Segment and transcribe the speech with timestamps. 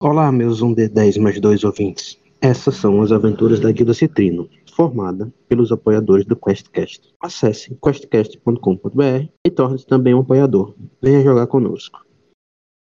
[0.00, 2.20] Olá, meus 1D10 mais 2 ouvintes.
[2.40, 7.16] Essas são as aventuras da Guilda Citrino, formada pelos apoiadores do QuestCast.
[7.20, 10.72] Acesse questcast.com.br e torne-se também um apoiador.
[11.02, 12.06] Venha jogar conosco.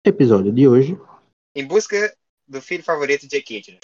[0.05, 0.99] Episódio de hoje.
[1.55, 2.13] Em busca
[2.49, 3.79] do filho favorito de Echidna.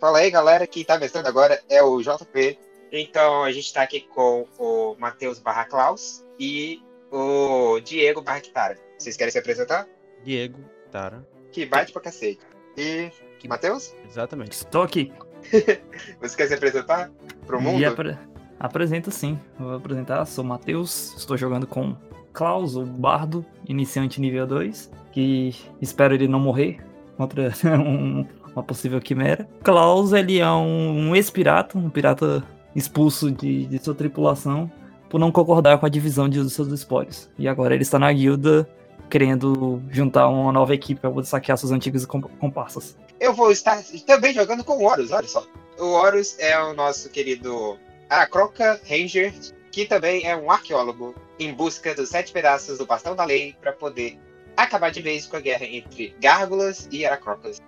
[0.00, 0.66] Fala aí, galera.
[0.66, 2.58] Quem tá mestrando agora é o JP.
[2.90, 8.76] Então, a gente tá aqui com o Matheus Barra Klaus e o Diego Barra Kitara.
[8.98, 9.86] Vocês querem se apresentar?
[10.24, 10.58] Diego,
[10.90, 11.24] Tara.
[11.52, 12.51] Que bate pra cacete.
[12.76, 13.10] E.
[13.48, 13.92] Matheus?
[14.08, 14.52] Exatamente.
[14.52, 15.12] Estou aqui.
[16.20, 17.10] Você quer se apresentar
[17.46, 17.80] pro mundo?
[17.80, 18.16] E apre...
[18.58, 19.38] apresento sim.
[19.58, 20.24] Vou apresentar.
[20.26, 21.14] Sou Matheus.
[21.16, 21.96] Estou jogando com
[22.32, 24.90] Klaus, o bardo, iniciante nível 2.
[25.10, 26.78] Que espero ele não morrer
[27.16, 29.48] contra um- uma possível quimera.
[29.62, 32.44] Klaus, ele é um, um ex-pirata, um pirata
[32.76, 34.70] expulso de, de sua tripulação
[35.10, 37.28] por não concordar com a divisão de seus espólios.
[37.38, 38.68] E agora ele está na guilda
[39.10, 42.96] querendo juntar uma nova equipe para saquear suas antigas com- comparsas.
[43.20, 45.46] Eu vou estar também jogando com o Horus, olha só.
[45.78, 47.78] O Horus é o nosso querido
[48.10, 49.32] Aracroca Ranger,
[49.70, 53.72] que também é um arqueólogo em busca dos sete pedaços do bastão da lei para
[53.72, 54.18] poder
[54.56, 57.58] acabar de vez com a guerra entre gárgulas e aracrocas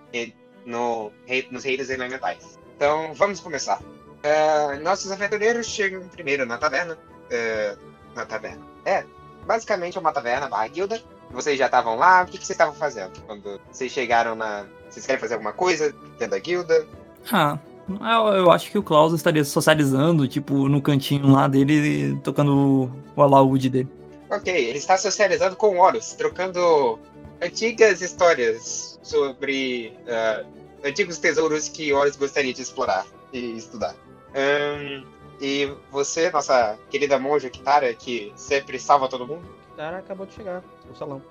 [0.66, 1.10] no,
[1.50, 2.58] nos reinos elementais.
[2.76, 3.80] Então, vamos começar.
[4.22, 6.98] Ah, nossos aventureiros chegam primeiro na taverna.
[7.30, 7.76] ah,
[8.14, 8.64] na taverna.
[8.84, 9.04] É,
[9.46, 11.02] basicamente é uma taverna barra guilda.
[11.34, 14.64] Vocês já estavam lá, o que, que vocês estavam fazendo quando vocês chegaram na.
[14.88, 16.86] Vocês querem fazer alguma coisa dentro da guilda?
[17.32, 22.90] Ah, eu, eu acho que o Klaus estaria socializando, tipo, no cantinho lá dele, tocando
[23.16, 23.88] o alaúde dele.
[24.30, 26.98] Ok, ele está socializando com Horus, trocando
[27.42, 30.44] antigas histórias sobre ah,
[30.84, 33.94] antigos tesouros que Horus gostaria de explorar e estudar.
[34.34, 35.04] Ahn,
[35.40, 39.44] e você, nossa querida monja Kitara, que sempre salva todo mundo,
[39.76, 41.22] Tara acabou de chegar no salão.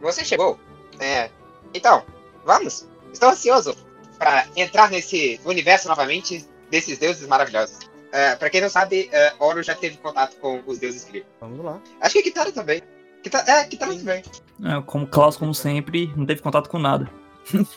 [0.00, 0.58] você chegou.
[0.98, 1.30] É.
[1.74, 2.04] Então,
[2.44, 2.86] vamos.
[3.12, 3.76] Estou ansioso
[4.18, 7.78] para entrar nesse universo novamente desses deuses maravilhosos.
[8.12, 11.28] Ah, para quem não sabe, uh, Horus já teve contato com os deuses gregos.
[11.40, 11.80] Vamos lá.
[12.00, 12.82] Acho que Kitara também.
[13.22, 14.22] Kita- é, Kitara também.
[14.64, 17.10] É, como Klaus, como sempre, não teve contato com nada.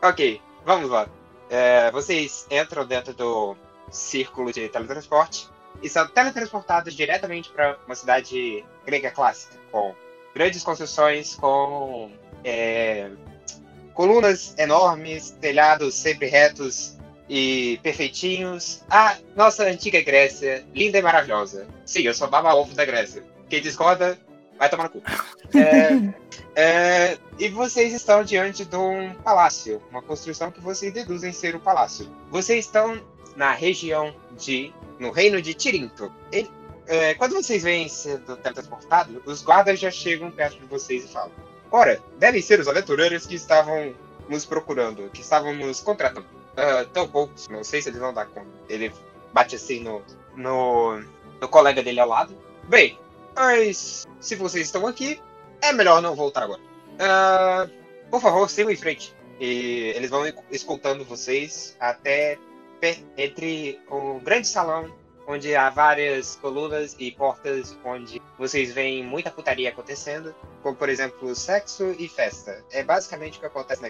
[0.00, 1.08] Ok, vamos lá.
[1.50, 3.56] É, vocês entram dentro do
[3.90, 5.48] círculo de teletransporte
[5.82, 9.94] e são teletransportados diretamente para uma cidade grega clássica, com
[10.34, 12.10] grandes construções, com
[12.44, 13.10] é,
[13.94, 16.96] colunas enormes, telhados sempre retos
[17.28, 18.82] e perfeitinhos.
[18.88, 21.66] A nossa antiga Grécia, linda e maravilhosa.
[21.84, 23.22] Sim, eu sou baba ovo da Grécia.
[23.48, 24.18] Quem discorda,
[24.58, 25.02] vai tomar no cu.
[25.54, 26.12] É,
[26.54, 31.60] é, e vocês estão diante de um palácio, uma construção que vocês deduzem ser o
[31.60, 32.06] palácio.
[32.30, 33.00] Vocês estão
[33.38, 34.74] na região de.
[34.98, 36.12] no reino de Tirinto.
[36.32, 36.50] Ele-
[36.88, 41.30] é, quando vocês vêm sendo teletransportados, os guardas já chegam perto de vocês e falam:
[41.70, 43.94] Ora, devem ser os aventureiros que estavam
[44.28, 46.26] nos procurando, que estavam nos contratando.
[46.56, 48.48] Ah, tão poucos, não sei se eles vão dar conta.
[48.68, 48.92] Ele
[49.32, 50.02] bate assim no,
[50.34, 51.00] no,
[51.40, 52.34] no colega dele ao lado.
[52.64, 52.98] Bem,
[53.36, 55.22] mas se vocês estão aqui,
[55.62, 56.60] é melhor não voltar agora.
[56.98, 57.68] Ah,
[58.10, 59.14] por favor, sigam em frente.
[59.38, 62.36] E eles vão escoltando vocês até
[63.16, 64.92] entre um grande salão
[65.28, 71.34] onde há várias colunas e portas onde vocês veem muita putaria acontecendo, como por exemplo
[71.34, 72.64] sexo e festa.
[72.72, 73.88] É basicamente o que acontece na,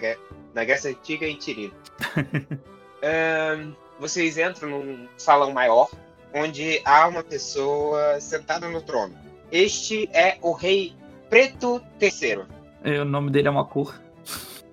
[0.53, 1.73] na Grécia Antiga e Tirino.
[3.01, 5.89] Ahn, vocês entram num salão maior
[6.33, 9.17] onde há uma pessoa sentada no trono.
[9.49, 10.93] Este é o rei
[11.29, 12.45] Preto III.
[12.83, 13.99] É, o nome dele é uma cor.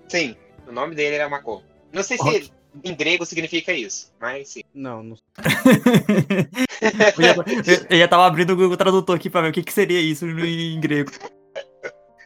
[0.09, 0.35] Sim,
[0.67, 1.63] o nome dele era uma cor.
[1.93, 2.56] Não sei se Ok.
[2.83, 4.61] Em grego significa isso, mas sim.
[4.73, 5.17] Não, não
[6.81, 7.35] eu, já,
[7.73, 9.99] eu- eu já tava abrindo o Google Tradutor aqui pra ver o que, que seria
[9.99, 11.11] isso em grego.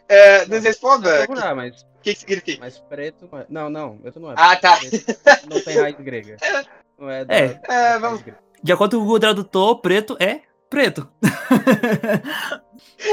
[0.09, 2.59] É, nos responda o que, procurar, mas, que significa.
[2.59, 3.69] mas preto não é.
[3.69, 4.35] Não, preto não é.
[4.37, 4.77] Ah, tá.
[4.77, 6.37] Preto não tem raiz grega.
[6.99, 7.47] Não é da, É.
[7.47, 8.23] da É, raiz vamos-.
[8.63, 11.07] De acordo com o Google Tradutor, preto é preto.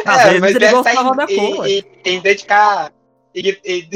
[0.05, 1.66] Às É, vezes mas ele deve gostava estar da em, cor.
[1.66, 2.93] em, em dedicar
[3.34, 3.88] em, em-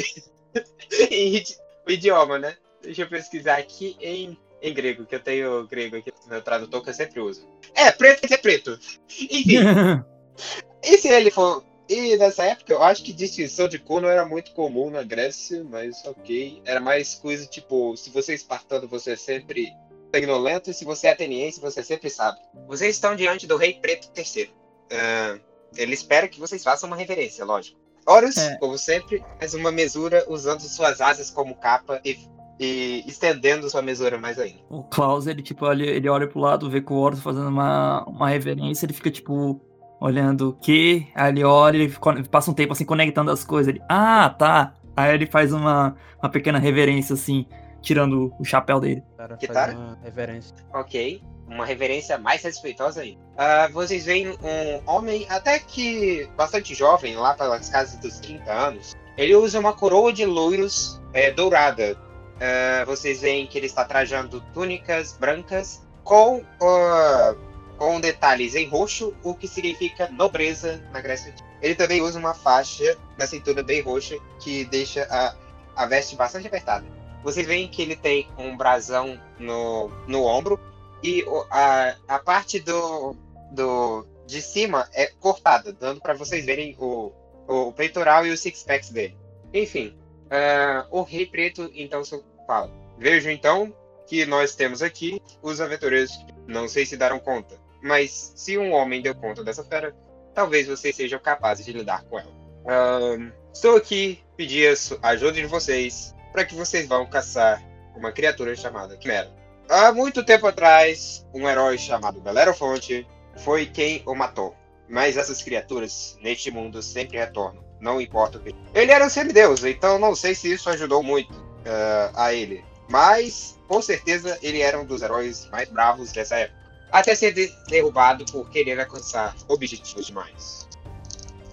[1.11, 1.43] em
[1.87, 2.55] o idioma, né?
[2.83, 6.83] Deixa eu pesquisar aqui em, em grego, que eu tenho grego aqui no meu tradutor
[6.83, 7.47] que eu sempre uso.
[7.75, 8.79] É, preto quer dizer preto.
[9.09, 9.59] Enfim,
[10.83, 11.65] E se ele for.
[11.89, 15.63] E nessa época, eu acho que distinção de cor não era muito comum na Grécia,
[15.65, 16.63] mas ok.
[16.65, 19.73] Era mais coisa tipo: se você é espartano, você é sempre
[20.15, 22.39] sanguinolento, e se você é ateniense, você sempre sabe.
[22.67, 24.53] Vocês estão diante do rei preto terceiro.
[24.91, 25.39] Ah,
[25.77, 27.79] ele espera que vocês façam uma reverência, lógico.
[28.07, 28.57] Horus, É.
[28.57, 32.19] como sempre, faz uma mesura usando suas asas como capa e,
[32.65, 34.59] e estendendo sua mesura mais ainda.
[34.71, 38.05] O Klaus, ele, tipo, olha, ele olha pro lado, vê que o Horus fazendo uma,
[38.05, 39.61] uma reverência, ele fica, tipo,
[40.01, 41.07] olhando o quê?
[41.15, 41.95] Aí ele olha, ele
[42.31, 43.69] passa um tempo assim conectando as coisas.
[43.75, 44.75] Ele, ah, tá.
[44.97, 47.47] Aí ele faz uma, uma pequena reverência, assim,
[47.81, 49.03] tirando o chapéu dele.
[49.17, 50.55] Cara Que faz uma reverência.
[50.73, 51.23] Ok.
[51.49, 53.19] Uma reverência mais respeitosa aí.
[53.37, 58.95] Ah, vocês veem um homem até que bastante jovem, lá pelas casas dos 30 anos.
[59.17, 61.97] Ele usa uma coroa de loiros é, dourada.
[62.43, 67.37] Ah, vocês veem que ele está trajando túnicas brancas com, ah,
[67.79, 71.49] com detalhes em roxo, o que significa nobreza na Grécia Antiga.
[71.63, 75.37] Ele também usa uma faixa na cintura bem roxa, que deixa a,
[75.77, 76.85] a veste bastante apertada.
[77.23, 80.59] Vocês veem que ele tem um brasão no, no ombro
[81.01, 83.15] e a, a parte do,
[83.53, 87.13] do de cima é cortada, dando para vocês verem o,
[87.47, 89.17] o peitoral e os six packs dele.
[89.55, 89.97] Enfim,
[90.29, 92.03] ah, o Rei Preto então
[92.47, 93.75] fala: Vejo então
[94.07, 98.73] que nós temos aqui os aventureiros que não sei se darão conta, mas se um
[98.73, 99.95] homem deu conta dessa fera,
[100.35, 102.33] talvez vocês sejam capazes de lidar com ela.
[102.67, 107.63] Ah, estou aqui pedir a ajuda de vocês para que vocês vão caçar
[107.97, 109.31] uma criatura chamada Quimera.
[109.69, 113.07] Há muito tempo atrás, um herói chamado Belerofonte
[113.39, 114.55] foi quem o matou.
[114.89, 117.65] Mas essas criaturas, neste mundo, sempre retornam.
[117.81, 118.55] Não importa o que.
[118.75, 122.65] Ele era um semideus, então não sei se isso ajudou muito eh, a ele.
[122.89, 126.61] Mas, com certeza, ele era um dos heróis mais bravos dessa época.
[126.91, 130.69] Até ser de- derrubado por querer alcançar objetivos demais.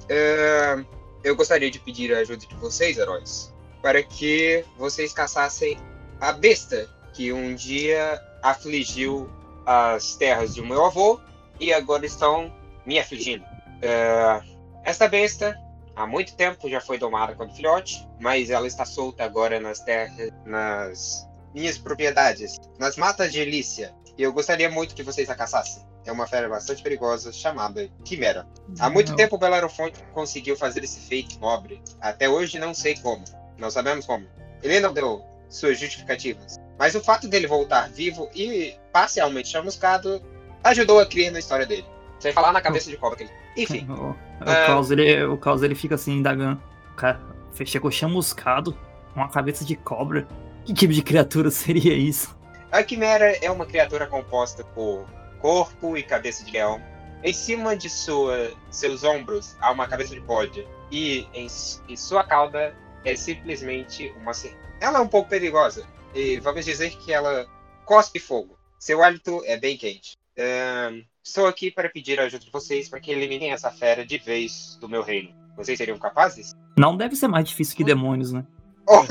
[0.09, 0.83] Eh,
[1.23, 5.77] eu gostaria de pedir a ajuda de vocês, heróis, para que vocês caçassem
[6.19, 9.29] a besta que um dia afligiu
[9.65, 11.19] as terras de meu avô
[11.59, 12.51] e agora estão
[12.85, 13.45] me afligindo.
[13.81, 14.41] É,
[14.83, 15.57] esta besta
[15.99, 20.31] há muito tempo já foi domada quando filhote, mas ela está solta agora nas terras,
[20.45, 23.93] nas minhas propriedades, nas matas de Elícia.
[24.17, 25.83] E eu gostaria muito que vocês a caçassem.
[26.05, 28.47] É uma fera bastante perigosa chamada Quimera.
[28.79, 29.17] Há muito Não.
[29.17, 31.81] tempo Belarofonte conseguiu fazer esse feito nobre.
[31.99, 33.23] Até hoje não sei como.
[33.57, 34.25] Não sabemos como.
[34.63, 36.57] Ele não deu suas justificativas.
[36.77, 40.23] Mas o fato dele voltar vivo e parcialmente chamuscado
[40.63, 41.85] ajudou a criar na história dele.
[42.19, 43.31] Sem falar na cabeça de cobra que ele.
[43.57, 43.85] Enfim,
[44.41, 44.65] O, o, É.
[44.65, 46.61] Klaus, ele, o Klaus, ele fica assim, indagando.
[46.95, 47.19] Cara,
[47.65, 48.73] chegou chamuscado,
[49.13, 50.27] com uma cabeça de cobra.
[50.65, 52.37] Que tipo de criatura seria isso?
[52.71, 55.07] a Quimera é uma criatura composta por
[55.39, 56.81] corpo e cabeça de leão.
[57.23, 60.67] Em cima de sua, seus ombros há uma cabeça de bode.
[60.91, 61.47] E em,
[61.87, 64.61] em sua cauda é simplesmente uma serpente.
[64.79, 65.85] Ela é um pouco perigosa.
[66.13, 67.45] E vamos dizer que ela
[67.85, 68.57] cospe fogo.
[68.79, 70.13] Seu hálito é bem quente.
[70.37, 74.17] Ahn, estou aqui para pedir a ajuda de vocês para que eliminem essa fera de
[74.17, 75.33] vez do meu reino.
[75.55, 76.55] Vocês seriam capazes?
[76.77, 78.45] Não deve ser mais difícil que demônios, né?
[78.87, 79.03] Oh,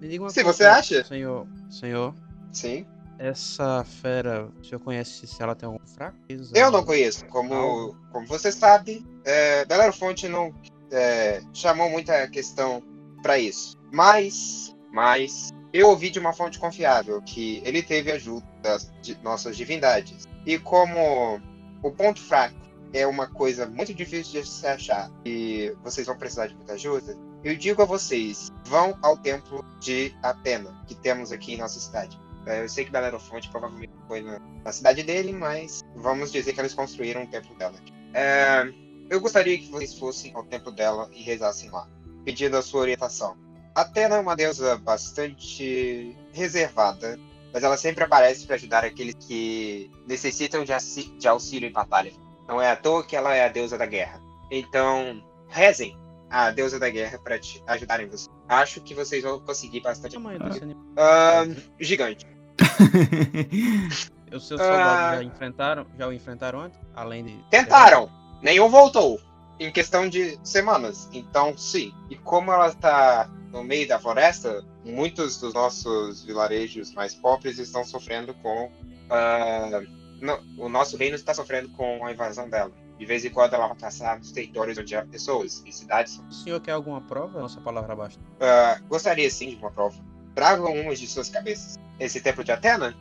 [0.00, 1.04] Me diga uma Se coisa, você acha?
[1.04, 2.14] Senhor, senhor,
[2.52, 2.84] sim.
[3.18, 6.52] essa fera, o senhor conhece se ela tem alguma fraqueza?
[6.54, 7.24] Eu não conheço.
[7.26, 10.52] Como, como você sabe, é, Belerofonte não
[10.90, 12.82] é, chamou muita questão
[13.22, 13.78] para isso.
[13.92, 19.56] Mas, mas eu ouvi de uma fonte confiável que ele teve ajuda das de nossas
[19.56, 20.28] divindades.
[20.46, 21.40] E como
[21.82, 22.56] o ponto fraco
[22.92, 27.16] é uma coisa muito difícil de se achar e vocês vão precisar de muita ajuda,
[27.42, 32.18] eu digo a vocês, vão ao templo de Atena, que temos aqui em nossa cidade.
[32.46, 36.74] É, Eu sei que Belerofonte provavelmente foi na, cidade dele, mas vamos dizer que eles
[36.74, 37.74] construíram um templo dela.
[38.14, 38.72] É,
[39.08, 41.88] eu gostaria que vocês fossem ao templo dela e rezassem lá,
[42.24, 43.36] pedindo a sua orientação.
[43.74, 47.18] Atena é uma deusa bastante reservada,
[47.52, 50.72] mas ela sempre aparece para ajudar aqueles que necessitam de,
[51.28, 52.12] auxílio em batalha.
[52.48, 54.20] Não é à toa que ela é a deusa da guerra.
[54.50, 55.98] Então, rezem
[56.30, 58.30] a deusa da guerra para te ajudarem vocês.
[58.48, 60.14] Acho que vocês vão conseguir bastante.
[60.14, 60.82] tamanho desse animal?
[60.96, 61.44] Ah,
[61.78, 62.26] gigante.
[64.32, 64.64] Os seus Ah.
[64.64, 66.78] soldados já enfrentaram, já o enfrentaram antes?
[66.94, 67.44] Além de.
[67.50, 68.10] Tentaram.
[68.42, 69.20] Nenhum voltou.
[69.60, 71.08] Em questão de semanas.
[71.12, 71.92] Então, sim.
[72.10, 77.84] E como ela tá no meio da floresta, muitos dos nossos vilarejos mais pobres estão
[77.84, 78.70] sofrendo com.
[79.10, 79.82] ah,
[80.20, 82.72] no- o nosso reino está sofrendo com a invasão dela.
[82.98, 86.20] De vez em quando ela vai passar nos territórios onde há pessoas e cidades.
[86.30, 87.40] O senhor quer alguma prova?
[87.40, 88.20] Nossa palavra basta.
[88.40, 89.96] Ah, gostaria sim de uma prova.
[90.34, 91.76] Tragam uma de suas cabeças.
[92.00, 92.96] Esse templo de Atena?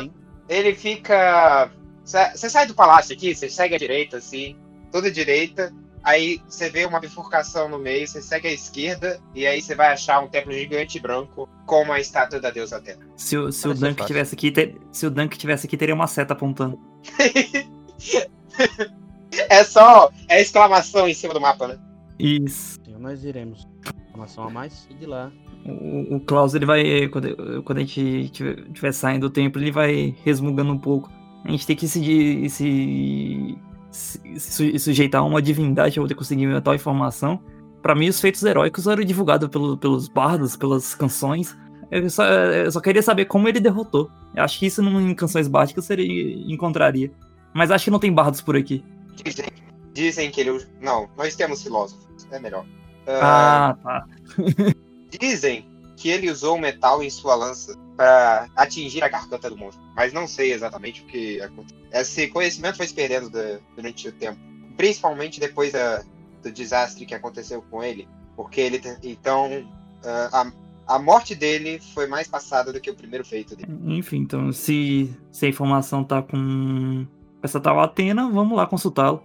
[0.00, 0.12] Sim.
[0.48, 1.70] ele fica.
[2.04, 4.56] Você sai do palácio aqui, você segue à direita, assim,
[4.90, 5.72] toda direita.
[6.04, 9.92] Aí você vê uma bifurcação no meio, você segue à esquerda, e aí você vai
[9.92, 13.00] achar um templo gigante branco com uma estátua da deusa Atena.
[13.16, 14.06] Se, o- se o Dunk fácil.
[14.06, 16.78] tivesse aqui, ter- se o Dunk tivesse aqui, teria uma seta apontando.
[19.50, 20.10] É só.
[20.28, 21.78] É exclamação em cima do mapa, né?
[22.18, 22.78] Isso.
[22.98, 23.68] Nós iremos.
[24.08, 25.30] Informação a mais e de lá.
[25.64, 27.08] O, o Klaus, ele vai.
[27.08, 31.10] Quando, quando a gente estiver saindo do templo, ele vai resmungando um pouco.
[31.44, 33.56] A gente tem que se, se,
[33.98, 37.40] se, sujeitar a uma divindade pra poder conseguir tal informação.
[37.82, 41.56] Pra mim, os feitos heróicos eram divulgados pelo, pelos bardos, pelas canções.
[41.90, 44.10] Eu só, eu só queria saber como ele derrotou.
[44.34, 47.10] Eu acho que isso em canções básicas seria encontraria.
[47.54, 48.84] Mas acho que não tem bardos por aqui.
[49.24, 49.46] Dizem,
[49.94, 50.64] dizem que ele.
[50.80, 52.06] Não, nós temos filósofos.
[52.30, 52.64] É melhor.
[53.06, 54.06] Ah, Ah, tá.
[55.18, 55.67] Dizem
[55.98, 59.82] que ele usou o metal em sua lança para atingir a garganta do monstro.
[59.96, 61.78] Mas não sei exatamente o que aconteceu.
[61.92, 63.30] Esse conhecimento foi se perdendo
[63.74, 64.38] durante o tempo.
[64.76, 66.02] Principalmente depois da-
[66.42, 68.06] do desastre que aconteceu com ele.
[68.36, 68.80] Porque ele.
[69.02, 69.66] Então.
[70.04, 70.52] ah,
[70.86, 73.68] a, a morte dele foi mais passada do que o primeiro feito dele.
[73.86, 77.06] Enfim, então, se, se a informação tá com
[77.42, 79.22] essa tal Atena, vamos lá consultá-lo.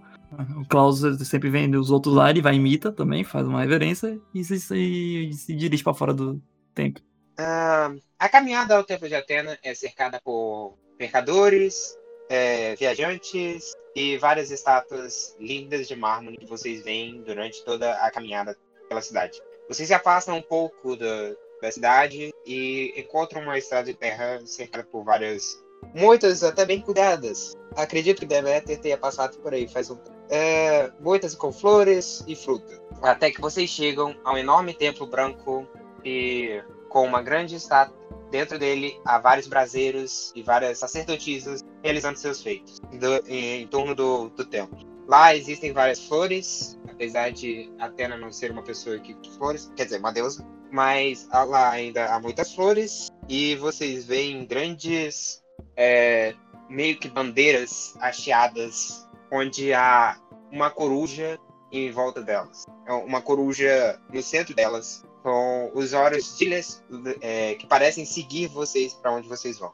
[0.60, 4.42] O Klaus sempre vem os outros lá, ele vai imita também, faz uma reverência e
[4.42, 6.42] se, se, se dirige pra fora do
[6.74, 7.02] templo.
[7.38, 14.50] Ah, a caminhada ao Templo de Atena é cercada por mercadores, é, viajantes e várias
[14.50, 18.56] estátuas lindas de mármore que vocês veem durante toda a caminhada
[18.88, 19.40] pela cidade.
[19.68, 24.84] Vocês se afastam um pouco da, da cidade e encontram uma estrada de terra cercada
[24.84, 25.62] por várias,
[25.94, 27.54] muitas até bem cuidadas.
[27.76, 30.14] Acredito que Deméter tenha passado por aí faz um tempo.
[30.30, 32.80] É, muitas com flores e fruta.
[33.02, 35.68] Até que vocês chegam ao enorme templo branco
[36.04, 37.96] e com uma grande estátua.
[38.30, 43.94] Dentro dele há vários braseiros e várias sacerdotisas realizando seus feitos do- em, em torno
[43.94, 44.78] do, do templo.
[45.06, 49.98] Lá existem várias flores, apesar de Atena não ser uma pessoa que flores, quer dizer,
[49.98, 55.42] uma deusa, mas lá ainda há muitas flores e vocês veem grandes,
[55.76, 56.34] é,
[56.68, 60.18] meio que bandeiras hasteadas, onde há
[60.50, 61.38] uma coruja
[61.70, 62.64] em volta delas.
[62.86, 66.84] É Uma coruja no centro delas, com os olhos diles,
[67.22, 69.70] é, que parecem seguir vocês para onde vocês vão.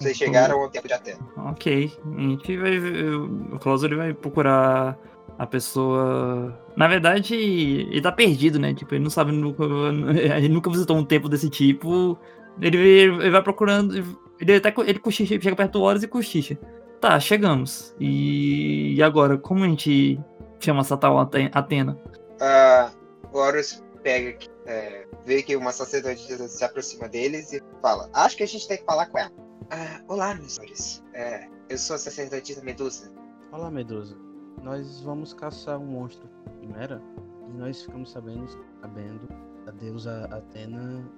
[0.00, 1.18] Vocês Então- chegaram ao tempo de Atena.
[1.36, 2.78] Ok, a gente vai.
[2.78, 4.96] O Klaus ele vai procurar
[5.38, 6.56] a pessoa.
[6.76, 8.72] Na verdade, ele tá perdido, né?
[8.72, 9.64] Tipo, ele não sabe nunca.
[10.38, 12.16] Ele nunca visitou um templo desse tipo.
[12.60, 13.94] Ele, ele vai procurando.
[14.40, 16.56] Ele até ele cochicha, chega perto do Horus e cochicha.
[17.00, 17.94] Tá, chegamos.
[17.98, 20.20] E, e agora, como a gente
[20.60, 21.98] chama essa tal Ate- Atena?
[22.40, 22.90] Ah,
[23.32, 28.42] o Horus pega, é, vê que uma sacerdotisa se aproxima deles e fala: Acho que
[28.42, 29.32] a gente tem que falar com ela.
[29.70, 31.02] Ah, olá, meus senhores.
[31.14, 33.10] É, eu sou a sacerdotisa Medusa.
[33.50, 34.16] Olá, Medusa.
[34.62, 36.28] Nós vamos caçar um monstro
[36.58, 37.00] primeiro
[37.48, 38.46] e nós ficamos sabendo,
[38.80, 39.28] sabendo
[39.66, 41.08] a deusa Atena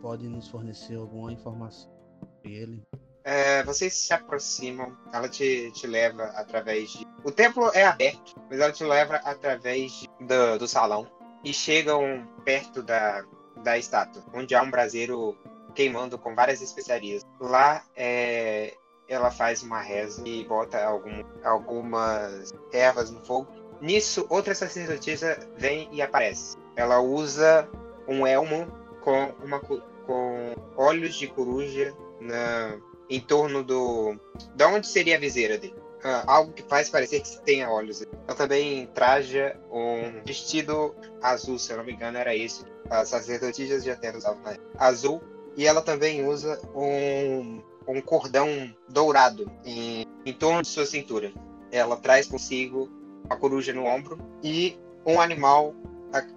[0.00, 2.82] pode nos fornecer alguma informação sobre ele.
[3.24, 7.06] É, vocês se aproximam, ela te, te leva através de.
[7.24, 11.06] O templo é aberto, mas ela te leva através de- do, do salão
[11.44, 13.24] e chegam perto da,
[13.56, 15.36] da estátua, onde há um braseiro
[15.74, 17.22] queimando com várias especiarias.
[17.40, 18.76] Lá é,
[19.08, 23.48] ela faz uma reza e bota algum, algumas ervas no fogo.
[23.80, 26.56] Nisso, outra sacerdotisa vem e aparece.
[26.76, 27.68] Ela usa
[28.06, 28.66] um elmo
[29.00, 32.78] com, uma, com olhos de coruja na,
[33.10, 34.16] em torno do.
[34.54, 35.81] Da onde seria a viseira dele.
[36.04, 38.02] Ah, algo que faz parecer que tenha olhos.
[38.26, 42.64] Ela também traja um vestido azul, se eu não me engano, era esse.
[42.90, 44.70] As sacerdotisas Atena usavam na época.
[44.78, 45.22] Azul.
[45.56, 48.48] E ela também usa um, um cordão
[48.88, 51.32] dourado em, em torno de sua cintura.
[51.70, 52.88] Ela traz consigo
[53.24, 55.74] uma coruja no ombro e um animal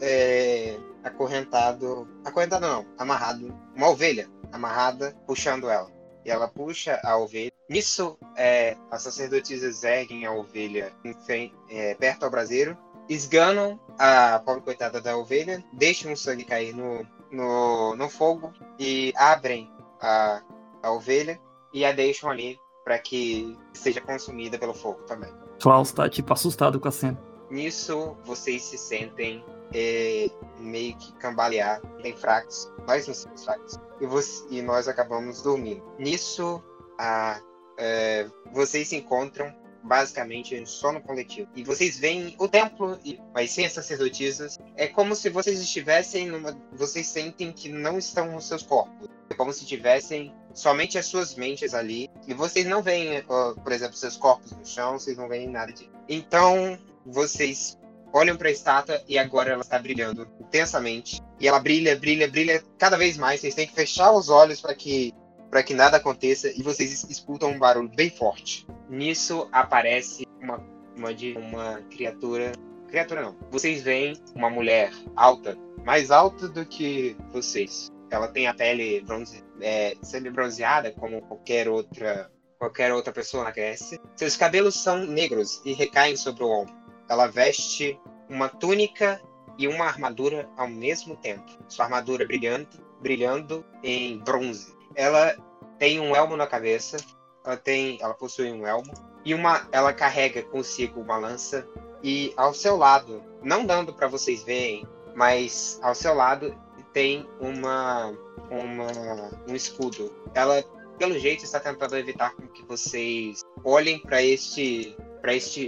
[0.01, 2.07] é, acorrentado.
[2.23, 3.57] Acorrentado não, amarrado.
[3.75, 5.94] Uma ovelha amarrada, puxando ela.
[6.25, 7.51] E ela puxa a ovelha.
[7.69, 10.91] Nisso, é, as sacerdotisas erguem a ovelha
[11.25, 12.77] frente- é, perto ao braseiro,
[13.07, 19.13] esganam a pobre coitada da ovelha, deixam o sangue cair no, no, no fogo e
[19.15, 20.41] abrem a,
[20.81, 21.39] a ovelha
[21.73, 25.31] e a deixam ali para que seja consumida pelo fogo também.
[25.59, 27.19] Klaus tá, tipo, assustado com a cena.
[27.49, 29.43] Nisso, vocês se sentem
[29.73, 30.29] é,
[30.59, 32.71] meio que cambalear, bem fracos.
[32.87, 33.79] Nós nos sentimos fracos.
[33.99, 35.83] E, você- e nós acabamos dormindo.
[35.99, 36.63] Nisso,
[36.97, 37.39] a,
[37.77, 39.53] é, vocês se encontram
[39.83, 41.47] basicamente em sono coletivo.
[41.55, 42.97] E vocês veem o templo,
[43.33, 44.57] mas sem as sacerdotisas.
[44.75, 46.57] É como se vocês estivessem numa.
[46.73, 49.07] Vocês sentem que não estão nos seus corpos.
[49.29, 52.09] É como se tivessem somente as suas mentes ali.
[52.27, 55.91] E vocês não veem, por exemplo, seus corpos no chão, vocês não veem nada disso.
[56.09, 57.77] Então, vocês
[58.15, 61.21] olham para a estátua e agora ela está brilhando intensamente.
[61.39, 63.41] E ela brilha, brilha, brilha cada vez mais.
[63.41, 65.13] Vocês têm que fechar os olhos para que
[65.51, 68.65] para que nada aconteça e vocês es- escutam um barulho bem forte.
[68.89, 70.57] Nisso aparece uma
[70.97, 72.53] uma, uma criatura,
[72.87, 73.35] criatura não.
[73.51, 77.89] Vocês veem uma mulher alta, mais alta do que vocês.
[78.09, 83.99] Ela tem a pele bronze, é, semi-bronzeada como qualquer outra qualquer outra pessoa na Grécia.
[84.15, 86.73] Seus cabelos são negros e recaem sobre o ombro.
[87.09, 89.21] Ela veste uma túnica
[89.57, 91.45] e uma armadura ao mesmo tempo.
[91.67, 92.67] Sua armadura brilhando,
[93.01, 94.75] brilhando em bronze.
[94.95, 95.35] Ela
[95.77, 96.97] tem um elmo na cabeça,
[97.43, 98.91] ela tem, ela possui um elmo
[99.23, 101.67] e uma, ela carrega consigo uma lança
[102.03, 106.55] e ao seu lado, não dando para vocês verem, mas ao seu lado
[106.93, 108.13] tem uma,
[108.49, 110.13] uma um escudo.
[110.33, 110.63] Ela
[110.97, 115.61] pelo jeito está tentando evitar que vocês olhem para este para este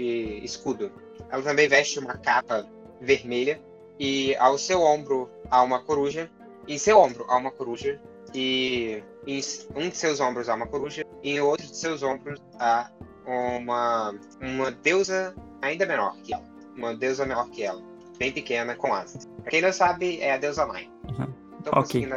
[0.44, 0.92] escudo.
[1.30, 2.68] Ela também veste uma capa
[3.02, 3.62] vermelha
[4.00, 6.30] e ao seu ombro há uma coruja.
[6.68, 8.00] Em seu ombro há uma coruja
[8.34, 9.42] e em
[9.76, 12.92] um de seus ombros há uma coruja e em outro de seus ombros há
[13.26, 16.44] uma uma deusa ainda menor que ela,
[16.76, 17.82] uma deusa menor que ela,
[18.18, 19.28] bem pequena com asas.
[19.42, 20.90] Pra quem não sabe é a deusa Mai.
[21.10, 21.34] Uhum.
[21.72, 22.08] ok.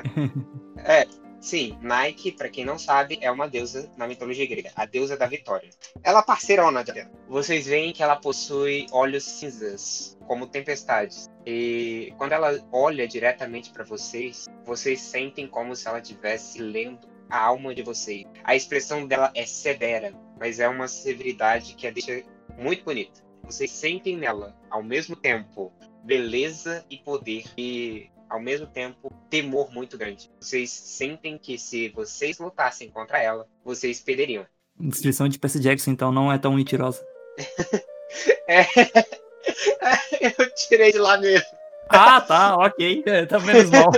[0.84, 1.06] É,
[1.40, 5.26] Sim, Nike, para quem não sabe, é uma deusa na mitologia grega, a deusa da
[5.26, 5.70] vitória.
[6.02, 6.92] Ela é parceirona de
[7.26, 11.30] Vocês veem que ela possui olhos cinzas, como tempestades.
[11.46, 17.38] E quando ela olha diretamente para vocês, vocês sentem como se ela estivesse lendo a
[17.38, 18.26] alma de vocês.
[18.44, 22.22] A expressão dela é severa, mas é uma severidade que a deixa
[22.58, 23.22] muito bonita.
[23.44, 25.72] Vocês sentem nela, ao mesmo tempo,
[26.04, 27.44] beleza e poder.
[27.56, 30.30] E ao mesmo tempo, temor muito grande.
[30.40, 34.46] Vocês sentem que se vocês lutassem contra ela, vocês perderiam.
[34.78, 37.04] A descrição de Percy Jackson, então, não é tão mentirosa.
[38.48, 38.64] é...
[40.20, 41.46] Eu tirei de lá mesmo.
[41.88, 43.02] Ah, tá, ok.
[43.04, 43.90] É, tá menos mal.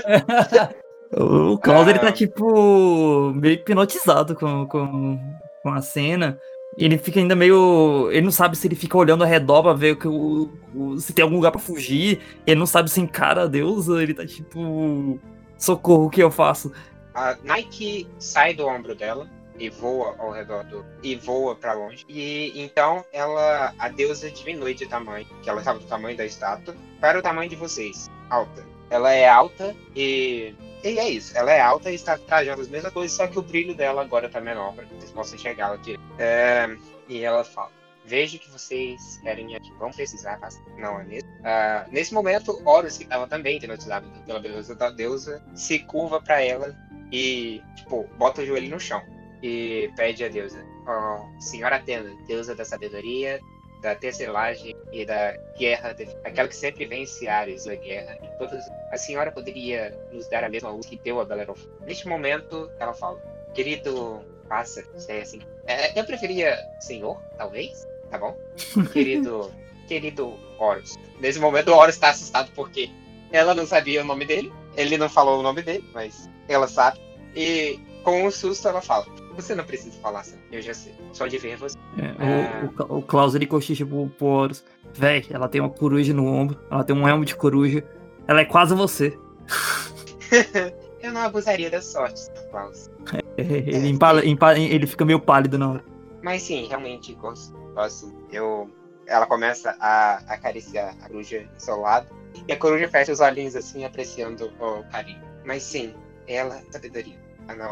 [1.53, 1.91] o Klaus, ah.
[1.91, 5.19] ele tá, tipo, meio hipnotizado com, com,
[5.63, 6.39] com a cena.
[6.77, 8.11] Ele fica ainda meio.
[8.11, 11.13] Ele não sabe se ele fica olhando ao redor pra ver que o, o, se
[11.13, 12.21] tem algum lugar pra fugir.
[12.47, 14.03] Ele não sabe se encara a deusa.
[14.03, 15.19] Ele tá tipo.
[15.59, 16.73] Socorro, o que eu faço?
[17.15, 20.85] A Nike sai do ombro dela e voa ao redor do.
[21.03, 22.05] e voa para longe.
[22.09, 23.75] E então ela.
[23.79, 27.51] A deusa diminui de tamanho, que ela estava do tamanho da estátua, para o tamanho
[27.51, 28.11] de vocês.
[28.31, 28.65] Alta.
[28.89, 32.93] Ela é alta e e é isso, ela é alta e está trajando as mesmas
[32.93, 35.79] coisas, só que o brilho dela agora está menor, para que vocês possam enxergá-la.
[36.19, 36.77] É,
[37.09, 37.71] e ela fala:
[38.05, 40.41] Vejo que vocês querem aqui, vão precisar
[40.77, 41.31] Não é mesmo?
[41.31, 46.43] Uh, nesse momento, Horus, que estava também hipnotizado pela beleza da deusa, se curva para
[46.43, 46.77] ela
[47.13, 49.01] e, tipo, bota o joelho no chão
[49.41, 53.41] e pede a deusa: oh, Senhora Atena, deusa da sabedoria,
[53.83, 58.17] da tecelagem e da guerra, aquela que sempre vence Ares da guerra.
[58.23, 61.69] E todas, a senhora poderia nos dar a mesma luz que deu a Bellerophon.
[61.85, 63.21] Neste momento, ela fala:
[63.53, 65.41] Querido pássaro, é assim.
[65.67, 68.39] É, eu preferia senhor, talvez, tá bom?
[68.93, 69.53] querido,
[69.89, 70.95] querido Horus.
[71.19, 72.89] Nesse momento, o Horus está assustado porque
[73.33, 74.53] ela não sabia o nome dele.
[74.77, 77.01] Ele não falou o nome dele, mas ela sabe.
[77.35, 80.95] E com um susto, ela fala: Você não precisa falar assim, eu já sei.
[81.13, 81.79] Só de ver você.
[81.99, 82.65] É, é...
[82.65, 84.65] O, o, o Klaus ele cochicha pro, Horus.
[84.95, 87.83] Véi, ela tem uma coruja no ombro, ela tem um elmo de coruja.
[88.27, 89.19] Ela é quase você.
[91.01, 92.91] eu não abusaria da sorte, Klaus.
[93.37, 95.85] É, ele, empala, empala, ele fica meio pálido na hora.
[96.23, 97.57] Mas sim, realmente gosto.
[97.75, 98.13] gosto.
[98.31, 98.71] Eu,
[99.07, 102.07] ela começa a acariciar a coruja do seu lado.
[102.47, 105.21] E a coruja fecha os olhinhos assim, apreciando o carinho.
[105.45, 105.95] Mas sim,
[106.27, 107.19] ela é sabedoria.
[107.49, 107.71] Ah, não,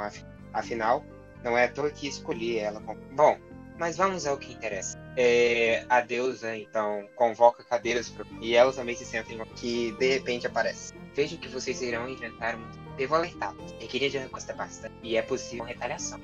[0.53, 1.05] afinal,
[1.43, 2.81] não é à toa que escolhi ela.
[3.13, 3.39] Bom,
[3.79, 4.99] mas vamos ao que interessa.
[5.17, 8.27] É, a deusa, então, convoca cadeiras pra...
[8.41, 10.93] e elas também se sentem que de repente aparece.
[11.15, 12.97] Vejo que vocês irão inventar um.
[12.97, 13.73] Devo alertá-los.
[13.81, 14.95] Requeria de resposta bastante.
[15.03, 16.21] E é possível retaliação.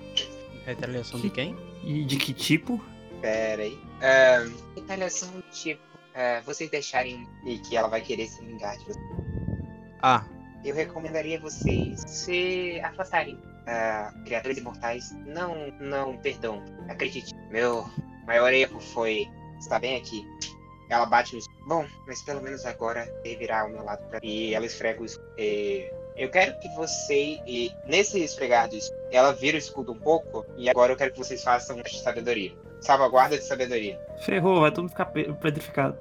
[0.67, 1.57] Retaliação de quem?
[1.83, 2.79] E de que tipo?
[3.23, 3.73] Pera aí.
[3.73, 5.83] Uh, retaliação do tipo.
[5.83, 9.07] Uh, vocês deixarem e que ela vai querer se vingar de vocês.
[10.03, 10.25] Ah.
[10.63, 17.85] Eu recomendaria vocês se afastarem uh, criaturas imortais não, não, perdão, acredite, meu
[18.27, 20.27] maior erro foi estar bem aqui.
[20.89, 24.21] Ela bate no Bom, mas pelo menos agora ele virá ao meu lado pra...
[24.23, 25.29] e ela esfrega o escudo.
[25.37, 29.99] E eu quero que você, e nesse esfregar do escudo, ela vira o escudo um
[29.99, 32.55] pouco e agora eu quero que vocês façam de sabedoria.
[32.81, 33.99] Salvaguarda de sabedoria.
[34.21, 35.99] Ferrou, vai tudo ficar petrificado.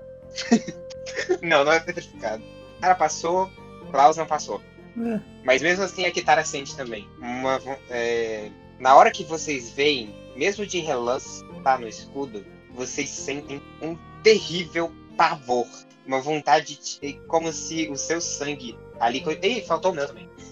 [1.42, 2.44] não, não é petrificado.
[2.82, 3.50] Ela passou,
[3.90, 4.62] Klaus não passou.
[4.98, 5.20] É.
[5.44, 7.08] Mas mesmo assim a Kitara sente também.
[7.20, 13.62] Uma, é, na hora que vocês veem, mesmo de relance, tá no escudo, vocês sentem
[13.82, 15.68] um terrível pavor.
[16.06, 17.14] Uma vontade de.
[17.28, 19.24] como se o seu sangue ali.
[19.42, 20.30] Ei, faltou o meu também.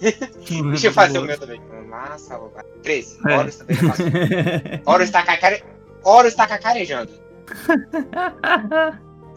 [0.70, 1.60] Deixa eu fazer o meu também.
[1.88, 2.40] Massa,
[2.82, 3.18] 13.
[3.28, 3.38] É.
[3.38, 4.06] Horus também passou.
[4.84, 5.62] Horus está, cacare...
[6.02, 7.12] Horus está cacarejando.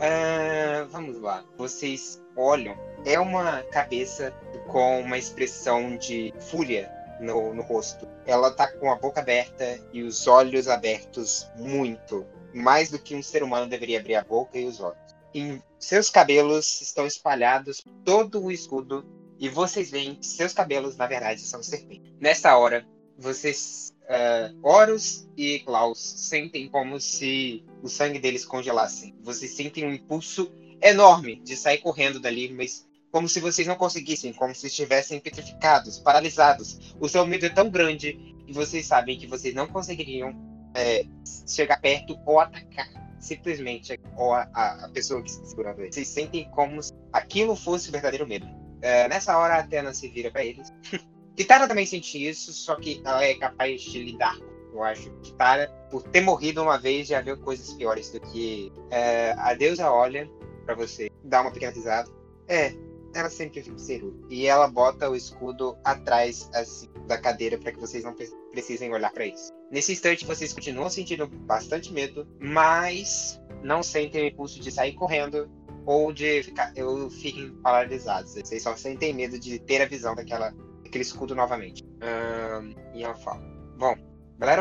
[0.01, 1.43] uh, vamos lá.
[1.55, 2.75] Vocês olham.
[3.07, 4.33] É uma cabeça
[4.67, 6.91] com uma expressão de fúria
[7.21, 8.05] no, no rosto.
[8.25, 12.25] Ela tá com a boca aberta e os olhos abertos muito.
[12.53, 14.99] Mais do que um ser humano deveria abrir a boca e os olhos.
[15.33, 19.05] em seus cabelos estão espalhados todo o escudo
[19.39, 22.11] e vocês veem que seus cabelos, na verdade, são serpentes.
[22.19, 22.85] Nessa hora,
[23.17, 29.15] vocês, uh, Horus e Klaus, sentem como se o sangue deles congelassem.
[29.21, 34.33] Vocês sentem um impulso enorme de sair correndo dali, mas como se vocês não conseguissem,
[34.33, 36.95] como se estivessem petrificados, paralisados.
[36.99, 40.35] O seu medo é tão grande e vocês sabem que vocês não conseguiriam
[40.73, 41.05] é,
[41.47, 42.87] chegar perto ou atacar
[43.19, 45.95] simplesmente ou a, a, pessoa que está segurando eles.
[45.95, 48.47] Vocês sentem como se aquilo fosse o verdadeiro medo.
[48.81, 50.71] É, nessa hora, a Atena se vira para eles.
[51.35, 54.37] Kitara também sente isso, só que ela é capaz de lidar
[54.77, 55.09] eu acho.
[55.21, 58.71] Kitara, por ter morrido uma vez, já viu coisas piores do que.
[58.91, 60.29] É, a deusa olha
[60.65, 62.09] para você, dá uma pequena risada.
[62.47, 62.73] É,
[63.13, 64.15] ela sempre fica segura.
[64.29, 68.15] E ela bota o escudo atrás assim, da cadeira para que vocês não
[68.51, 69.51] precisem olhar para isso.
[69.71, 75.49] Nesse instante, vocês continuam sentindo bastante medo, mas não sentem o impulso de sair correndo
[75.85, 78.33] ou de ficar, eu fiquem paralisados.
[78.33, 81.83] Vocês só sentem medo de ter a visão daquela, daquele escudo novamente.
[81.83, 83.41] Um, e ela fala:
[83.77, 83.95] Bom,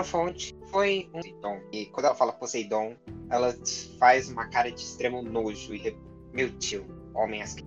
[0.04, 1.61] Fonte foi um Poseidon.
[1.72, 2.96] E quando ela fala Poseidon,
[3.28, 3.54] ela
[3.98, 5.96] faz uma cara de extremo nojo e
[6.32, 6.87] meu tio,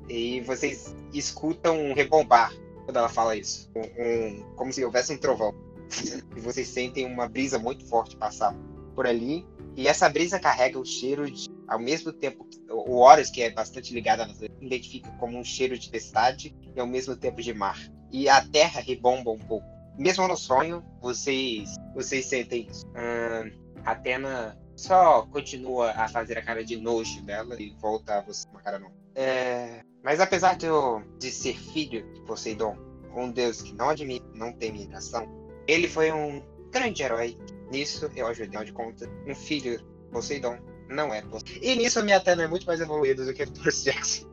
[0.09, 2.53] E vocês escutam um rebombar
[2.85, 3.69] quando ela fala isso.
[3.75, 5.53] Um, um, como se houvesse um trovão.
[6.35, 8.55] e vocês sentem uma brisa muito forte passar
[8.95, 9.45] por ali.
[9.75, 13.93] E essa brisa carrega o cheiro de, ao mesmo tempo, o Horus, que é bastante
[13.93, 17.79] ligado a você, identifica como um cheiro de tempestade e ao mesmo tempo de mar.
[18.11, 19.65] E a terra rebomba um pouco.
[19.97, 22.85] Mesmo no sonho, vocês, vocês sentem isso.
[22.87, 23.51] Hum,
[23.85, 28.61] Atena só continua a fazer a cara de nojo dela e volta a você uma
[28.61, 28.91] cara não.
[29.19, 32.77] É, mas apesar de, eu, de ser filho de Poseidon,
[33.13, 35.27] um deus que não admite, não tem migração,
[35.67, 37.37] ele foi um grande herói.
[37.69, 41.59] Nisso eu ajudei, de conta, um filho de Poseidon não é Poseidon.
[41.61, 44.25] E nisso a minha Atena é muito mais evoluída do que do Percy Jackson.
[44.25, 44.29] uh,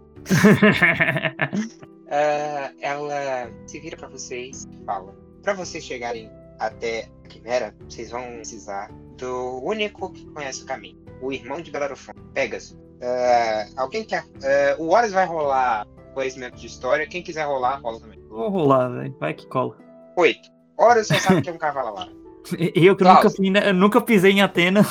[2.80, 8.36] ela se vira para vocês e fala: para vocês chegarem até a Quimera, vocês vão
[8.36, 12.85] precisar do único que conhece o caminho, o irmão de Bellerofon, Pegasus.
[12.96, 14.24] Uh, alguém quer?
[14.24, 17.06] Uh, o Horus vai rolar conhecimento de história.
[17.06, 18.18] Quem quiser rolar, rola também.
[18.28, 19.14] Vou rolar, velho.
[19.20, 19.76] Vai que cola.
[20.16, 20.50] Oito.
[20.78, 22.08] Horus você sabe que é um cavalo lá.
[22.74, 24.82] Eu que nunca, eu nunca pisei em Atena.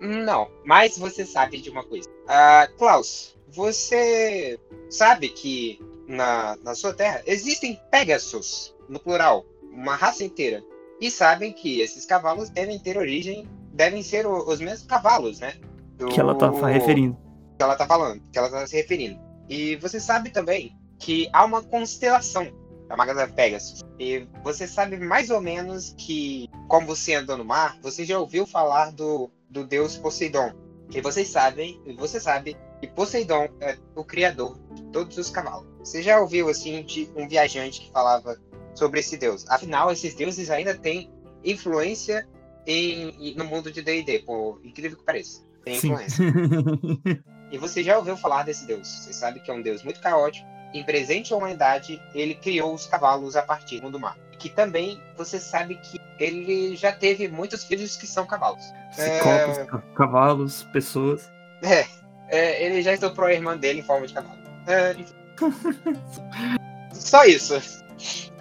[0.00, 2.08] Não, mas você sabe de uma coisa.
[2.08, 4.56] Uh, Klaus, você
[4.88, 10.62] sabe que na, na sua terra existem Pegasus, no plural, uma raça inteira.
[11.00, 15.54] E sabem que esses cavalos devem ter origem, devem ser os mesmos cavalos, né?
[15.96, 16.06] Do...
[16.06, 17.16] Que ela tá referindo.
[17.56, 19.18] Que ela tá falando, que ela tá se referindo.
[19.48, 22.50] E você sabe também que há uma constelação
[22.88, 23.82] da Pegasus.
[23.98, 28.46] E você sabe mais ou menos que, como você andou no mar, você já ouviu
[28.46, 30.52] falar do, do deus Poseidon.
[30.88, 35.66] Que vocês sabem, e você sabe que Poseidon é o criador de todos os cavalos.
[35.80, 38.40] Você já ouviu assim de um viajante que falava
[38.74, 39.44] sobre esse deus?
[39.48, 41.10] Afinal, esses deuses ainda têm
[41.44, 42.28] influência
[42.66, 45.45] em, no mundo de D&D, por incrível que pareça.
[45.66, 46.24] Tem influência.
[47.50, 48.86] e você já ouviu falar desse deus?
[48.86, 52.86] Você sabe que é um deus muito caótico, em presente à humanidade, ele criou os
[52.86, 54.16] cavalos a partir do mar.
[54.38, 58.62] Que também você sabe que ele já teve muitos filhos que são cavalos.
[58.92, 59.66] Ciclopes, é...
[59.94, 61.28] cavalos, pessoas.
[61.62, 61.86] É,
[62.28, 64.38] é, ele já estuprou a irmã dele em forma de cavalo.
[64.66, 64.94] É,
[66.92, 67.54] Só isso.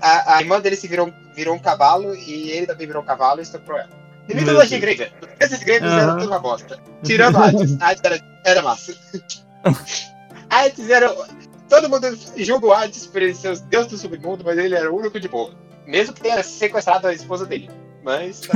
[0.01, 3.39] A, a, irmã dele se virou, virou um cavalo e ele também virou um cavalo
[3.39, 3.89] e estuprou ela.
[4.27, 5.11] E mitologia grega.
[5.39, 5.99] Esses gregos uhum.
[5.99, 6.79] eram tudo uma bosta.
[7.03, 7.77] Tirando Hades.
[7.79, 8.95] Hades era, era massa.
[10.49, 11.13] Hades era
[11.69, 12.07] Todo mundo
[12.37, 15.19] julga o Hades por ele ser o deus do submundo, mas ele era o único
[15.19, 15.51] de boa.
[15.85, 17.69] Mesmo que tenha sequestrado a esposa dele.
[18.03, 18.43] Mas.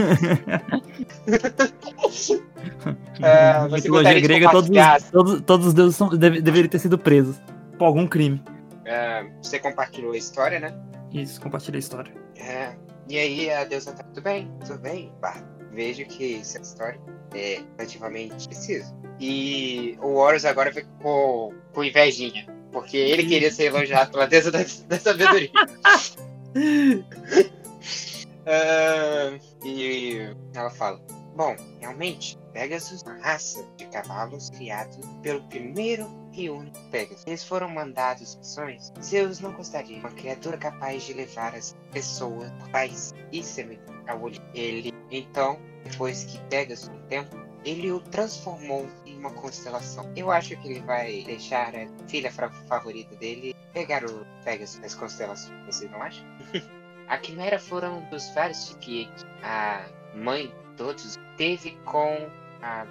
[3.21, 4.69] é, mitologia grega, todos,
[5.11, 7.41] todos, todos os deuses são, deve, deveriam ter sido presos
[7.77, 8.43] por algum crime.
[8.85, 10.73] É, você compartilhou a história, né?
[11.11, 12.13] Isso, compartilhei a história.
[12.37, 12.75] É,
[13.07, 16.99] e aí a deusa tá tudo bem, tudo bem, bah, vejo que essa história
[17.33, 18.95] é relativamente precisa.
[19.19, 22.47] E o Horus agora ficou com invejinha.
[22.71, 25.49] Porque ele queria ser elogiado pela deusa da, da sabedoria.
[26.55, 26.99] uh,
[29.65, 31.01] e ela fala:
[31.35, 37.23] Bom, realmente, Pegasus é uma raça de cavalos criados pelo primeiro e único Pegasus.
[37.25, 38.93] Eles foram mandados missões.
[39.01, 43.88] Zeus não gostaria de uma criatura capaz de levar as pessoas, pais e sementes
[44.53, 50.11] Ele, então, depois que Pegasus um tempo, ele o transformou uma constelação.
[50.15, 55.65] Eu acho que ele vai deixar a filha favorita dele pegar o Pegasus nas constelações.
[55.65, 56.23] Você não acha?
[57.07, 59.09] a Quimera foram dos vários que
[59.43, 62.29] a mãe de todos teve com
[62.61, 62.85] a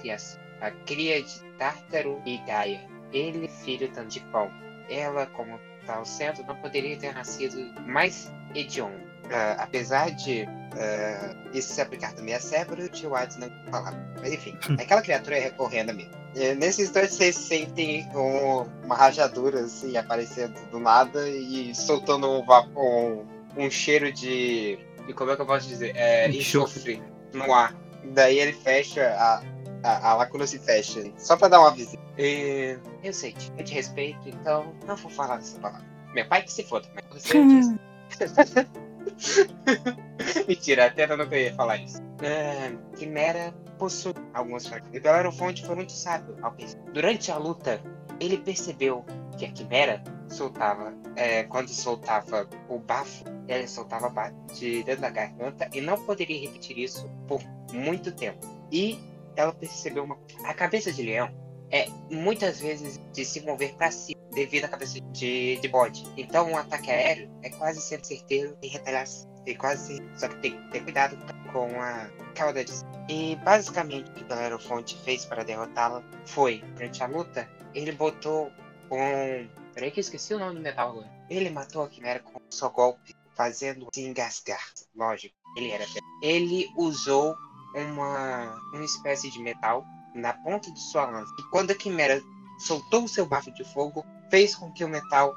[0.00, 0.40] criação.
[0.60, 2.80] a cria de Tártaro e Gaia.
[3.12, 4.50] Ele, filho tanto de pão.
[4.88, 9.13] Ela, como tal centro, não poderia ter nascido mais hediondo.
[9.24, 13.96] Uh, apesar de uh, isso se aplicar também a Cérebro, o tio Hades não falava.
[14.20, 16.12] Mas enfim, aquela criatura é recorrendo mesmo.
[16.36, 22.44] Uh, nesse instante vocês sentem um, uma rajadura assim aparecendo do nada e soltando um,
[22.76, 24.78] um, um cheiro de.
[25.08, 25.96] E como é que eu posso dizer?
[25.96, 27.74] É, enxofre no ar.
[28.12, 29.42] Daí ele fecha, a,
[29.82, 31.02] a, a lacuna se fecha.
[31.16, 32.02] Só pra dar uma visita.
[32.18, 35.86] E, eu sei, eu te respeito, então não vou falar dessa palavra.
[36.14, 37.78] Meu pai que se foda, mas você hum.
[40.48, 42.00] Mentira, até eu não queria falar isso.
[42.02, 44.94] Uh, Quimera possui algumas fraquezas.
[44.94, 46.78] E Belerofonte foi muito sábio ao pensar.
[46.92, 47.80] Durante a luta,
[48.20, 49.04] ele percebeu
[49.36, 54.10] que a Quimera soltava, é, quando soltava o bafo, ela soltava
[54.54, 57.40] de dentro da garganta e não poderia repetir isso por
[57.72, 58.46] muito tempo.
[58.70, 58.98] E
[59.36, 61.30] ela percebeu uma a cabeça de leão
[61.74, 66.06] é muitas vezes de se mover para cima devido à cabeça de, de bode.
[66.16, 69.28] Então um ataque aéreo é quase sempre certeiro em retaliação.
[69.44, 71.18] E quase só que tem que ter cuidado
[71.52, 72.72] com a cauda de
[73.08, 78.52] E basicamente o que Belerofonte fez para derrotá-la foi, durante a luta, ele botou
[78.90, 79.48] um.
[79.74, 81.10] Peraí que eu esqueci o nome do metal agora.
[81.28, 84.64] Ele matou a Quimera com um só golpe, fazendo se engasgar.
[84.94, 85.84] Lógico, ele era.
[86.22, 87.34] Ele usou
[87.74, 91.32] uma, uma espécie de metal na ponta de sua lança.
[91.38, 92.22] E quando a Quimera
[92.58, 95.34] soltou o seu bafo de fogo, fez com que o metal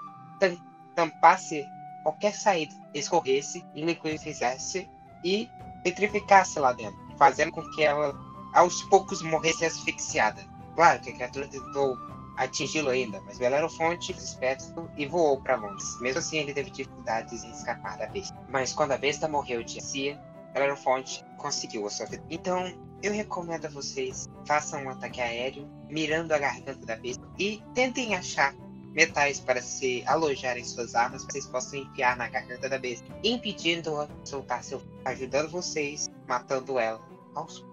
[0.95, 1.65] tampasse
[2.03, 4.89] qualquer saída, escorresse, liquidifizesse
[5.23, 5.49] e
[5.83, 8.15] petrificasse lá dentro, fazendo com que ela
[8.53, 10.41] aos poucos morresse asfixiada.
[10.75, 11.97] Claro que a criatura tentou
[12.37, 15.83] atingi-lo ainda, mas Belerofonte esperto e voou para longe.
[15.99, 18.37] Mesmo assim, ele teve dificuldades em escapar da besta.
[18.47, 20.19] Mas quando a besta morreu de Cia,
[20.53, 22.23] Belerofonte conseguiu a sua vida.
[22.29, 27.61] Então, eu recomendo a vocês façam um ataque aéreo, mirando a garganta da besta e
[27.73, 28.55] tentem achar
[28.93, 33.05] metais para se alojar em suas armas, para vocês possam enfiar na garganta da besta,
[33.23, 36.99] impedindo-a de soltar seu ajudando vocês, matando ela
[37.35, 37.65] aos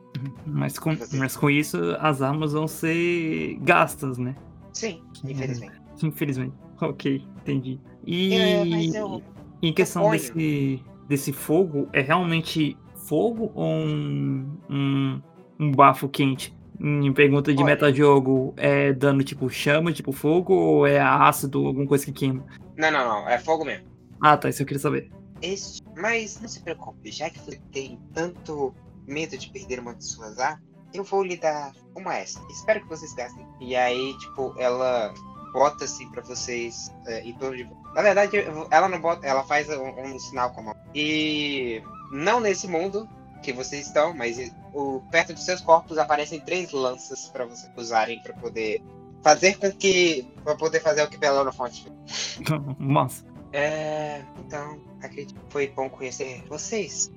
[0.46, 4.37] mas com, mas com isso as armas vão ser gastas, né?
[4.72, 5.80] Sim, infelizmente.
[6.02, 6.54] Infelizmente.
[6.80, 7.80] Ok, entendi.
[8.06, 9.22] E é, eu,
[9.62, 15.22] em questão desse, desse fogo, é realmente fogo ou um, um,
[15.58, 16.54] um bafo quente?
[16.80, 17.72] Em pergunta de Olha.
[17.72, 22.44] metajogo, é dano tipo chama, tipo fogo, ou é ácido, alguma coisa que queima?
[22.76, 23.86] Não, não, não, é fogo mesmo.
[24.20, 25.10] Ah, tá, isso eu queria saber.
[25.40, 25.82] Este...
[25.96, 28.74] Mas não se preocupe, já que você tem tanto
[29.06, 32.40] medo de perder uma de suas armas, eu vou lhe dar uma essa.
[32.50, 33.46] Espero que vocês gastem.
[33.60, 35.12] E aí, tipo, ela
[35.52, 37.64] bota assim pra vocês é, em torno de.
[37.94, 38.36] Na verdade,
[38.70, 40.74] ela não bota, ela faz um, um sinal com a mão.
[40.94, 41.82] E
[42.14, 43.09] não nesse mundo
[43.42, 44.38] que vocês estão, mas
[44.72, 48.83] o, perto de seus corpos aparecem três lanças para vocês usarem para poder
[49.22, 50.27] fazer com que.
[50.44, 52.38] para poder fazer o que Bela Fonte fez.
[52.79, 53.24] Massa.
[53.53, 57.12] É, então, acredito que foi bom conhecer vocês.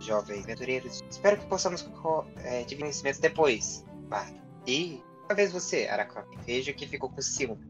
[0.00, 1.04] Jovens aventureiros.
[1.10, 1.88] Espero que possamos
[2.38, 4.34] é, dividir conhecimentos depois, Bardo.
[4.66, 7.60] E talvez você, Aracon, veja que ficou com ciúme.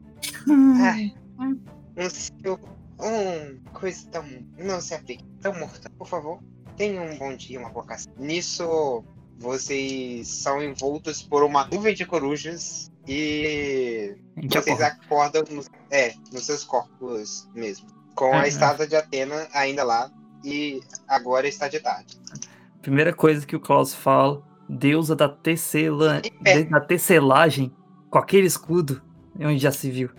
[0.48, 1.50] ah,
[1.96, 4.24] um ciúme um coisa tão.
[4.58, 5.24] Não se aplique.
[5.40, 5.90] Tão morta.
[5.90, 6.40] Por favor,
[6.76, 8.08] tenha um bom dia, uma boa caça.
[8.18, 9.04] Nisso,
[9.38, 14.16] vocês são envoltos por uma nuvem de corujas e
[14.48, 17.86] vocês acordam nos, é, nos seus corpos mesmo.
[18.14, 20.10] Com a estátua de Atena ainda lá
[20.44, 22.18] e agora está de tarde.
[22.80, 26.22] Primeira coisa que o Klaus fala, deusa da, tecela,
[26.70, 27.74] da tecelagem,
[28.10, 29.02] com aquele escudo,
[29.38, 30.10] é onde já se viu.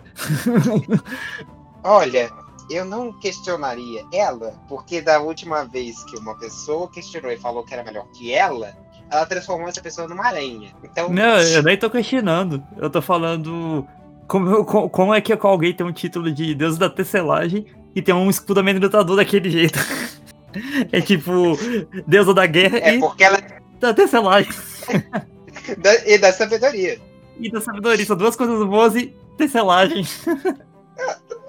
[1.82, 2.30] Olha,
[2.70, 7.72] eu não questionaria ela, porque da última vez que uma pessoa questionou e falou que
[7.72, 8.74] era melhor que ela,
[9.10, 10.74] ela transformou essa pessoa numa aranha.
[10.82, 11.08] Então.
[11.08, 12.62] Não, eu nem tô questionando.
[12.76, 13.86] Eu tô falando.
[14.26, 18.28] Como, como é que alguém tem um título de Deus da tecelagem e tem um
[18.28, 19.78] escudo amedrontador daquele jeito?
[20.90, 21.54] É tipo,
[22.06, 23.38] deusa da guerra é e porque ela...
[23.78, 24.50] da tecelagem.
[26.06, 26.98] e da sabedoria.
[27.38, 30.06] E da sabedoria, são duas coisas boas e tecelagem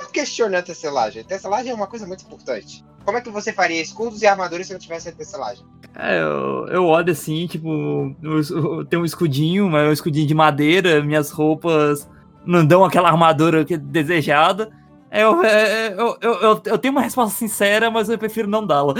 [0.07, 1.23] não questiona a tecelagem.
[1.23, 2.83] Tecelagem é uma coisa muito importante.
[3.05, 5.65] Como é que você faria escudos e armaduras se não tivesse a tecelagem?
[5.95, 10.33] É, eu, eu olho assim, tipo, eu, tenho um escudinho, mas é um escudinho de
[10.33, 12.07] madeira, minhas roupas
[12.45, 14.71] não dão aquela armadura que é desejada.
[15.09, 18.93] Eu, eu, eu, eu, eu, tenho uma resposta sincera, mas eu prefiro não dá-la.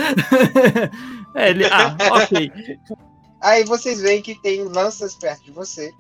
[1.35, 2.51] é, ele, ah, ok.
[3.41, 5.91] Aí vocês veem que tem lanças perto de você.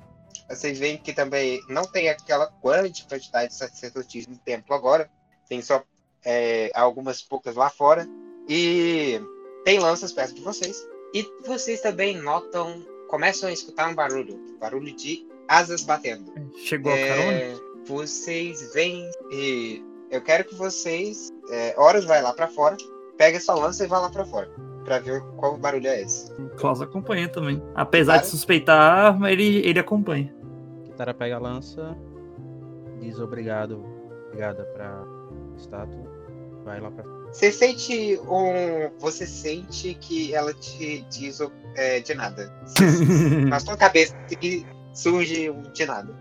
[0.49, 5.09] Vocês veem que também não tem aquela grande quantidade de sacerdotismo no templo agora.
[5.47, 5.83] Tem só
[6.23, 8.07] é, algumas poucas lá fora.
[8.47, 9.19] E
[9.63, 10.87] tem lanças perto de vocês.
[11.13, 16.33] E vocês também notam começam a escutar um barulho, barulho de asas batendo.
[16.57, 17.31] Chegou a carona?
[17.31, 22.75] É, vocês veem e eu quero que vocês, é, Horus vai lá pra fora,
[23.17, 24.49] pega sua lança e vai lá pra fora,
[24.87, 26.31] pra ver qual barulho é esse.
[26.41, 27.61] O Klaus acompanha também.
[27.75, 28.23] Apesar Cara.
[28.23, 30.33] de suspeitar a arma, ele, ele acompanha.
[30.85, 31.95] Kitara pega a lança,
[33.01, 33.83] diz obrigado,
[34.27, 35.03] obrigada pra
[35.57, 36.09] estátua,
[36.63, 38.89] vai lá pra Você sente um.
[38.99, 41.39] Você sente que ela te diz
[41.75, 42.49] é, de nada.
[43.49, 46.15] Na sua cabeça que surge um de nada.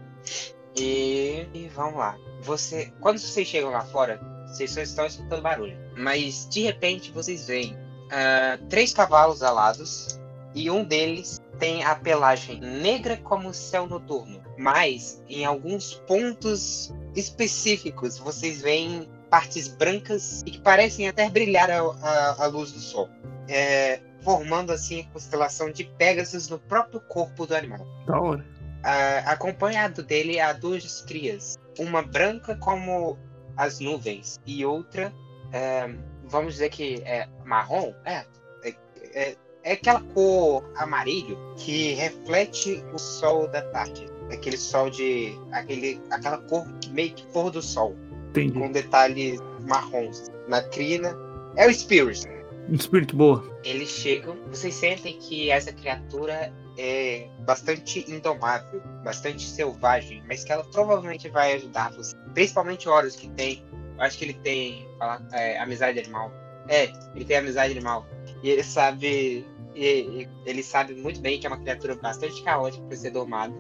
[0.76, 2.18] E, e vamos lá.
[2.42, 5.78] Você, quando vocês chegam lá fora, vocês só estão escutando barulho.
[5.96, 10.20] Mas de repente vocês veem ah, três cavalos alados
[10.54, 14.42] e um deles tem a pelagem negra como o céu noturno.
[14.58, 21.80] Mas em alguns pontos específicos vocês veem partes brancas e que parecem até brilhar a,
[21.80, 23.08] a- a luz do sol.
[23.48, 27.86] É, formando assim a constelação de Pegasus no próprio corpo do animal.
[28.06, 28.44] Da hora.
[28.82, 33.18] Ah, acompanhado dele há duas crias, uma branca como
[33.56, 35.12] as nuvens e outra,
[35.52, 35.88] é,
[36.26, 38.24] vamos dizer que é marrom, é,
[38.62, 38.74] é,
[39.14, 46.00] é, é aquela cor amarillo que reflete o sol da tarde, aquele sol de, aquele,
[46.10, 47.96] aquela cor meio que pôr do sol,
[48.30, 48.58] Entendi.
[48.58, 51.16] com detalhes marrons na crina.
[51.56, 52.26] É o Spirit.
[52.68, 53.44] Um espírito boa.
[53.64, 60.64] Eles chegam, vocês sentem que essa criatura é bastante indomável, bastante selvagem, mas que ela
[60.64, 62.16] provavelmente vai ajudar você.
[62.34, 63.64] Principalmente o Horus, que tem.
[63.96, 66.32] Eu acho que ele tem fala, é, amizade animal.
[66.68, 68.06] É, ele tem amizade animal.
[68.42, 69.46] E ele sabe.
[69.74, 73.54] e- ele sabe muito bem que é uma criatura bastante caótica para ser domada.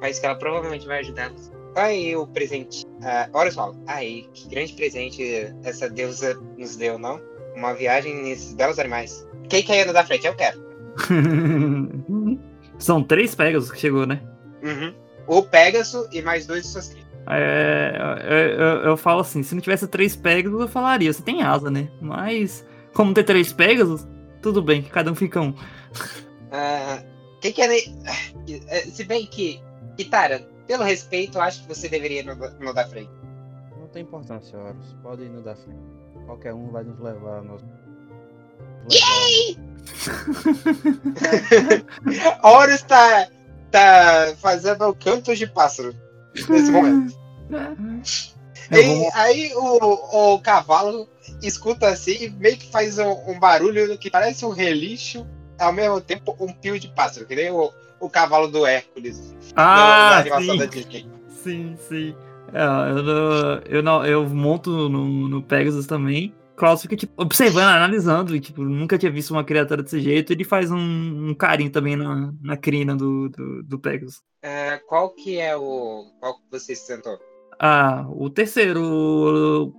[0.00, 1.50] Mas que ela provavelmente vai ajudar você.
[1.74, 2.84] Aí o presente.
[2.86, 7.20] Uh, Horus fala, aí, que grande presente essa deusa nos deu, não?
[7.54, 9.26] Uma viagem nesses belos animais.
[9.48, 10.26] Quem quer ir da frente?
[10.26, 10.64] Eu quero.
[12.78, 14.22] São três Pegasus que chegou, né?
[14.62, 14.94] Uhum.
[15.26, 17.05] O Pegasus e mais dois de suas crias.
[17.28, 21.42] É, eu, eu- eu falo assim, se não tivesse três Pegasus, eu falaria, você tem
[21.42, 21.88] asa, né?
[22.00, 24.06] Mas, como tem três Pegasus,
[24.42, 25.54] tudo bem, cada um fica um.
[26.52, 27.02] Ah,
[27.40, 27.92] quem quer ir...
[28.68, 29.60] eh, Se bem que,
[29.96, 33.10] Kitara, pelo respeito, eu acho que você deveria ir no, no da frente.
[33.78, 34.94] Não tem importância, Horus.
[35.02, 35.80] Pode ir no da frente.
[36.26, 37.42] Qualquer um vai nos levar.
[37.42, 37.62] Nos...
[42.42, 43.28] Horus tá,
[43.70, 45.94] tá fazendo cantos de pássaro
[46.48, 47.16] nesse momento.
[48.68, 51.08] E aí o, o cavalo
[51.40, 55.24] escuta assim e meio que faz um, um barulho que parece um relixo,
[55.58, 57.70] ao mesmo tempo um pio de pássaro, que nem o,
[58.00, 60.58] o cavalo do Hércules Ah, animação sim.
[60.58, 61.06] da Disney.
[61.28, 62.16] Sim, sim.
[62.52, 66.34] É, eu, eu, não, eu monto no, no Pegasus também.
[66.56, 70.32] Klaus fica, tipo, observando, analisando, e, tipo, nunca tinha visto uma criatura desse jeito.
[70.32, 74.22] Ele faz um, um carinho também na, na crina do, do, do Pegasus.
[74.42, 76.04] É, qual que é o.
[76.18, 77.18] Qual que você sentou?
[77.60, 79.72] Ah, o terceiro.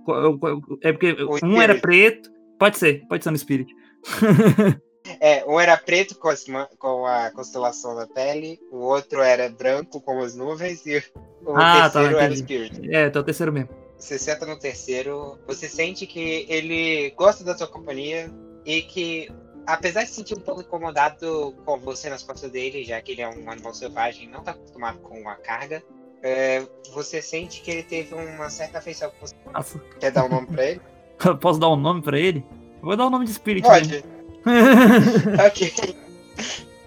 [0.82, 2.30] É porque O um era preto.
[2.58, 3.72] Pode ser, pode ser no Spirit.
[5.20, 6.44] É, um era preto com, as
[6.78, 10.98] com a constelação da pele, o outro era branco com as nuvens e
[11.46, 12.36] o Ah, tá, terceiro era o.
[12.36, 12.94] Spirit.
[12.94, 13.70] É, tá o terceiro mesmo.
[13.98, 18.30] Você senta no terceiro, você sente que ele gosta da sua companhia
[18.64, 19.28] e que,
[19.66, 23.22] apesar de se sentir um pouco incomodado com você nas costas dele, já que ele
[23.22, 25.82] é um animal selvagem e não tá acostumado com a carga,
[26.22, 29.34] é, você sente que ele teve uma certa afeição por você.
[29.52, 29.78] Nossa.
[30.00, 30.80] Quer dar um nome pra ele?
[31.40, 32.44] Posso dar um nome pra ele?
[32.80, 33.66] Eu Vou dar o nome de Spirit.
[33.68, 34.02] mesmo.
[34.02, 34.18] Pode.
[35.44, 35.96] Ok.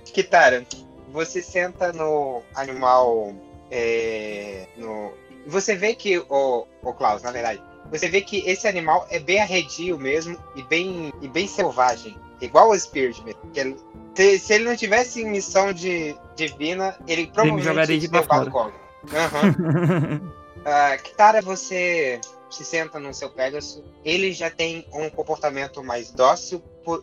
[0.05, 0.65] Kitara,
[1.11, 3.33] você senta no animal.
[3.69, 5.13] é, no...
[5.47, 6.17] Você vê que.
[6.29, 7.61] O, o Klaus, na verdade.
[7.91, 12.15] Você vê que esse animal é bem arredio mesmo e bem, e bem selvagem.
[12.39, 13.41] Igual o Spirit mesmo.
[13.53, 13.77] Que ele-
[14.15, 18.37] se, se ele não tivesse missão de divina, ele provavelmente jogaria de ia ser pra
[18.39, 18.73] levado como.
[19.13, 20.31] Aham.
[20.63, 23.81] Ah, Kitara, você se senta no seu Pegasus.
[24.05, 26.61] Ele já tem um comportamento mais dócil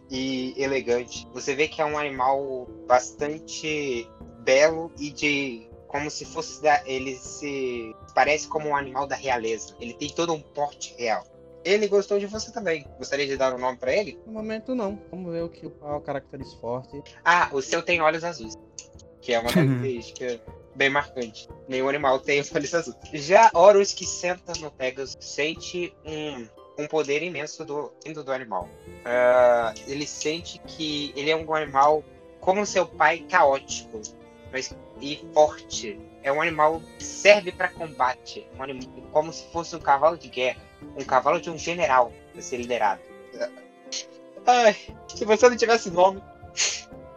[0.09, 1.27] e elegante.
[1.35, 4.09] Você vê que é um animal bastante
[4.45, 9.75] belo e de como se fosse da, ele se parece como um animal da realeza.
[9.81, 11.25] Ele tem todo um porte real.
[11.65, 12.87] Ele gostou de você também.
[12.99, 14.19] Gostaria de dar um nome pra ele?
[14.27, 15.01] No momento não.
[15.11, 17.03] Vamos ver o que qual é o característica forte.
[17.25, 18.55] Ah, o seu tem olhos azuis,
[19.21, 20.41] que é uma característica
[20.77, 21.49] bem marcante.
[21.67, 22.97] Nenhum animal tem olhos azuis.
[23.13, 26.47] Já Horus que senta no Pegasus sente um,
[26.83, 28.69] um poder imenso do, vindo do animal.
[29.05, 32.05] Ah, ele sente que ele é um animal
[32.41, 34.01] como seu pai caótico,
[34.53, 35.99] mas e forte.
[36.23, 40.29] É um animal que serve para combate, um animal, como se fosse um cavalo de
[40.29, 40.61] guerra,
[40.97, 43.01] um cavalo de um general para ser liderado.
[44.47, 44.77] Ai,
[45.07, 46.23] se você não tivesse nome,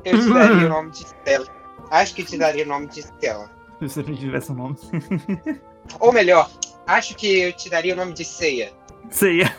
[0.04, 1.48] Eu te daria o nome de Stella.
[1.90, 3.50] Acho que te daria o nome de Stella.
[3.88, 4.78] Se não tivesse nome.
[6.00, 6.50] Ou melhor,
[6.88, 8.72] acho que eu te daria o nome de Ceia.
[9.10, 9.54] Ceia.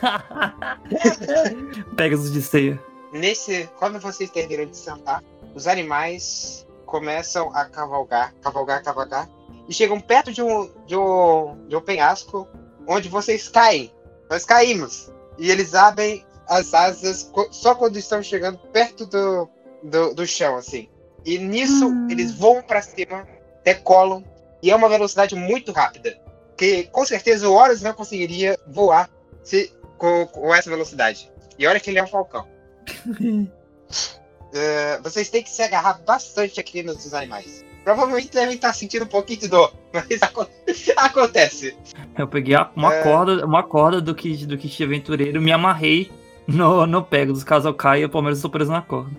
[1.95, 2.81] Pegasus de ceia.
[3.11, 5.21] Nesse, quando vocês terminam de sentar,
[5.53, 9.27] os animais começam a cavalgar, cavalgar, cavalgar,
[9.67, 12.47] e chegam perto de um, de um, de um penhasco
[12.87, 13.91] onde vocês caem.
[14.29, 15.11] Nós caímos.
[15.39, 19.49] E eles abrem as asas só quando estão chegando perto do,
[19.81, 20.87] do, do chão, assim.
[21.25, 23.27] E nisso, eles voam pra cima,
[23.63, 24.23] decolam,
[24.61, 26.15] e é uma velocidade muito rápida.
[26.55, 29.09] Que com certeza o Horus não conseguiria voar
[29.43, 31.31] se, com, com essa velocidade.
[31.57, 32.47] E olha que ele é um falcão.
[34.53, 37.65] É, vocês têm que se agarrar bastante aqui nos animais.
[37.83, 40.47] Provavelmente devem estar sentindo um pouquinho de dor, mas aco-
[40.95, 41.75] acontece.
[42.17, 43.03] Eu peguei uma É.
[43.03, 46.11] corda, uma corda do que do kit aventureiro, me amarrei
[46.47, 47.43] no, no Pegasus.
[47.43, 49.11] Caso eu caia, pelo menos tô preso na corda.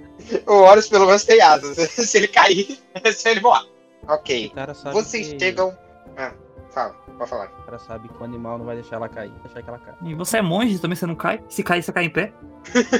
[0.46, 1.76] O Horus pelo menos tem asas.
[1.90, 3.64] Se ele cair, é se ele voar.
[4.08, 4.52] Ok.
[4.92, 5.38] Vocês que...
[5.38, 5.76] chegam.
[6.16, 6.32] Ah,
[6.74, 7.46] fala, pode falar.
[7.60, 9.30] O cara sabe que o animal não vai deixar ela cair.
[9.42, 9.96] Deixar que ela caia.
[10.02, 11.42] E você é monge, também você não cai?
[11.48, 12.32] Se cair, você cai em pé?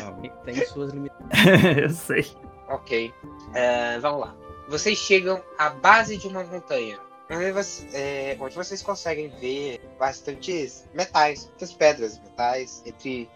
[0.01, 1.77] Não, tem suas limitações.
[1.83, 2.27] eu sei.
[2.69, 3.13] Ok.
[3.55, 4.35] É, vamos lá.
[4.69, 6.99] Vocês chegam à base de uma montanha.
[7.31, 13.29] Onde, você- é, onde vocês conseguem ver bastantes metais, muitas pedras, metais, entre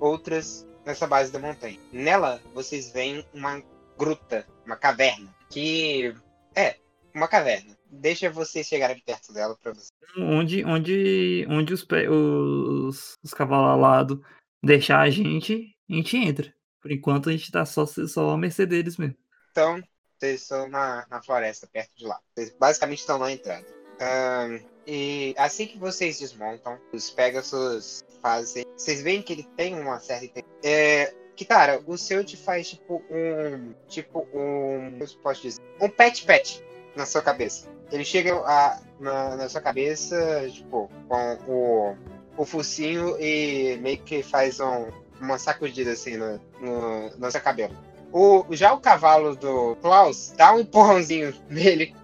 [0.00, 1.78] outras nessa base da montanha.
[1.92, 3.62] Nela, vocês veem uma
[3.98, 6.14] gruta, uma caverna, que
[6.54, 6.76] é
[7.14, 7.74] uma caverna.
[8.00, 9.88] Deixa vocês chegarem perto dela pra vocês.
[10.16, 14.18] Onde, onde, onde os, os, os cavalos alados
[14.62, 16.54] deixar a gente, a gente entra.
[16.80, 19.16] Por enquanto a gente tá só, só a mercê deles mesmo.
[19.50, 19.82] Então,
[20.18, 22.18] vocês estão na, na floresta, perto de lá.
[22.34, 23.66] Vocês basicamente estão na entrada.
[24.00, 28.64] Ahn, e assim que vocês desmontam, os Pegasus fazem.
[28.76, 30.42] Vocês veem que ele tem uma certa.
[30.62, 33.74] É, que, cara, o seu te faz tipo um.
[33.88, 34.90] Tipo um.
[34.92, 35.62] Como eu posso dizer?
[35.80, 36.63] Um pet-pet
[36.96, 37.66] na sua cabeça.
[37.92, 41.96] Ele chega a, na, na sua cabeça, tipo, com o,
[42.36, 44.86] o focinho e meio que faz um,
[45.20, 47.74] uma sacudida assim no, no, no seu cabelo.
[48.12, 51.94] O, já o cavalo do Klaus dá um empurrãozinho nele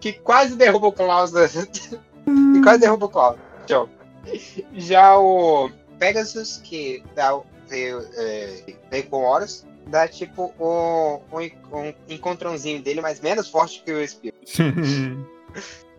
[0.00, 1.30] que quase derruba o Klaus.
[1.30, 3.38] da- que quase derruba o Klaus.
[3.68, 3.88] Show.
[4.74, 7.38] Já o Pegasus, que dá,
[7.68, 13.48] veio, é, veio com horas, dá tipo um, um, en- um encontrãozinho dele, mas menos
[13.48, 14.50] forte que o espírito.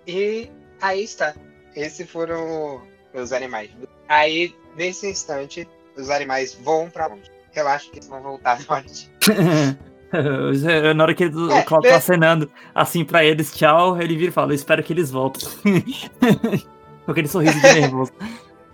[0.08, 0.50] E
[0.82, 1.36] aí está.
[1.76, 2.82] Esses foram
[3.14, 3.70] os animais.
[4.10, 7.30] Aí, nesse instante, os animais voam pra longe.
[7.52, 8.66] Relaxa que eles vão voltar de
[10.96, 14.30] Na hora que ele- É, o Claudio tá acenando assim pra eles, tchau, ele vira
[14.30, 15.48] e fala, espero que eles voltem.
[17.06, 18.12] Com aquele sorriso de nervoso.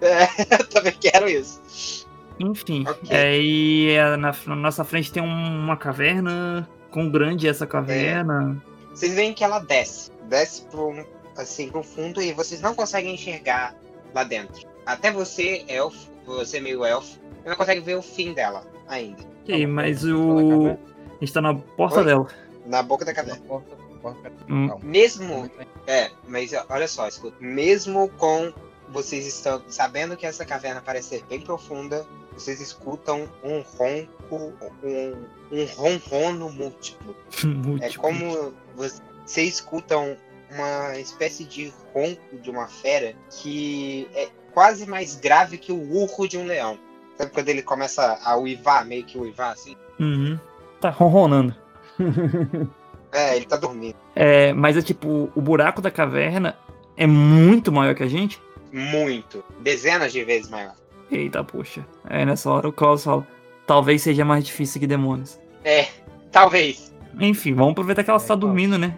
[0.02, 0.24] É,
[0.60, 2.07] eu também quero isso.
[2.40, 3.10] Enfim, Ok.
[3.10, 6.68] é, e é, na, na nossa frente tem um- uma caverna.
[6.92, 8.62] Quão grande é essa caverna?
[8.92, 10.12] Vocês veem que ela desce.
[10.30, 13.76] Desce pro, um- assim, pro fundo e vocês não conseguem enxergar
[14.14, 14.68] lá dentro.
[14.86, 19.22] Até você, elfo, você meio elfo, não consegue ver o fim dela ainda.
[19.44, 20.68] Ok, mas Fala, o.
[20.70, 22.06] A gente tá na porta Oi?
[22.06, 22.28] dela.
[22.66, 23.42] Na boca da Na caverna.
[23.48, 24.70] porta, porta, Hum.
[24.84, 25.50] Mesmo
[25.88, 27.36] É, mas olha só, escuta.
[27.40, 28.52] Mesmo com
[28.92, 35.16] vocês estão sabendo que essa caverna parece ser bem profunda, vocês escutam um ronco, um,
[35.52, 37.16] um ronrono múltiplo.
[37.44, 38.02] É Múltiplo.
[38.02, 38.94] como vo-
[39.26, 40.16] vocês escutam
[40.52, 46.28] uma espécie de ronco de uma fera que é quase mais grave que o urro
[46.28, 46.78] de um leão.
[47.18, 49.76] Sabe quando ele começa a uivar, meio que uivar assim?
[50.00, 50.40] Uhum.
[50.80, 51.54] Tá ronronando.
[53.10, 53.96] É, ele tá dormindo.
[54.14, 56.58] É, mas é tipo, o buraco da caverna
[56.98, 58.40] é muito maior que a gente.
[58.78, 59.44] Muito.
[59.62, 60.76] Dezenas de vezes maior.
[61.10, 61.86] Eita, poxa.
[62.10, 63.26] É, nessa hora o Klaus fala,
[63.66, 65.40] talvez seja mais difícil que demônios.
[65.64, 65.88] É,
[66.32, 66.94] talvez.
[67.20, 68.42] Enfim, vamos aproveitar que ela É, está Klaus.
[68.42, 68.98] dormindo, né?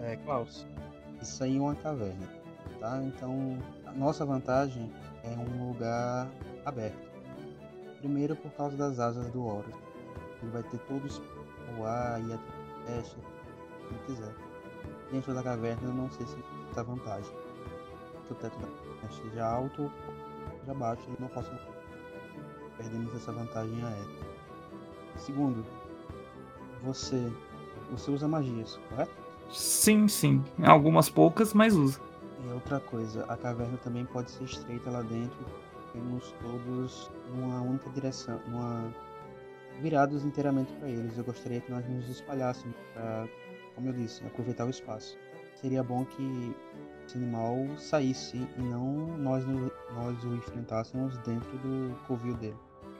[0.00, 0.66] É, Klaus,
[1.20, 2.26] isso aí é uma caverna,
[2.80, 3.00] tá?
[3.04, 4.90] Então, a nossa vantagem
[5.24, 6.28] é um lugar
[6.64, 7.10] aberto.
[7.98, 9.74] Primeiro, por causa das asas do Horus.
[10.42, 11.20] Ele vai ter todos
[11.78, 12.38] o ar e a
[12.86, 14.34] testa, se ele quiser.
[15.12, 16.36] Dentro da caverna, eu não sei se
[16.70, 17.30] essa vantagem.
[18.30, 21.50] Se o teto da caverna esteja alto ou esteja baixo, ele não posso.
[22.76, 24.06] Perdemos essa vantagem aérea.
[25.16, 25.66] Segundo,
[26.80, 27.32] você,
[27.90, 29.10] você usa magias, correto?
[29.50, 30.44] Sim, sim.
[30.62, 32.00] Algumas poucas, mas usa.
[32.44, 35.44] E outra coisa, a caverna também pode ser estreita lá dentro.
[35.92, 38.94] Temos todos numa única direção, numa
[39.80, 41.18] virados inteiramente para eles.
[41.18, 43.28] Eu gostaria que nós nos espalhássemos para,
[43.74, 45.18] como eu disse, aproveitar o espaço.
[45.56, 46.54] Seria bom que
[47.10, 52.56] esse animal saísse e não nós, nós o enfrentássemos dentro do covil dele.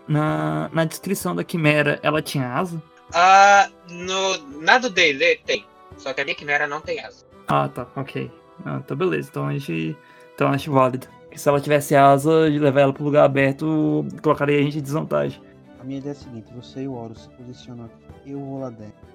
[0.08, 2.82] Na, na descrição da quimera, ela tinha asa?
[3.14, 5.64] Ah, no, na do D&D tem.
[5.96, 7.24] Só que a minha quimera não tem asa.
[7.46, 8.30] Ah, tá, ok.
[8.64, 9.28] Ah, então beleza.
[9.30, 9.96] Então a gente.
[10.34, 11.06] Então acho válido.
[11.30, 14.82] Que se ela tivesse asa, de levar ela pro lugar aberto, colocaria a gente em
[14.82, 15.40] desvantagem.
[15.78, 18.58] A minha ideia é a seguinte, você e o Horus se posicionam aqui, eu vou
[18.60, 19.08] lá dentro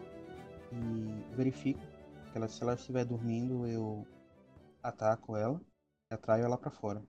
[0.71, 1.79] e verifico
[2.31, 4.05] que ela, se ela estiver dormindo, eu
[4.89, 5.59] ataco ela
[6.11, 7.03] e atraio ela pra fora.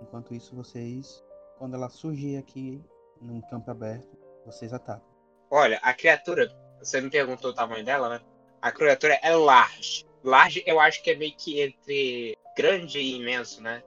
[0.00, 1.22] Enquanto isso, vocês,
[1.58, 2.82] quando ela surgir aqui
[3.20, 4.16] num campo aberto,
[4.46, 5.06] vocês atacam.
[5.50, 6.48] Olha, a criatura,
[6.78, 8.20] você me perguntou o tamanho dela, né?
[8.62, 10.04] A criatura é large.
[10.22, 13.82] Large eu acho que é meio que entre grande e imenso, né?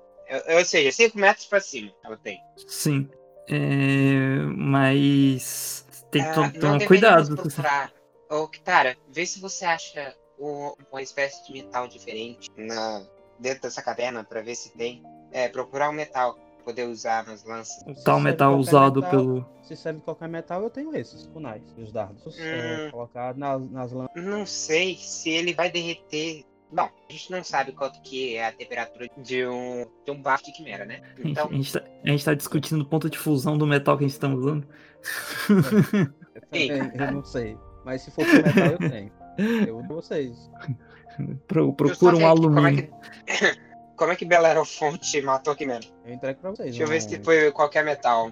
[0.47, 2.41] Ou- Ou seja, 5 metros pra cima ela tem.
[2.67, 3.09] Sim.
[3.49, 5.85] É, mas.
[6.09, 7.35] Tem que Ah, to- não tomar cuidado.
[7.35, 7.93] procurar.
[8.29, 13.05] Ô, Kitara, vê se você acha uma espécie de metal diferente na,
[13.41, 15.03] dentro dessa caverna pra ver se tem.
[15.31, 17.83] É, procurar um metal pra poder usar nas lanças.
[18.03, 19.45] Tal metal usado metal- pelo.
[19.63, 22.37] Se serve qualquer metal, eu tenho esses, kunais, e os dardos.
[22.37, 22.43] Hum.
[22.43, 24.23] É, colocar nas, nas lâmpadas.
[24.23, 26.43] Não sei se ele vai derreter.
[26.73, 30.45] Bom, a gente não sabe quanto que é a temperatura de um, de um bafo
[30.45, 31.01] de quimera, né?
[31.03, 33.67] A gente, Então, a, gente tá, a gente tá discutindo o ponto de fusão do
[33.67, 34.65] metal que a gente tá usando.
[36.53, 36.69] Sim.
[36.95, 37.57] eu não sei.
[37.83, 39.11] Mas se for com metal, eu tenho.
[39.37, 40.49] Eu dou vocês.
[41.47, 42.89] Pro- procura um ver aqui Como é alumínio.
[43.25, 43.57] que,
[43.97, 45.83] como é que Belerofonte matou a quimera?
[46.05, 46.69] Eu entrego pra vocês.
[46.69, 48.31] Deixa eu ver se foi qualquer metal.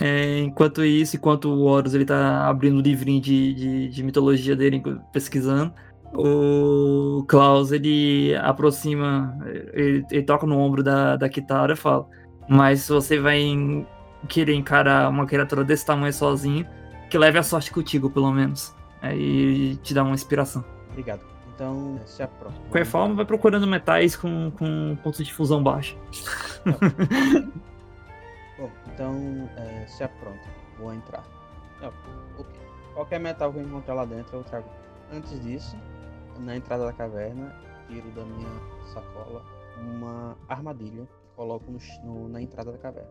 [0.00, 4.56] É, enquanto isso, enquanto o Horus ele tá abrindo o livrinho de, de, de mitologia
[4.56, 5.72] dele, pesquisando,
[6.14, 9.36] o Klaus ele aproxima,
[9.74, 12.06] ele, ele toca no ombro da, da Kitara e fala:
[12.48, 13.86] Mas se você vai em-
[14.28, 16.66] querer encarar uma criatura desse tamanho sozinho,
[17.10, 18.74] que leve a sorte contigo, pelo menos.
[19.02, 20.64] Aí te dá uma inspiração.
[20.90, 21.20] Obrigado.
[21.54, 22.54] Então, se apronta.
[22.54, 25.96] De qualquer forma, vai procurando metais com, com ponto de fusão baixo.
[28.58, 30.48] Bom, então, é, se apronta.
[30.78, 31.24] Vou entrar.
[31.80, 31.88] Não,
[32.38, 32.60] ok.
[32.94, 34.68] Qualquer metal que eu encontrar lá dentro, eu trago.
[35.12, 35.76] Antes disso,
[36.38, 37.54] na entrada da caverna,
[37.88, 38.48] tiro da minha
[38.92, 39.42] sacola
[39.80, 41.06] uma armadilha.
[41.36, 43.08] Coloco no no- na entrada da caverna.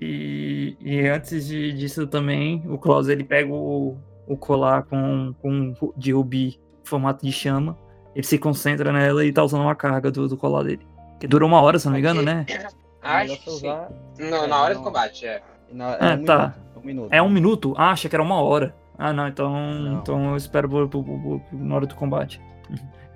[0.00, 3.96] E, e antes de, disso também, o Klaus ele pega o,
[4.26, 7.76] o colar com, com de rubi em formato de chama.
[8.14, 10.86] Ele se concentra nela e tá usando uma carga do, do colar dele.
[11.18, 12.46] Que dura uma hora, se não me engano, né?
[12.48, 12.66] É
[13.02, 13.90] Acho que usar.
[14.18, 14.80] No, É, na hora não.
[14.80, 15.42] do combate, é.
[15.72, 16.54] Na, Ah, é um tá.
[16.54, 16.54] minuto.
[16.74, 17.12] É um minuto.
[17.12, 17.74] É um minuto?
[17.76, 18.74] Ah, achei que era uma hora.
[18.96, 19.98] Ah, não, então, Não.
[19.98, 22.40] então eu espero por- por- por- por- na hora do combate.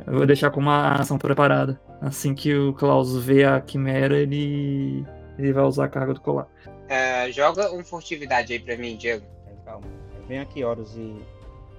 [0.07, 1.81] Eu vou deixar com uma ação preparada.
[2.01, 5.05] Assim que o Klaus vê a quimera, ele,
[5.39, 6.47] ele vai usar a carga do colar.
[6.89, 9.25] É, joga um furtividade aí pra mim, Diego.
[9.47, 9.87] É, calma.
[10.29, 11.25] Vem aqui, Horus e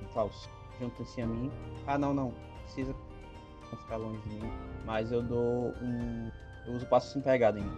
[0.02, 0.50] e Klaus.
[0.80, 1.52] Juntem-se a mim.
[1.86, 2.34] Ah, não, não.
[2.64, 2.96] Precisa
[3.70, 4.52] ficar longe de mim.
[4.86, 6.32] Mas eu dou um.
[6.66, 7.72] Eu uso passo sem pegada mim.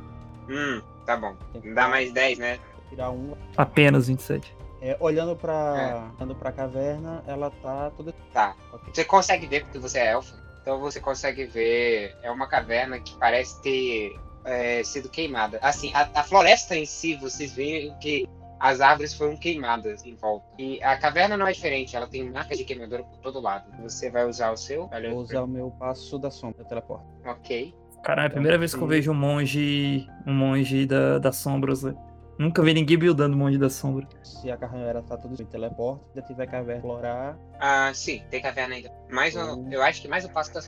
[0.49, 1.35] Hum, tá bom.
[1.53, 2.59] Que Dá mais 10, né?
[2.75, 3.35] Vou tirar um.
[3.57, 4.55] Apenas 27.
[4.81, 6.11] É, olhando pra.
[6.17, 8.13] Olhando pra caverna, ela tá toda.
[8.33, 8.55] Tá.
[8.71, 8.93] Ok.
[8.93, 10.33] Você consegue ver porque você é elfo.
[10.61, 12.15] Então você consegue ver.
[12.21, 15.59] É uma caverna que parece ter é, sido queimada.
[15.61, 18.27] Assim, a, a floresta em si, vocês veem que
[18.61, 20.45] as árvores foram queimadas em volta.
[20.59, 23.65] E a caverna não é diferente, ela tem marcas de queimadura por todo lado.
[23.81, 24.87] Você vai usar o seu?
[25.09, 27.05] Vou usar o meu passo da sombra, teleporte.
[27.25, 27.73] Ok.
[28.03, 30.07] Caralho, é a primeira vez que eu vejo um monge.
[30.27, 31.95] Um monge da, das sombras, né?
[32.37, 34.07] Nunca vi ninguém buildando monge das sombras.
[34.23, 38.75] Se a caverna tá tudo em teleporte, se tiver caverna explorar, Ah, sim, tem caverna
[38.75, 38.91] ainda.
[39.11, 39.61] Mais um.
[39.61, 39.71] Um.
[39.71, 40.61] Eu acho que mais um passo da.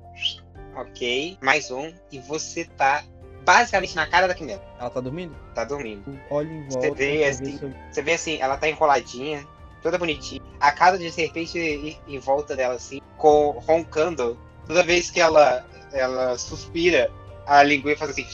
[0.76, 1.94] Ok, mais um.
[2.12, 3.04] E você tá
[3.44, 4.62] basicamente na cara da quimera.
[4.80, 5.36] ela tá dormindo?
[5.54, 6.04] Tá dormindo.
[6.08, 6.96] Eu olho em Você volta.
[6.96, 9.46] vê, pra ver assim, se Você vê assim, ela tá enroladinha,
[9.82, 10.42] toda bonitinha.
[10.60, 14.38] A casa de serpente em, em volta dela, assim, com, roncando.
[14.68, 17.12] Toda vez que ela, ela suspira,
[17.46, 18.26] a linguinha faz assim,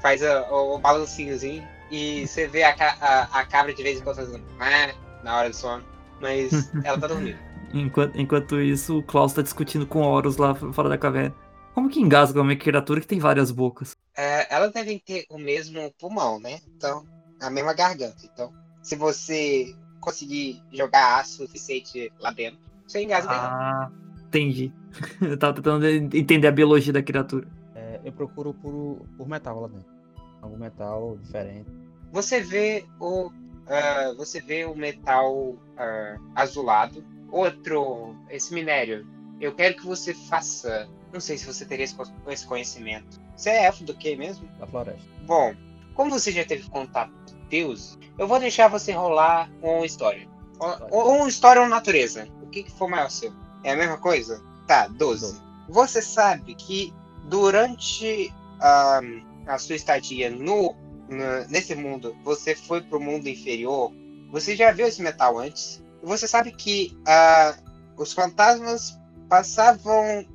[0.00, 1.66] faz a- o, balancinhozinho.
[1.90, 5.50] E você vê a, a, a cabra de vez em quando fazendo ah, na hora
[5.50, 5.82] do sono.
[6.20, 7.38] Mas ela tá dormindo.
[7.74, 11.34] Enquanto, enquanto isso, o Klaus tá discutindo com Horus lá fora da caverna.
[11.74, 13.91] Como que engasga uma criatura que tem várias bocas?
[14.16, 16.60] É, elas devem ter o mesmo pulmão, né?
[16.76, 17.06] Então,
[17.40, 18.24] a mesma garganta.
[18.24, 18.52] Então,
[18.82, 23.30] se você conseguir jogar aço suficiente lá dentro, você engasga.
[23.32, 23.90] Ah,
[24.26, 24.72] entendi.
[25.20, 27.46] Eu tava tentando entender a biologia da criatura.
[27.74, 29.90] é, eu procuro por, por metal lá dentro.
[30.42, 31.70] Algum metal diferente.
[32.10, 33.30] Você vê o
[33.66, 37.04] ah, você vê o metal ah, azulado.
[37.30, 39.06] Outro, esse minério.
[39.40, 40.88] Eu quero que você faça.
[41.12, 43.20] Não sei se você teria esse co- esse conhecimento.
[43.36, 44.48] Você é elfo do que mesmo?
[44.58, 45.02] Da floresta.
[45.26, 45.54] Bom,
[45.94, 50.26] como você já teve contato com Deus, eu vou deixar você rolar um história.
[50.90, 52.28] Ou um história ou natureza.
[52.42, 53.32] O que, que for maior seu?
[53.64, 54.42] É a mesma coisa?
[54.66, 55.40] Tá, 12.
[55.68, 56.92] Você sabe que
[57.24, 60.74] durante a sua estadia no,
[61.08, 63.92] na- nesse mundo, você foi pro mundo inferior.
[64.30, 65.82] Você já viu esse metal antes?
[66.04, 67.54] você sabe que ah,
[67.96, 68.98] os fantasmas
[69.28, 70.26] passavam.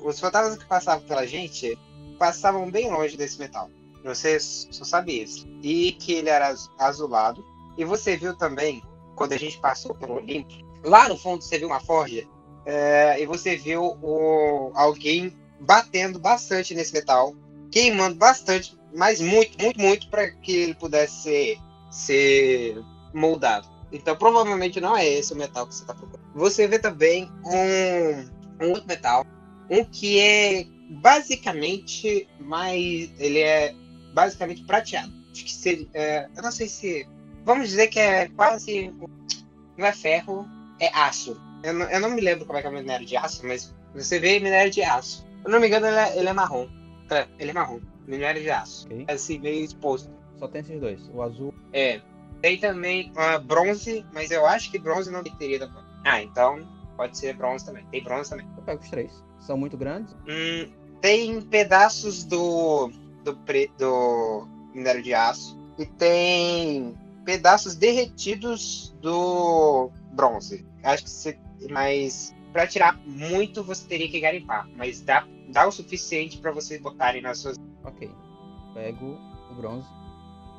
[0.00, 1.78] Os fantasmas que passavam pela gente
[2.18, 3.70] passavam bem longe desse metal.
[4.04, 5.46] Você só sabe isso.
[5.62, 7.44] E que ele era az- azulado.
[7.76, 8.82] E você viu também,
[9.14, 10.52] quando a gente passou pelo Olimpo,
[10.84, 12.26] lá no fundo você viu uma forja.
[12.66, 17.34] é, e você viu o, alguém batendo bastante nesse metal,
[17.70, 21.58] queimando bastante, mas muito, muito, muito, para que ele pudesse ser,
[21.90, 23.66] ser moldado.
[23.90, 26.20] Então provavelmente não é esse o metal que você está procurando.
[26.34, 29.24] Você vê também um, um outro metal,
[29.70, 33.10] um que é basicamente mais.
[33.18, 33.74] Ele é
[34.14, 35.12] basicamente prateado.
[35.32, 35.86] Acho que seria.
[35.94, 37.08] é, eu não sei se.
[37.44, 38.92] Vamos dizer que é quase.
[39.76, 40.46] Não é ferro,
[40.80, 41.40] é aço.
[41.62, 43.74] Eu não, eu não me lembro como é que é o minério de aço, mas
[43.94, 45.18] você vê minério de aço.
[45.18, 46.68] Se eu não me engano, ele é, ele é marrom.
[47.10, 47.80] É, ele é marrom.
[48.06, 48.86] Minério de aço.
[48.86, 49.04] Ok.
[49.06, 50.10] É assim, meio exposto.
[50.38, 51.00] Só tem esses dois.
[51.12, 51.54] O azul.
[51.72, 52.00] É.
[52.40, 55.68] Tem também ah, bronze, mas eu acho que bronze não teria
[56.04, 56.64] Ah, então
[56.98, 57.86] pode ser bronze também.
[57.86, 58.46] Tem bronze também.
[58.56, 59.24] Eu pego os três.
[59.38, 60.14] São muito grandes.
[60.28, 60.70] Hum,
[61.00, 62.90] tem pedaços do,
[63.24, 66.94] do, pre, do minério de aço e tem
[67.24, 70.66] pedaços derretidos do bronze.
[70.82, 71.38] Acho que você.
[71.70, 74.68] Mas para tirar muito você teria que garimpar.
[74.76, 77.56] Mas dá, dá o suficiente para vocês botarem nas suas.
[77.84, 78.10] Ok.
[78.74, 79.16] Pego
[79.50, 79.86] o bronze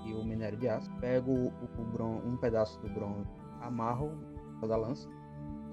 [0.06, 0.90] e o minério de aço.
[1.02, 3.30] Pego o, o bron- um pedaço do bronze,
[3.62, 4.12] amarro
[4.68, 5.08] da lança,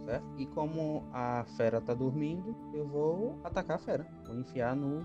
[0.06, 0.24] certo?
[0.38, 4.06] E como a fera tá dormindo, eu vou atacar a fera.
[4.26, 5.04] Vou enfiar no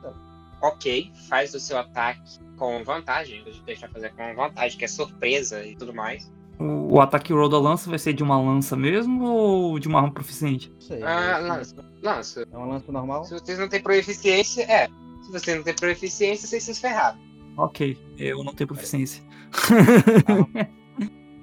[0.00, 0.16] dela.
[0.62, 3.42] Ok, faz o seu ataque com vantagem.
[3.44, 6.32] Vou deixar fazer com vantagem, que é surpresa e tudo mais.
[6.58, 9.98] O, o ataque roll da lança vai ser de uma lança mesmo ou de uma
[10.00, 10.70] arma proficiente?
[10.70, 11.02] Não sei.
[11.02, 11.84] Ah, lança.
[12.02, 12.48] Lança.
[12.50, 13.24] É uma lança normal?
[13.24, 14.88] Se vocês não têm proeficiência, é.
[15.22, 17.18] Se você não tem proeficiência, vocês se ferraram.
[17.58, 19.22] Ok, eu não tenho proficiência.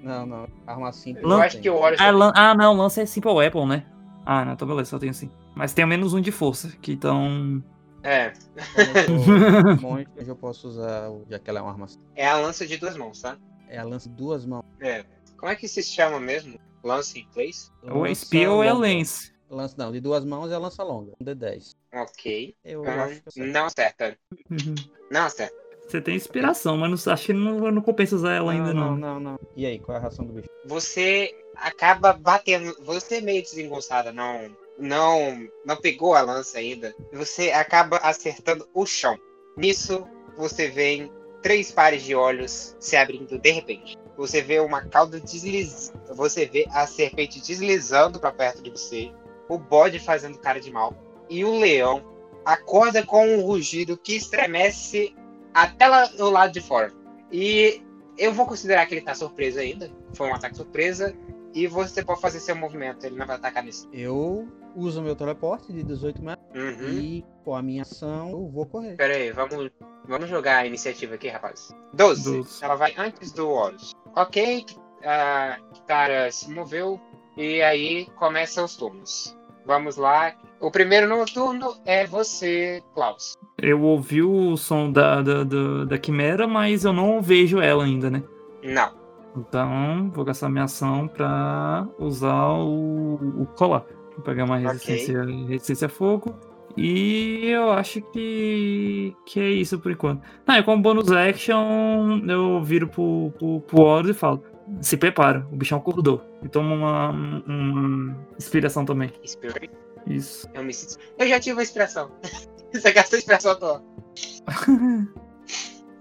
[0.03, 0.47] Não, não.
[0.67, 1.23] Arma simples.
[1.23, 1.61] Eu acho tem.
[1.63, 1.99] que o Horus.
[1.99, 3.85] ah, lan- ah, não, lança é simple weapon, né?
[4.25, 5.31] Ah, não, então beleza, só tenho sim.
[5.55, 7.63] Mas tenho menos um de força, que então.
[8.03, 8.33] É.
[9.07, 12.09] Eu sou monstro, eu posso usar, o- já que ela é uma arma simples.
[12.15, 13.37] É a lança de duas mãos, tá?
[13.69, 14.65] É a lança de duas mãos.
[14.81, 15.05] É.
[15.37, 16.59] Como é que se chama mesmo?
[16.83, 19.31] Lança em é Lança spear ou é lance.
[19.49, 21.13] Lança, não, de duas mãos é a lança longa.
[21.21, 21.75] Um D10.
[21.93, 22.55] Ok.
[22.65, 24.17] Eu Ah, acho que eu não acerta.
[24.49, 24.75] Uhum.
[25.11, 25.55] Não acerta.
[25.87, 28.97] Você tem inspiração, mas não, acho que não, não compensa usar ela ainda não, não.
[28.97, 29.39] não, não.
[29.55, 30.49] E aí, qual é a ração do bicho?
[30.65, 32.75] Você acaba batendo.
[32.83, 34.49] Você é meio desengonçada, não.
[34.77, 36.95] Não, não pegou a lança ainda.
[37.11, 39.17] Você acaba acertando o chão.
[39.55, 41.09] Nisso, você vê
[41.43, 43.97] três pares de olhos se abrindo de repente.
[44.17, 45.99] Você vê uma cauda deslizando.
[46.15, 49.11] Você vê a serpente deslizando para perto de você.
[49.47, 50.95] O bode fazendo cara de mal.
[51.29, 52.03] E o leão
[52.45, 55.15] acorda com um rugido que estremece
[55.53, 56.91] até lá do lado de fora.
[57.31, 57.81] E
[58.17, 59.89] eu vou considerar que ele tá surpreso ainda.
[60.13, 61.15] Foi um ataque surpresa.
[61.53, 63.05] E você pode fazer seu movimento.
[63.05, 63.87] Ele não vai atacar nisso.
[63.93, 66.89] Eu uso meu teleporte de 18 metros Uhum.
[66.89, 68.95] e com a minha ação eu vou correr.
[68.95, 69.69] Pera aí, vamos,
[70.07, 71.69] vamos jogar a iniciativa aqui, rapaz.
[71.93, 72.23] 12.
[72.37, 72.63] Doze.
[72.63, 73.91] Ela vai antes do Horus.
[74.15, 74.65] Ok,
[75.03, 76.99] a Kitara se moveu.
[77.37, 79.37] E aí começam os turnos.
[79.65, 80.35] Vamos lá.
[80.63, 83.37] O primeiro no turno é você, Klaus.
[83.61, 88.09] Eu ouvi o som da, da, da, da quimera, mas eu não vejo ela ainda,
[88.09, 88.23] né?
[88.63, 88.93] Não.
[89.35, 93.83] Então, vou gastar minha ação pra usar o, o colar.
[94.15, 96.33] Vou pegar uma resistência, resistência a fogo.
[96.77, 100.21] E eu acho que, que é isso por enquanto.
[100.47, 104.41] Não, e como bônus action, eu viro pro, pro, pro Horus e falo:
[104.79, 106.21] se prepara, o bichão acordou.
[106.41, 109.11] E toma uma, uma inspiração também.
[109.25, 109.82] Spirit.
[110.07, 110.47] Isso.
[110.53, 110.97] Eu me sinto.
[111.17, 112.11] Eu já tive uma inspiração.
[112.73, 113.83] Você gastou a inspiração à toa.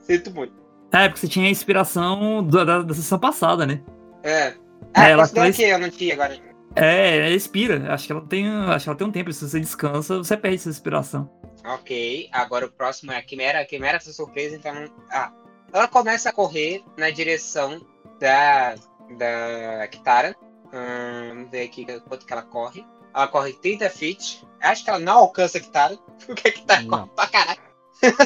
[0.00, 0.54] Sinto muito.
[0.92, 3.82] É, porque você tinha a inspiração da, da, da sessão passada, né?
[4.22, 4.54] É.
[4.94, 6.38] Ah, É, ela faz- que eu não tinha agora.
[6.76, 7.92] É, ela expira.
[7.92, 8.46] Acho que ela tem.
[8.48, 9.32] Acho que ela tem um tempo.
[9.32, 11.30] Se você descansa, você perde essa inspiração.
[11.64, 13.60] Ok, agora o próximo é a Quimera.
[13.60, 14.72] A Quimera foi surpresa, então.
[15.10, 15.32] Ah.
[15.72, 17.80] Ela começa a correr na direção
[18.20, 18.74] da.
[19.16, 20.34] da Kitara.
[20.74, 22.84] Hum, vamos ver aqui quanto que ela corre.
[23.14, 24.42] Ela corre 30 feet.
[24.60, 25.98] Acho que ela não alcança a Kitara.
[26.26, 26.88] Porque a Kitara Não.
[26.88, 27.60] corre pra caralho.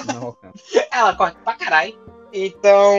[0.06, 0.64] Não alcança.
[0.92, 1.98] Ela corre pra caralho.
[2.32, 2.98] Então,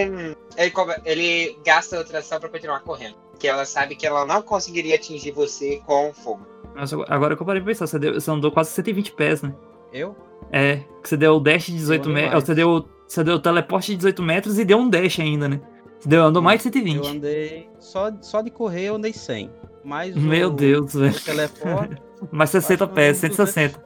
[0.57, 0.73] ele,
[1.05, 3.15] ele gasta outra ação pra continuar correndo.
[3.39, 6.45] Que ela sabe que ela não conseguiria atingir você com fogo.
[6.75, 9.53] Mas agora que eu parei pra pensar, você, deu, você andou quase 120 pés, né?
[9.93, 10.15] Eu?
[10.51, 12.43] É, que você deu o dash de 18 andei metros.
[12.43, 15.61] Você deu, você deu o teleporte de 18 metros e deu um dash ainda, né?
[15.99, 17.07] Você deu, andou mais de Eu 120.
[17.07, 17.69] andei.
[17.79, 19.51] Só, só de correr eu andei 100.
[19.87, 21.19] Mais o, Meu Deus, o velho.
[21.21, 21.97] telefone.
[22.29, 23.79] Mais 60 Acho que pés, uns 160.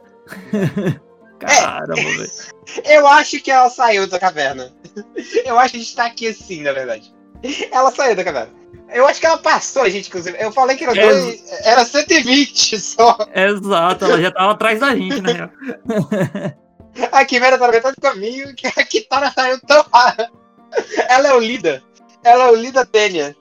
[1.39, 2.31] Caramba, velho.
[2.85, 4.71] Eu acho que ela saiu da caverna.
[5.45, 7.13] Eu acho que a gente tá aqui assim, na verdade.
[7.71, 8.51] Ela saiu da caverna.
[8.89, 10.37] Eu acho que ela passou, gente, inclusive.
[10.39, 11.07] Eu falei que era, É.
[11.21, 13.17] dois, era 120 só.
[13.33, 15.49] Exato, ela já tava atrás da gente, na real.
[17.11, 20.29] A Quimera tá no metade do caminho que a Kitara saiu tão rara.
[21.07, 21.81] Ela é o líder.
[22.23, 23.35] Ela é o líder Tênia.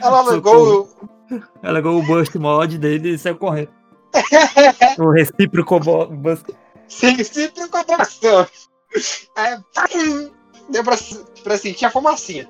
[0.00, 0.88] Ela alugou.
[1.62, 3.70] Ela pegou o Burst Mod dele e saiu correndo.
[4.98, 5.80] o recíproco.
[6.88, 8.46] Sem sem preocupação.
[9.36, 9.58] É,
[10.68, 10.96] deu pra,
[11.42, 12.48] pra sentir a fumacinha.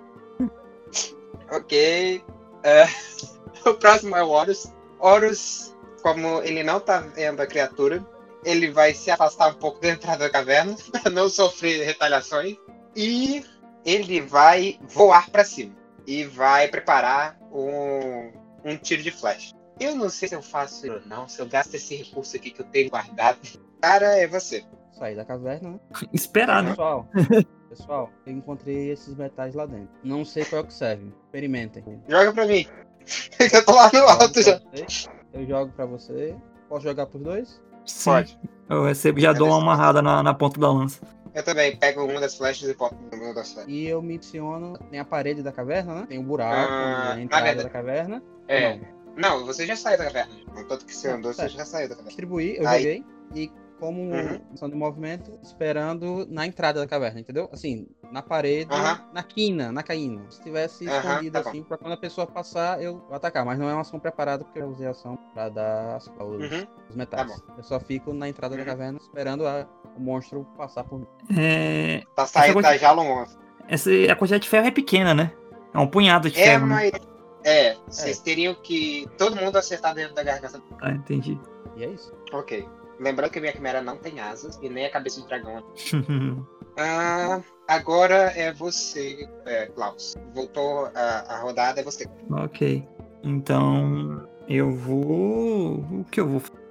[1.50, 2.24] Ok.
[2.64, 2.86] É,
[3.66, 4.72] o próximo é o Horus.
[4.98, 8.04] Horus, como ele não tá vendo a criatura,
[8.44, 12.56] ele vai se afastar um pouco da entrada da caverna para não sofrer retaliações.
[12.96, 13.44] E
[13.84, 15.74] ele vai voar pra cima.
[16.06, 18.32] E vai preparar um,
[18.64, 19.54] um tiro de flecha.
[19.80, 22.50] Eu não sei se eu faço isso ou não, se eu gasto esse recurso aqui
[22.50, 23.38] que eu tenho guardado.
[23.80, 24.64] Cara, é você.
[24.92, 25.80] Sair da caverna, né?
[26.12, 26.70] Esperar, né?
[26.70, 27.08] Pessoal,
[27.68, 29.88] pessoal, eu encontrei esses metais lá dentro.
[30.04, 31.12] Não sei qual é o que serve.
[31.24, 31.82] Experimentem.
[32.08, 32.66] Joga pra mim.
[33.52, 34.60] eu tô lá no alto já.
[34.60, 35.16] Jogo pra você.
[35.32, 36.36] Eu jogo pra você.
[36.68, 37.62] Posso jogar pros dois?
[37.84, 38.10] Sim.
[38.10, 38.40] Pode.
[38.68, 41.00] Eu recebo já dou uma amarrada na, na ponta da lança.
[41.34, 43.72] Eu também pego uma das flechas e boto no meu das flechas.
[43.72, 44.78] E eu me posiciono.
[44.90, 46.06] Tem a parede da caverna, né?
[46.08, 48.22] Tem o buraco, Ah, a na entrada da caverna.
[48.48, 48.76] É.
[48.76, 49.02] Não.
[49.14, 50.32] Não, você já saiu da caverna.
[50.68, 52.08] Tanto que você andou, você já saiu da caverna.
[52.08, 52.82] Distribuí, eu Aí.
[52.82, 53.04] joguei.
[53.34, 53.50] E
[53.82, 54.40] como Uhum.
[54.54, 57.48] ação de movimento, esperando na entrada da caverna, entendeu?
[57.52, 59.00] Assim, na parede, Aham.
[59.12, 60.22] na quina, na caína.
[60.30, 61.48] Se tivesse Aham, escondido tá bom.
[61.48, 63.44] assim, pra quando a pessoa passar, eu atacar.
[63.44, 66.12] Mas não é uma ação preparada, porque eu usei a ação pra dar as, os,
[66.16, 66.66] Uhum.
[66.90, 67.40] os metais.
[67.40, 68.66] Tá eu só fico na entrada da Uhum.
[68.68, 69.66] caverna, esperando a-
[69.96, 71.06] o monstro passar por mim.
[71.36, 73.40] É, Tá saindo da jala um monstro.
[73.68, 75.32] essa, a quantidade de ferro é pequena, né?
[75.74, 76.66] É um punhado de É, ferro.
[76.68, 76.74] né?
[76.92, 77.12] mas.
[77.44, 79.08] É, vocês teriam que.
[79.18, 80.62] Todo mundo acertar dentro da garganta.
[80.80, 81.36] Ah, entendi.
[81.76, 82.12] E é isso.
[82.32, 82.64] Ok.
[83.02, 85.62] Lembrando que a minha quimera não tem asas e nem a cabeça de dragão.
[86.78, 90.14] Ah, agora é você, é, Klaus.
[90.32, 92.08] Voltou a, a rodada, é você.
[92.30, 92.82] ok.
[93.22, 95.80] Então, eu vou.
[95.80, 96.62] O que eu vou fazer?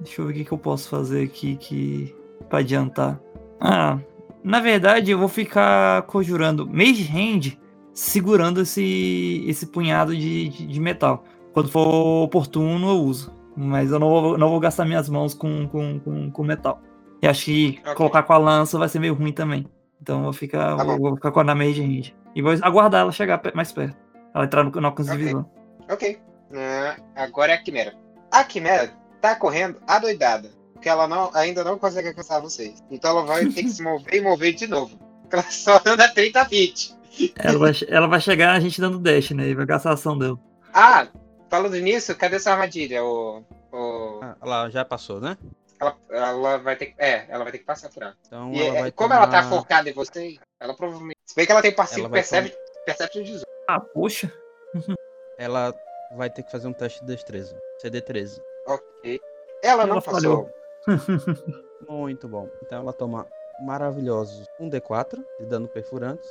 [0.00, 2.16] Deixa eu ver o que, eu posso fazer aqui que.
[2.48, 3.20] pra adiantar.
[3.60, 3.98] Ah,
[4.42, 7.58] na verdade, eu vou ficar conjurando Mage Hand
[7.92, 11.24] segurando esse, esse punhado de, de, de metal.
[11.52, 13.41] Quando for oportuno, eu uso.
[13.56, 16.80] Mas eu não vou, não vou gastar minhas mãos com, com, com, com metal.
[17.22, 17.94] E acho que Ok.
[17.94, 19.66] colocar com a lança vai ser meio ruim também.
[20.00, 22.14] Então eu vou ficar, Tá vou, vou ficar com a da Mage Hand.
[22.34, 23.96] E vou aguardar ela chegar mais perto.
[24.34, 25.26] Ela entrar no, no alcance de Ok.
[25.26, 25.50] visão.
[25.90, 26.18] Ok.
[26.54, 27.94] Ah, agora é a quimera.
[28.30, 28.90] A quimera
[29.20, 30.50] tá correndo adoidada.
[30.72, 32.82] Porque ela não, ainda não consegue alcançar vocês.
[32.90, 34.98] Então ela vai ter que se mover e mover de novo.
[35.22, 36.92] Porque ela só anda 30 feet.
[37.36, 39.48] Ela vai, ela vai chegar a gente dando dash, né?
[39.50, 40.38] E vai gastar a ação dela.
[40.74, 41.06] Ah,
[41.52, 43.04] falando nisso, cadê sua armadilha?
[43.04, 45.36] O, o, Ah, ela já passou, né?
[45.78, 46.94] ela, ela vai ter que.
[46.96, 48.16] É, ela vai ter que passar por ela.
[48.26, 51.18] Então E ela é, vai como ela tá tomar- focada em você, ela provavelmente.
[51.26, 53.46] Se bem que ela tem passivo percebe, perception 18.
[53.68, 54.32] Ah, poxa.
[55.38, 55.74] Ela
[56.16, 57.56] vai ter que fazer um teste de destreza.
[57.82, 58.40] CD13.
[58.66, 59.20] Ok.
[59.62, 60.50] Ela não Ela passou.
[61.88, 62.48] Muito bom.
[62.62, 63.26] Então ela toma
[63.62, 66.26] maravilhosos 1d4 de dano perfurante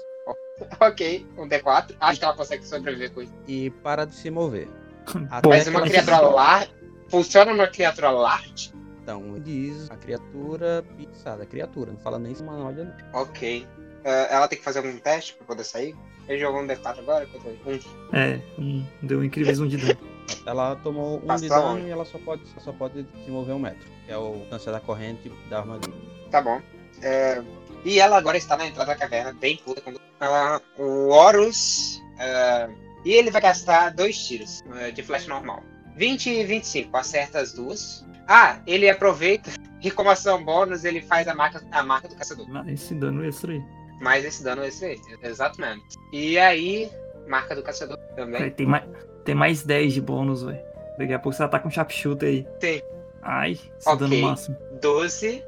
[0.80, 1.96] Ok, um D4.
[2.00, 3.34] Acho que ela consegue sobreviver com isso.
[3.48, 4.68] e para de se mover.
[5.48, 6.72] Mas uma ela criatura large.
[7.10, 8.72] Funciona uma criatura large?
[9.04, 11.46] Então, diz a criatura pisada.
[11.46, 13.22] Criatura, não fala nem se humanoide não.
[13.22, 13.68] Ok.
[14.06, 15.96] Ah, ela tem que fazer algum teste pra poder sair?
[16.28, 17.28] Ele jogou um D4 agora?
[17.66, 18.16] Um.
[18.16, 19.98] É, um, deu incríveis um de dano.
[20.46, 21.88] Ela tomou um de Passou dano aonde?
[21.88, 23.86] e ela só pode, só pode se mover um metro.
[24.06, 25.94] Que é o distância da corrente da armadilha.
[26.30, 26.62] Tá bom.
[27.02, 27.44] É,
[27.84, 29.82] E ela agora está na entrada da caverna, bem puta.
[29.82, 29.94] Com...
[30.22, 32.02] Ah, o Horus.
[32.20, 32.70] ah,
[33.04, 35.64] E ele vai gastar dois tiros ah, de flash normal.
[35.96, 38.06] 20 e 25, acerta as duas.
[38.28, 42.48] Ah, ele aproveita e como ação bônus ele faz a marca, a marca do caçador.
[42.54, 43.62] Ah, esse dano extra aí.
[44.02, 45.84] Mais esse dano esse aí, exatamente.
[46.12, 46.90] E aí,
[47.28, 48.42] marca do caçador também.
[48.42, 48.84] Aí, tem, mais,
[49.24, 50.60] tem mais 10 de bônus, velho.
[50.98, 52.48] Daqui a pouco você ataca um sharpshooter aí.
[52.60, 52.82] Tem.
[53.22, 53.98] Ai, esse Ok.
[53.98, 54.58] dano máximo.
[54.82, 55.44] 12,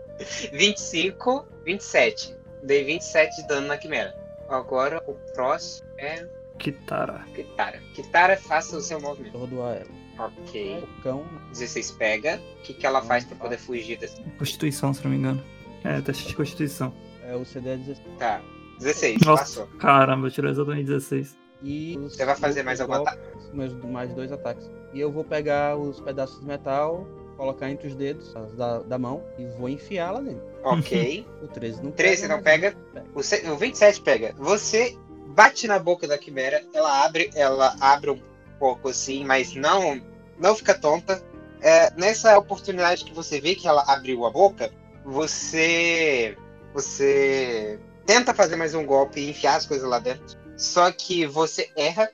[0.52, 2.36] 25, 27.
[2.62, 4.16] Dei 27 de dano na quimera.
[4.48, 6.28] Agora o próximo é
[6.58, 7.26] Kitara.
[7.34, 7.80] Kitara.
[7.94, 9.34] Kitara, faça o seu movimento.
[9.34, 10.04] Tordoar ela.
[10.20, 10.78] Ok.
[10.84, 12.40] O cão 16 pega.
[12.60, 14.22] O que, que ela faz pra poder fugir desse.
[14.38, 15.44] Constituição, se não me engano.
[15.84, 16.94] É, teste de constituição.
[17.24, 18.00] é o CD 16.
[18.18, 18.42] Tá.
[18.80, 19.44] 16, Nossa.
[19.44, 19.68] passou.
[19.80, 21.38] Caramba, tirou exatamente 16.
[21.62, 23.18] E Você vai fazer mais algum golpes,
[23.54, 24.70] Mais, mais dois ataques.
[24.94, 29.24] E eu vou pegar os pedaços de metal, colocar entre os dedos da, da mão
[29.40, 30.44] e vou enfiar lá dentro.
[30.64, 31.26] Ok.
[31.42, 32.76] O 13 não 13 não mas pega.
[33.14, 34.34] O, se- o 27 pega.
[34.38, 34.98] Você
[35.34, 38.22] bate na boca da quimera, ela abre, ela abre um
[38.60, 40.02] pouco assim, mas não,
[40.38, 41.22] não fica tonta.
[41.62, 44.72] É, nessa oportunidade que você vê que ela abriu a boca,
[45.06, 46.38] você
[46.74, 50.38] você tenta fazer mais um golpe e enfiar as coisas lá dentro.
[50.58, 52.10] Só que você erra.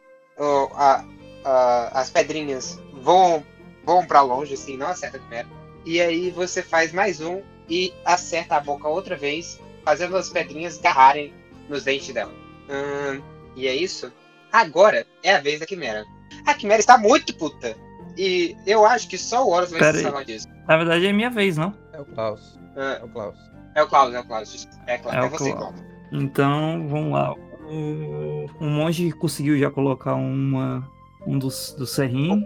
[0.76, 1.04] a-
[1.44, 3.46] a- as pedrinhas voam,
[3.84, 5.48] voam pra longe, assim, não acerta a quimera.
[5.86, 10.78] E aí você faz mais um e acerta a boca outra vez, fazendo as pedrinhas
[10.78, 11.34] garrarem
[11.68, 12.32] nos dentes dela.
[12.70, 13.22] Hum,
[13.56, 14.12] e é isso.
[14.52, 16.06] Agora é a vez da quimera.
[16.46, 17.76] A quimera está muito puta.
[18.18, 20.48] E eu acho que só o Horus vai Pera se salvar disso.
[20.68, 21.74] Na verdade é minha vez, não?
[21.94, 22.60] É o Klaus.
[22.76, 23.36] Ah, É o Klaus.
[23.76, 24.68] é o Klaus, é o Klaus.
[24.88, 25.74] É, Klaus, É é, o você, Klaus.
[25.76, 25.90] Klaus.
[26.12, 27.34] Então, vamos lá.
[27.72, 30.88] O, o monge conseguiu já colocar uma,
[31.26, 32.44] um dos, dos serrinhos.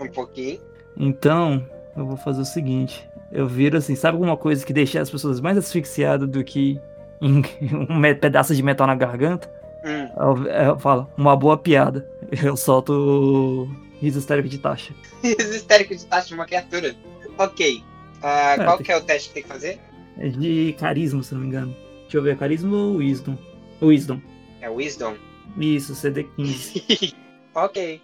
[0.00, 0.60] Um pouquinho.
[0.96, 1.64] Então,
[1.96, 3.08] eu vou fazer o seguinte.
[3.30, 6.80] Eu viro assim, sabe alguma coisa que deixa as pessoas mais asfixiadas do que
[7.26, 7.40] um
[8.20, 9.48] pedaço de metal na garganta?
[9.84, 10.08] Hum.
[10.16, 12.08] Eu, eu falo, uma boa piada.
[12.42, 13.68] Eu solto o
[14.00, 14.92] riso histérico de taxa.
[15.22, 16.94] Riso histérico de taxa de uma criatura.
[17.38, 17.82] Ok.
[18.22, 19.78] Ah, É, qual tem- que é o teste que tem que fazer?
[20.18, 21.74] É de carisma, se não me engano.
[22.02, 23.36] Deixa eu ver, carisma ou wisdom?
[23.82, 24.20] Wisdom.
[24.60, 25.14] É Wisdom.
[25.58, 27.14] Isso, CD15.
[27.54, 28.00] ok.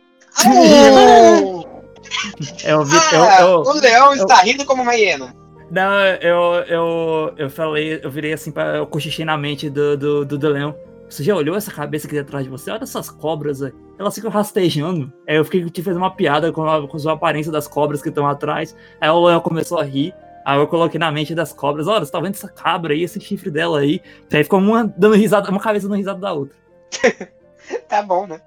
[2.65, 5.35] É o Ah, eu- eu- o leão está rindo como uma hiena.
[5.71, 10.25] Não, eu, eu, eu falei, eu virei assim, pra, eu cochichei na mente do, do,
[10.25, 10.75] do, do leão.
[11.09, 12.71] Você já olhou essa cabeça aqui atrás de você?
[12.71, 13.73] Olha essas cobras aí.
[13.99, 15.13] Elas ficam rastejando.
[15.29, 18.09] Aí eu fiquei te fez uma piada com a, com a aparência das cobras que
[18.09, 18.77] estão atrás.
[19.01, 20.15] Aí o leão começou a rir.
[20.45, 21.87] Aí eu coloquei na mente das cobras.
[21.87, 24.01] Olha, você tá vendo essa cabra aí, esse chifre dela aí?
[24.33, 26.57] Aí ficou uma dando risada, uma cabeça dando risada da outra.
[27.89, 28.41] Tá bom, né?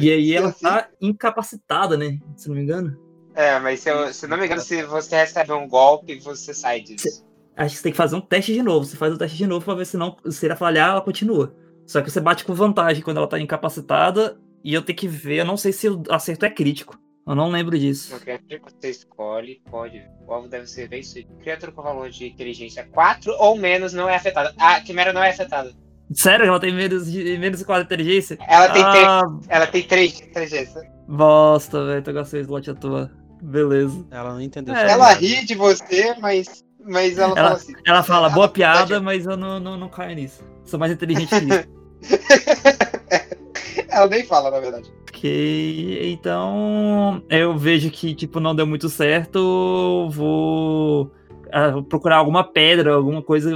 [0.00, 2.18] E aí ela tá incapacitada, né?
[2.34, 3.05] Se não me engano.
[3.36, 6.80] É, mas se, eu, se não me engano, se você recebe um golpe, você sai
[6.80, 7.24] disso.
[7.56, 8.84] Acho que você tem que fazer um teste de novo.
[8.84, 10.16] Você faz o teste de novo pra ver se não.
[10.30, 11.54] Se ela falhar, ela continua.
[11.86, 14.38] Só que você bate com vantagem quando ela tá incapacitada.
[14.64, 16.98] E eu tenho que ver, eu não sei se o acerto é crítico.
[17.26, 18.18] Eu não lembro disso.
[18.20, 20.02] Criatura que você escolhe pode.
[20.26, 21.28] O alvo deve ser vencido.
[21.40, 24.54] Criatura com valor de inteligência 4 ou menos não é afetada.
[24.58, 25.72] A quimera não é afetada.
[26.12, 28.38] Sério, ela tem menos de menos de 4 inteligência?
[28.48, 30.82] Ela tem, três- ah, ela tem 3 inteligência.
[31.08, 32.02] bosta, velho.
[32.02, 33.10] Tu gastei o slot à toa.
[33.46, 34.04] Beleza.
[34.10, 34.74] Ela não entendeu.
[34.74, 34.90] É.
[34.90, 37.72] Ela ri de você, mas, mas ela, Ela- fala assim.
[37.86, 40.42] Ela fala, boa piada, mas eu não, não, não caio nisso.
[40.64, 41.68] Sou mais inteligente que isso.
[43.88, 44.92] ela nem fala, na verdade.
[45.08, 51.10] Ok, então eu vejo que tipo não deu muito certo, vou
[51.52, 53.50] ah, vou procurar alguma pedra, alguma coisa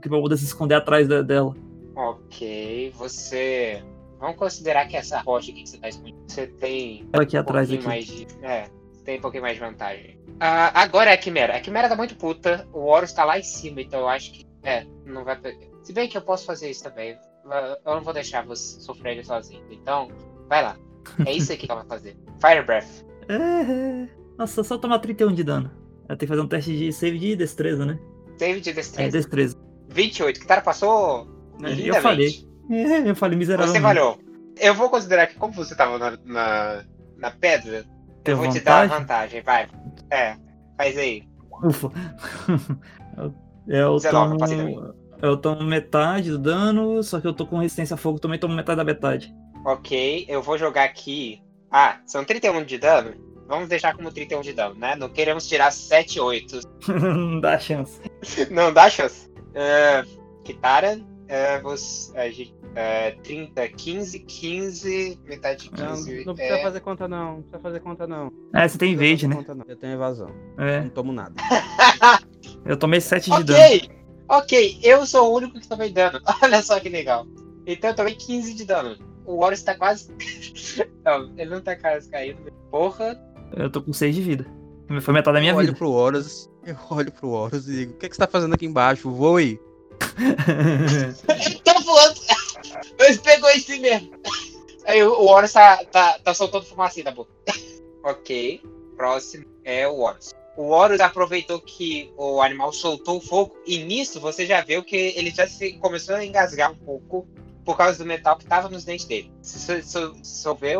[0.00, 1.54] que eu poder se esconder atrás da- dela.
[1.96, 3.82] Ok, você.
[4.20, 6.16] Vamos considerar que essa rocha aqui que você tá escondendo.
[6.26, 7.84] Você tem Ela aqui um atrás aqui.
[7.84, 8.26] mais de.
[8.42, 8.68] É,
[9.04, 10.18] tem um pouquinho mais de vantagem.
[10.40, 11.56] Ah, agora é a Quimera.
[11.56, 12.66] A Quimera tá muito puta.
[12.72, 14.44] O Horus tá lá em cima, então eu acho que.
[14.62, 15.36] É, não vai.
[15.38, 17.16] pe- Se bem que eu posso fazer isso também.
[17.84, 19.62] Eu não vou deixar você sofrer sozinho.
[19.70, 20.08] Então,
[20.48, 20.76] vai lá.
[21.26, 22.16] É isso aqui que ela vai fazer.
[22.40, 23.04] Fire Breath.
[23.28, 25.70] É, nossa, só tomar 31 de dano.
[26.08, 27.98] Ela tem que fazer um teste de save de destreza, né?
[28.38, 29.10] Save de É, destreza.
[29.12, 29.56] destreza.
[29.90, 30.40] 28.
[30.40, 31.28] Kitara passou.
[31.62, 32.00] Eu lindamente.
[32.00, 32.48] falei.
[32.70, 33.72] É, eu falei miserável.
[33.72, 34.18] Você falhou.
[34.58, 36.84] Eu vou considerar que, como você tava na, na,
[37.18, 37.84] na pedra,
[38.24, 39.40] eu vou te dar a vantagem?
[39.40, 39.42] vantagem.
[39.42, 39.68] Vai.
[40.10, 40.36] É,
[40.76, 41.28] faz aí.
[41.62, 41.90] Ufa.
[43.16, 43.34] eu,
[43.66, 47.94] eu 19, passei tomo, eu tomo metade do dano, só que eu tô com resistência
[47.94, 49.34] a fogo, também tomo metade da metade.
[49.64, 51.42] Ok, eu vou jogar aqui.
[51.70, 53.14] Ah, são 31 de dano?
[53.48, 54.96] Vamos deixar como 31 de dano, né?
[54.96, 56.60] Não queremos tirar 7, 8.
[56.88, 58.00] Não dá chance.
[58.50, 59.28] Não dá chance.
[59.28, 66.24] Uh, Kitara, é, você, a gente, é, 30, 15, 15, metade de Não, 15.
[66.24, 66.62] não precisa é...
[66.62, 67.26] fazer conta, não.
[67.26, 68.32] Não precisa fazer conta, não.
[68.54, 69.36] É, você tem Não invade, fazer né?
[69.36, 69.64] conta, não.
[69.66, 70.30] Eu tenho evasão.
[70.58, 71.34] É, Não tomo nada.
[72.64, 73.58] eu tomei 7 de dano.
[73.58, 73.90] ok,
[74.28, 76.20] ok, eu sou o único que tomei dano.
[76.42, 77.26] Olha só que legal.
[77.66, 78.96] Então eu tomei 15 de dano.
[79.24, 80.10] O Horus tá quase.
[81.04, 82.52] não, ele não tá quase caindo.
[82.70, 83.18] Porra.
[83.56, 84.46] Eu tô com 6 de vida.
[85.00, 85.78] Foi metade da minha eu olho vida.
[85.78, 88.66] pro Horus, eu olho pro Horus e digo, o que, que você tá fazendo aqui
[88.66, 89.10] embaixo?
[89.10, 89.58] Voe!
[91.64, 92.20] Tô voando!
[92.98, 94.10] Mas pegou esse mesmo.
[94.86, 97.32] Aí o Horus tá, tá, tá soltando fumacinha da boca.
[98.02, 98.62] ok,
[98.96, 100.34] próximo é o Horus.
[100.56, 104.96] O Horus aproveitou que o animal soltou o fogo e nisso você já viu que
[105.16, 107.26] ele já se começou a engasgar um pouco
[107.64, 109.32] por causa do metal que tava nos dentes dele.
[109.42, 109.72] Se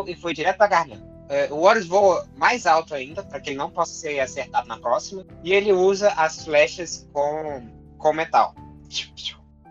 [0.07, 1.15] e foi direto pra garganta.
[1.29, 4.79] É, o Horus voa mais alto ainda, para que ele não possa ser acertado na
[4.79, 5.27] próxima.
[5.43, 8.55] E ele usa as flechas com, com metal.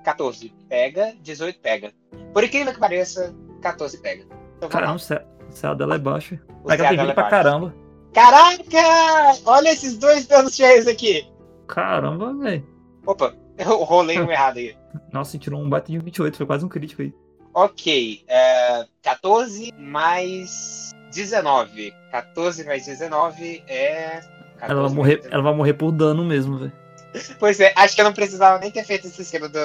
[0.03, 1.93] 14 pega, 18 pega.
[2.33, 4.25] Por incrível que pareça, 14 pega.
[4.57, 6.39] Então, Caramba, o céu, dela é baixo.
[6.63, 7.73] O CA tem é pra caramba.
[8.13, 9.41] Caraca!
[9.45, 11.27] Olha esses dois danos cheios aqui.
[11.67, 12.67] Caramba, velho.
[13.05, 14.75] Opa, eu rolei um errado aí.
[15.11, 17.13] Nossa, tirou um bate de 28, foi quase um crítico aí.
[17.53, 21.93] Ok, é, 14 mais 19.
[22.11, 24.21] 14 mais 19 é.
[24.57, 25.33] 14 Ela vai morrer, 19.
[25.33, 26.82] ela vai morrer por dano mesmo, velho.
[27.39, 29.59] Pois é, acho que eu não precisava nem ter feito esse esquema do,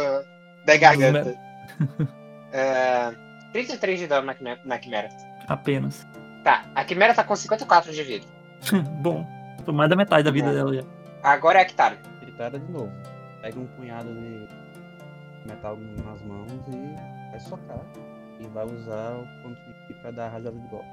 [0.65, 1.35] da garganta.
[2.53, 3.13] é,
[3.53, 5.09] 33 de dano na, na quimera.
[5.49, 6.07] Apenas.
[6.45, 8.27] Tá, a Quimera tá com 54 de vida.
[9.03, 9.27] Bom,
[9.65, 10.55] tô mais da metade da vida Bom.
[10.55, 10.83] dela já.
[11.23, 11.99] Agora é a Kitara.
[12.21, 12.93] Gritada de novo.
[13.43, 14.49] Pega um punhado de
[15.47, 17.81] metal nas mãos e vai socar.
[18.41, 20.87] E vai usar o ponto de ki pra dar rajada de golpe.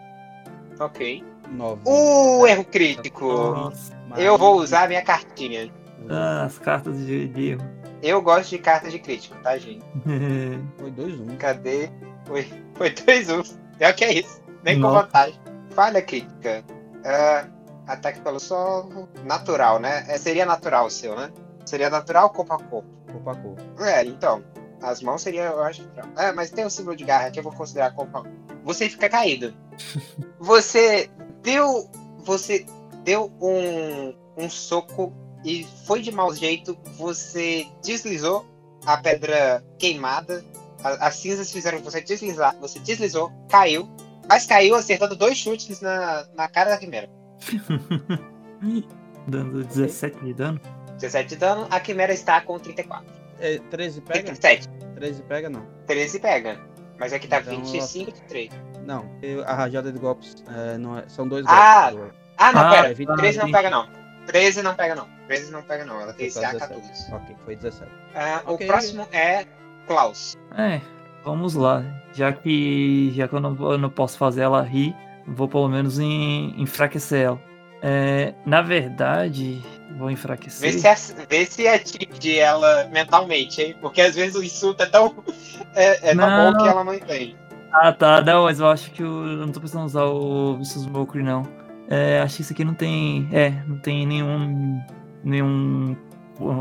[0.79, 1.23] Ok.
[1.51, 1.81] 9.
[1.85, 3.25] Uh, erro crítico.
[3.25, 5.71] Nossa, Eu vou usar a minha cartinha.
[6.09, 7.57] Ah, as cartas de.
[8.01, 9.83] Eu gosto de carta de crítico, tá, gente?
[10.77, 11.37] Foi 2-1.
[11.37, 11.89] Cadê?
[12.25, 13.43] Foi, foi 2 1
[13.79, 14.41] É o que é isso.
[14.63, 15.39] Nem com vantagem.
[15.71, 16.63] Falha crítica.
[17.03, 17.47] Ah,
[17.87, 19.07] ataque pelo solo.
[19.23, 20.05] Natural, né?
[20.07, 21.31] É, seria natural o seu, né?
[21.65, 22.89] Seria natural corpo a corpo.
[23.11, 23.83] Corpo a corpo.
[23.83, 24.43] É, então.
[24.81, 25.83] As mãos seria, eu acho.
[25.83, 26.09] natural.
[26.17, 28.37] É, mas tem o símbolo de garra que eu vou considerar corpo a corpo.
[28.63, 29.53] Você fica caído.
[30.39, 31.09] Você
[31.41, 31.89] deu.
[32.19, 32.65] Você
[33.03, 35.13] deu um, um soco
[35.45, 36.77] e foi de mau jeito.
[36.97, 38.45] Você deslizou
[38.85, 40.43] a pedra queimada.
[40.83, 42.55] a- as cinzas fizeram você deslizar.
[42.59, 43.89] Você deslizou, caiu.
[44.27, 47.09] Mas caiu acertando dois chutes na, na cara da quimera.
[49.27, 50.59] Dando 17 de dano.
[50.99, 53.05] 17 de dano, a quimera está com 34.
[53.39, 54.23] É, 13 pega?
[54.23, 54.69] 37.
[54.95, 55.65] 13 pega não.
[55.87, 56.59] 13 pega.
[56.99, 58.49] Mas aqui tá Então, 25 de 3.
[58.85, 59.05] Não,
[59.45, 62.13] a rajada de golpes é, não é- são dois Ah, golpes.
[62.37, 62.91] Ah, não, Ah, pera.
[62.91, 63.15] é 20.
[63.17, 63.87] 13 não pega, não.
[64.27, 65.07] 13 não pega, não.
[65.27, 65.99] 13 não pega, não.
[66.01, 66.81] Ela tem Foi CA só 14.
[66.89, 67.13] 17.
[67.13, 67.91] Ok, foi 17.
[68.15, 68.65] Ah, Ok.
[68.65, 69.45] O próximo é
[69.87, 70.35] Klaus.
[70.57, 70.81] É,
[71.23, 71.83] vamos lá.
[72.13, 74.95] Já que já que eu não, eu não posso fazer ela rir,
[75.27, 77.41] vou pelo menos em- enfraquecer ela.
[77.81, 79.61] É, na verdade,
[79.97, 80.79] vou Vê enfraquecer.
[80.79, 83.75] se, as- vê se atinge ela mentalmente, hein?
[83.79, 85.15] Porque às vezes o insulto é tão,
[85.75, 87.37] é, é tão bom que ela não entende.
[87.71, 88.21] Ah, tá.
[88.21, 91.43] Não, mas eu acho que eu, eu não tô precisando usar o Vicious Mockery, não.
[91.89, 93.27] É, acho que isso aqui não tem.
[93.31, 94.81] É, não tem nenhum.
[95.23, 95.95] Nenhum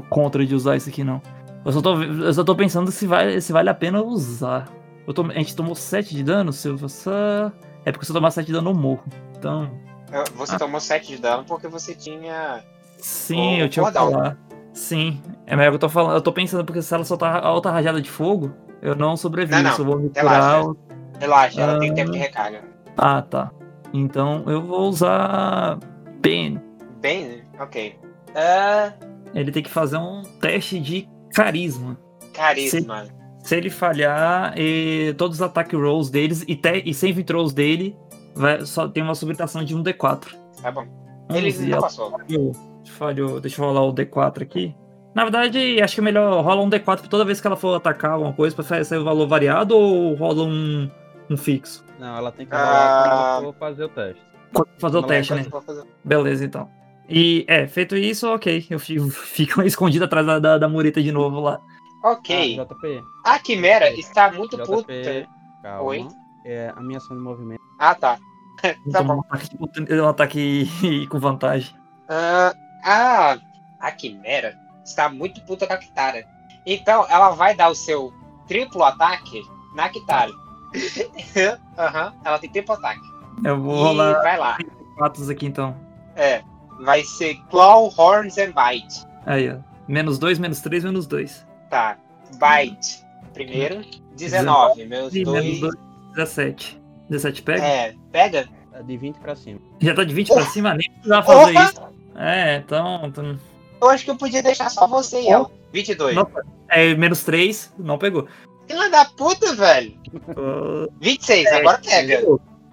[0.08, 1.20] contra de usar isso aqui, não.
[1.64, 4.68] Eu só tô, eu só tô pensando se, vai, se vale a pena usar.
[5.14, 7.50] Tom- a gente tomou 7 de dano, se eu só.
[7.84, 9.04] É porque se eu tomar 7 de dano eu morro.
[9.36, 9.70] Então.
[10.12, 10.58] Eu- Você Ah.
[10.58, 12.60] tomou 7 de dano porque você tinha.
[12.98, 14.38] Sim, Ô, eu tinha que falar.
[14.72, 15.20] Sim.
[15.46, 16.14] É melhor que eu tô falando.
[16.14, 19.62] Eu tô pensando, porque se ela soltar alta rajada de fogo, eu não sobrevivo.
[19.62, 19.78] Não, não.
[19.78, 20.62] Eu vou me Relaxa.
[20.62, 20.74] curar,
[21.20, 21.94] Relaxa, ela tem Ah.
[21.94, 22.62] tempo de recarga.
[22.96, 23.50] Ah, tá.
[23.94, 25.78] Então eu vou usar
[26.20, 26.60] Ben.
[27.00, 27.44] Bem, né?
[27.60, 27.96] Ok.
[28.34, 28.92] Ah,
[29.32, 31.96] Ele tem que fazer um teste de carisma.
[32.32, 33.06] carisma.
[33.38, 37.96] Se ele falhar, e todos os attack rolls deles e, te, e saving throws dele
[38.34, 40.34] vai, só tem uma subtração de um D4.
[40.60, 40.86] Tá bom.
[41.30, 42.10] Ele 11, não passou.
[42.10, 42.52] falhou.
[42.86, 43.40] falhou.
[43.40, 44.74] Deixa eu rolar o D4 aqui.
[45.14, 48.12] Na verdade, acho que é melhor rola um D4 toda vez que ela for atacar
[48.12, 50.90] alguma coisa pra sair o valor variado ou rola um,
[51.30, 51.83] um fixo?
[51.98, 53.38] Não, ela tem que Ah.
[53.40, 54.22] quando fazer o teste.
[54.52, 55.44] Quando fazer o Não, teste, né?
[55.64, 56.70] fazer- Beleza, então.
[57.08, 58.66] E, é, feito isso, ok.
[58.70, 61.60] Eu fico, fico escondido atrás da, da, da mureta de novo lá.
[62.02, 62.58] Ok.
[62.60, 63.02] Ah, JP.
[63.24, 64.92] A quimera está muito puta.
[64.92, 65.28] JP,
[65.62, 65.82] calma.
[65.82, 66.08] Oi?
[66.44, 67.60] É a minha ação de movimento.
[67.78, 68.18] Ah, tá.
[68.84, 69.16] Vou Tá bom.
[69.16, 69.56] um ataque,
[69.92, 71.74] um ataque com vantagem.
[72.08, 73.38] Ah, a,
[73.80, 76.24] a Quimera está muito puta com a Kitara.
[76.66, 78.12] Então, ela vai dar o seu
[78.46, 79.42] triplo ataque
[79.74, 80.30] na Kitara.
[81.78, 83.00] Aham, ela tem triplo ataque.
[83.44, 84.58] Eu vou e rolar vai lá.
[84.96, 85.76] quatro aqui então.
[86.16, 86.42] É,
[86.80, 89.04] vai ser Claw, Horns and Bite.
[89.26, 89.56] Aí, ó.
[89.88, 91.46] Menos dois, menos três, menos dois.
[91.70, 91.98] Tá,
[92.38, 93.04] Bite.
[93.32, 93.82] Primeiro,
[94.16, 94.84] 19.
[94.86, 95.60] Meus E menos dois.
[95.60, 95.74] dois,
[96.14, 96.80] 17.
[97.10, 97.62] 17 pega?
[97.64, 98.48] É, pega?
[98.72, 99.60] É de 20 pra cima.
[99.80, 101.64] Já tá de 20 pra cima, nem precisava fazer Opa!
[101.64, 101.82] isso.
[102.16, 103.00] É, então.
[103.06, 103.38] então
[103.80, 105.50] Eu acho que eu podia deixar só você e ela.
[105.72, 106.14] 22.
[106.14, 106.28] não,
[106.68, 108.26] é, menos 3, não pegou.
[108.66, 109.98] Filha da puta, velho.
[110.36, 112.22] Oh, 26, agora pega.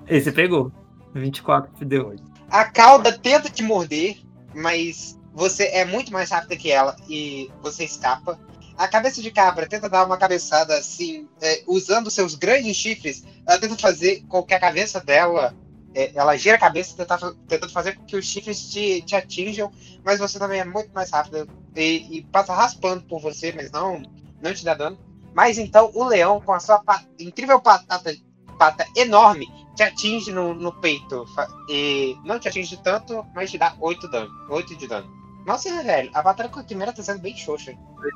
[0.08, 0.72] Esse pegou.
[1.14, 2.16] 24, deu.
[2.50, 4.18] A cauda tenta te morder,
[4.54, 8.40] mas você é muito mais rápida que ela e você escapa.
[8.78, 13.24] A cabeça de cabra tenta dar uma cabeçada assim, é, usando seus grandes chifres.
[13.46, 15.54] Ela tenta fazer com que a cabeça dela.
[15.94, 19.72] é, ela gira a cabeça tentando, tentando fazer com que os chifres te, te atinjam,
[20.04, 24.02] mas você também é muito mais rápida e, e passa raspando por você, mas não,
[24.42, 24.98] não te dá dano.
[25.34, 26.82] Mas então o leão, com a sua
[27.20, 28.14] incrível patata,
[28.58, 31.26] pata enorme, te atinge no, no peito.
[31.70, 34.30] E não te atinge tanto, mas te dá 8 dano.
[34.50, 35.10] 8 de dano.
[35.46, 37.74] Nossa, velho, a batalha com a quimera tá sendo bem xoxa.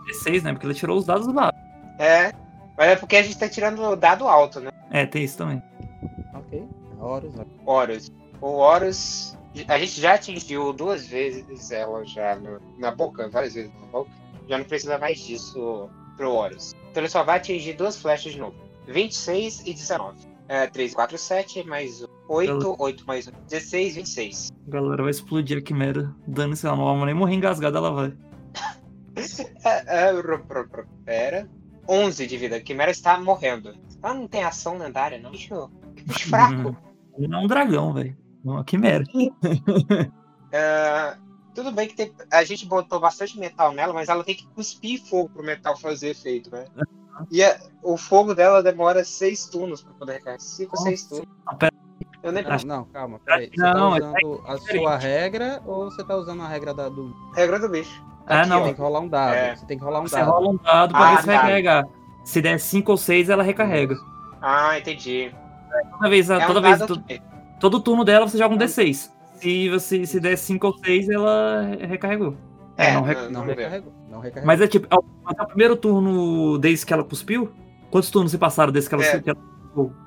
[0.07, 0.51] 16, né?
[0.53, 1.51] Porque ele tirou os dados lá.
[1.97, 2.31] É.
[2.77, 4.69] Mas é porque a gente tá tirando dado alto, né?
[4.91, 5.61] É, tem isso também.
[6.33, 6.67] Ok.
[6.99, 7.33] Horus.
[7.65, 8.11] Horus.
[8.41, 9.37] O Horus.
[9.69, 14.11] A gente já atingiu duas vezes ela já no- na boca, várias vezes na boca.
[14.49, 16.75] Já não precisa mais disso pro Horus.
[16.95, 18.55] Então ele só vai atingir duas flechas de novo.
[18.87, 20.17] 26 e 19.
[20.47, 24.51] É, 3, 4, 7, mais 8, 8 mais 1, 16, 26.
[24.65, 26.15] A galera vai explodir a quimera.
[26.25, 28.13] Dane-se, ela não vai nem morrer engasgada, ela vai.
[29.65, 30.13] É, é,
[31.03, 31.49] pera.
[31.89, 32.57] 11 de vida.
[32.57, 33.73] A Quimera está morrendo.
[34.03, 35.31] Ela não tem ação lendária, não.
[35.31, 35.71] Bicho,
[36.05, 36.75] bicho fraco.
[37.17, 38.15] Não é um dragão, velho.
[38.43, 39.03] Uma quimera.
[40.51, 41.17] É,
[41.55, 45.01] tudo bem que tem- a gente botou bastante metal nela, mas ela tem que cuspir
[45.03, 46.65] fogo pro metal fazer efeito, né?
[47.31, 50.41] E a- o fogo dela demora seis turnos pra poder recarregar.
[50.41, 51.23] Cinco, seis Nossa.
[51.23, 51.37] turnos.
[51.47, 51.69] Ah,
[52.21, 53.19] Eu nem Não, não, calma.
[53.23, 53.51] Peraí.
[53.53, 54.81] Você Não, tá é usando a diferente.
[54.81, 57.15] sua regra ou você tá usando a regra da, do.
[57.35, 58.03] regra do bicho.
[58.25, 58.63] Ah, Aqui, não.
[58.63, 59.33] Tem que rolar um dado.
[59.35, 59.55] É.
[59.55, 60.31] Você tem que rolar um Você dado.
[60.31, 61.41] rola um dado pra Ah, ver se vai tá.
[61.43, 61.85] carregar.
[62.23, 63.95] Se der 5 ou 6, ela recarrega.
[64.41, 65.31] Ah, entendi.
[65.91, 67.21] Toda vez, É um toda vez, dado to- que-
[67.59, 69.11] todo turno dela você joga um D6.
[69.35, 72.35] Se você se der 5 ou 6, ela recarregou.
[72.77, 73.31] É, não recarregou.
[73.33, 73.55] Não ver.
[73.57, 73.93] recarregou.
[74.09, 74.47] Não recarregou.
[74.47, 77.51] Mas é tipo, é o, mas é o primeiro turno desde que ela cuspiu?
[77.89, 79.19] Quantos turnos se passaram desde que ela, É.
[79.19, 79.39] que ela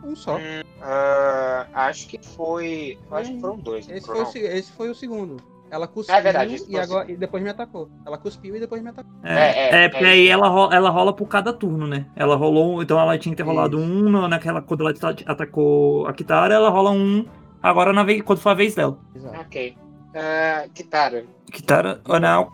[0.04, 0.36] Um só.
[0.36, 2.98] Hum, ah, acho que foi.
[3.10, 3.86] Acho que foram dois.
[3.86, 4.26] não Esse foi, o, não.
[4.26, 5.36] se- esse foi o segundo.
[5.70, 7.90] Ela cuspiu É verdade, e, agora, e depois me atacou.
[8.06, 9.12] Ela cuspiu e depois me atacou.
[9.22, 9.36] É, É,
[9.82, 12.06] é, é, porque é aí ela rola, ela rola por cada turno, né?
[12.16, 13.86] Ela rolou, então ela tinha que ter rolado Isso.
[13.86, 17.26] um na- naquela quando ela ta- atacou a Kitara, ela rola um
[17.62, 18.98] agora na vez, quando for a vez dela.
[19.14, 19.40] Exato.
[19.40, 19.76] Ok.
[20.14, 21.26] Ah, Kitara.
[21.52, 22.50] Kitara, oh, não,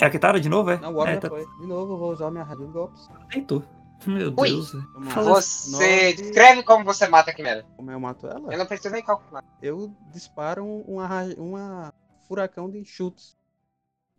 [0.00, 0.78] é a Kitara de novo, é?
[0.78, 1.44] Não, o é, tá, foi.
[1.60, 3.08] De novo, eu vou usar minha rádio de golpes.
[3.30, 3.62] tentou.
[4.06, 4.48] Meu Ui.
[4.48, 4.72] Deus.
[5.14, 7.64] Você descreve como você mata a Quimera.
[7.76, 8.52] Como eu mato ela?
[8.52, 9.44] Eu não preciso nem calcular.
[9.62, 11.94] eu disparo um, uma, ra- uma
[12.26, 13.36] furacão de chutes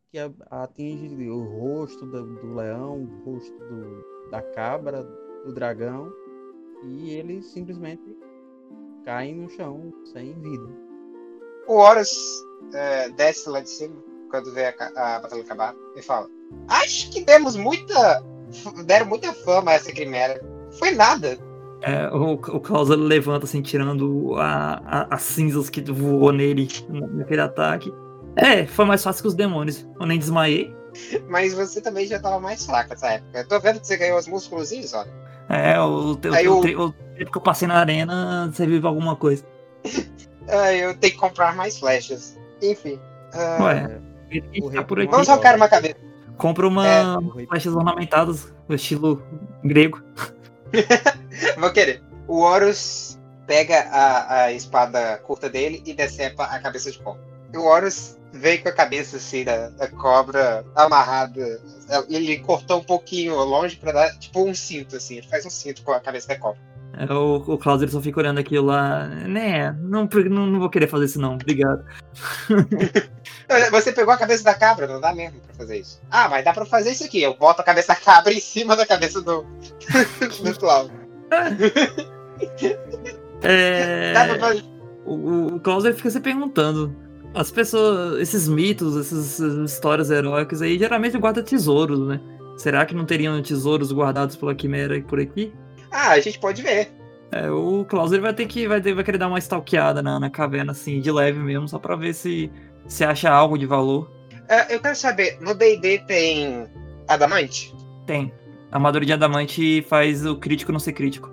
[0.10, 0.18] que
[0.50, 2.96] atinge o rosto do, do leão,
[3.26, 5.04] o rosto do- da cabra,
[5.46, 6.10] do dragão
[6.86, 8.02] e eles simplesmente
[9.06, 10.64] caem no chão sem vida.
[11.68, 12.12] O Horus
[12.74, 13.96] é, desce lá de cima
[14.30, 14.74] quando vê a,
[15.16, 16.28] a batalha acabar e fala:
[16.68, 18.24] Acho que demos muita.
[18.86, 20.40] Deram muita fama a essa Quimera.
[20.78, 21.38] Foi nada.
[21.82, 26.68] É, o, o Klaus ele levanta assim, tirando a, a- as cinzas que voou nele
[26.90, 27.92] naquele ataque.
[28.36, 29.86] É, foi mais fácil que os demônios.
[30.00, 30.74] Eu nem desmaiei.
[31.28, 33.40] Mas você também já tava mais fraco nessa época.
[33.40, 35.12] Eu tô vendo que você ganhou os músculozinhos, olha.
[35.50, 38.90] É, o, te- Aí o, o- o tempo que eu passei na arena serviu pra
[38.90, 39.44] alguma coisa.
[40.46, 42.38] Ah, eu tenho que comprar mais flechas.
[42.62, 43.00] Enfim.
[43.34, 45.10] ah, Ué, É, tá por aqui.
[45.10, 45.96] vamos trocar uma cabeça.
[46.38, 47.04] Compra uma É,
[47.48, 49.24] flechas ornamentadas, no estilo
[49.64, 50.04] grego.
[51.58, 52.04] Vou querer.
[52.28, 57.22] O Horus pega a, a espada curta dele e decepa a cabeça de cobra.
[57.56, 61.62] O Horus vem com a cabeça assim da, da cobra amarrada.
[62.10, 65.20] Ele cortou um pouquinho longe pra dar tipo um cinto assim.
[65.20, 66.60] Ele faz um cinto com a cabeça da cobra.
[66.96, 69.08] É, o, o Klaus só fica olhando aquilo lá.
[69.08, 71.84] Né, não, não, não vou querer fazer isso não, obrigado.
[73.72, 76.00] Você pegou a cabeça da cabra, não dá mesmo pra fazer isso.
[76.10, 77.22] Ah, mas dá pra fazer isso aqui.
[77.22, 79.44] Eu boto a cabeça da cabra em cima da cabeça do,
[80.44, 80.94] do Cláudio.
[83.42, 84.64] É, Dá pra fazer.
[85.06, 86.96] o, o Klaus fica se perguntando.
[87.34, 92.22] As pessoas, esses mitos, essas, histórias heróicas aí, geralmente guardam tesouros, né?
[92.58, 95.52] Será que não teriam tesouros guardados pela Quimera por aqui?
[95.94, 96.92] Ah, a gente pode ver.
[97.32, 100.20] É, o Klaus ele vai ter que vai, ter- vai querer dar uma stalkeada na,
[100.20, 102.52] na caverna, assim, de leve mesmo, só pra ver se,
[102.88, 104.12] se acha algo de valor.
[104.50, 106.68] Ah, eu quero saber, no D&D tem
[107.08, 107.74] adamante?
[108.06, 108.34] Tem.
[108.72, 111.32] A armadura de adamante faz o crítico não ser crítico.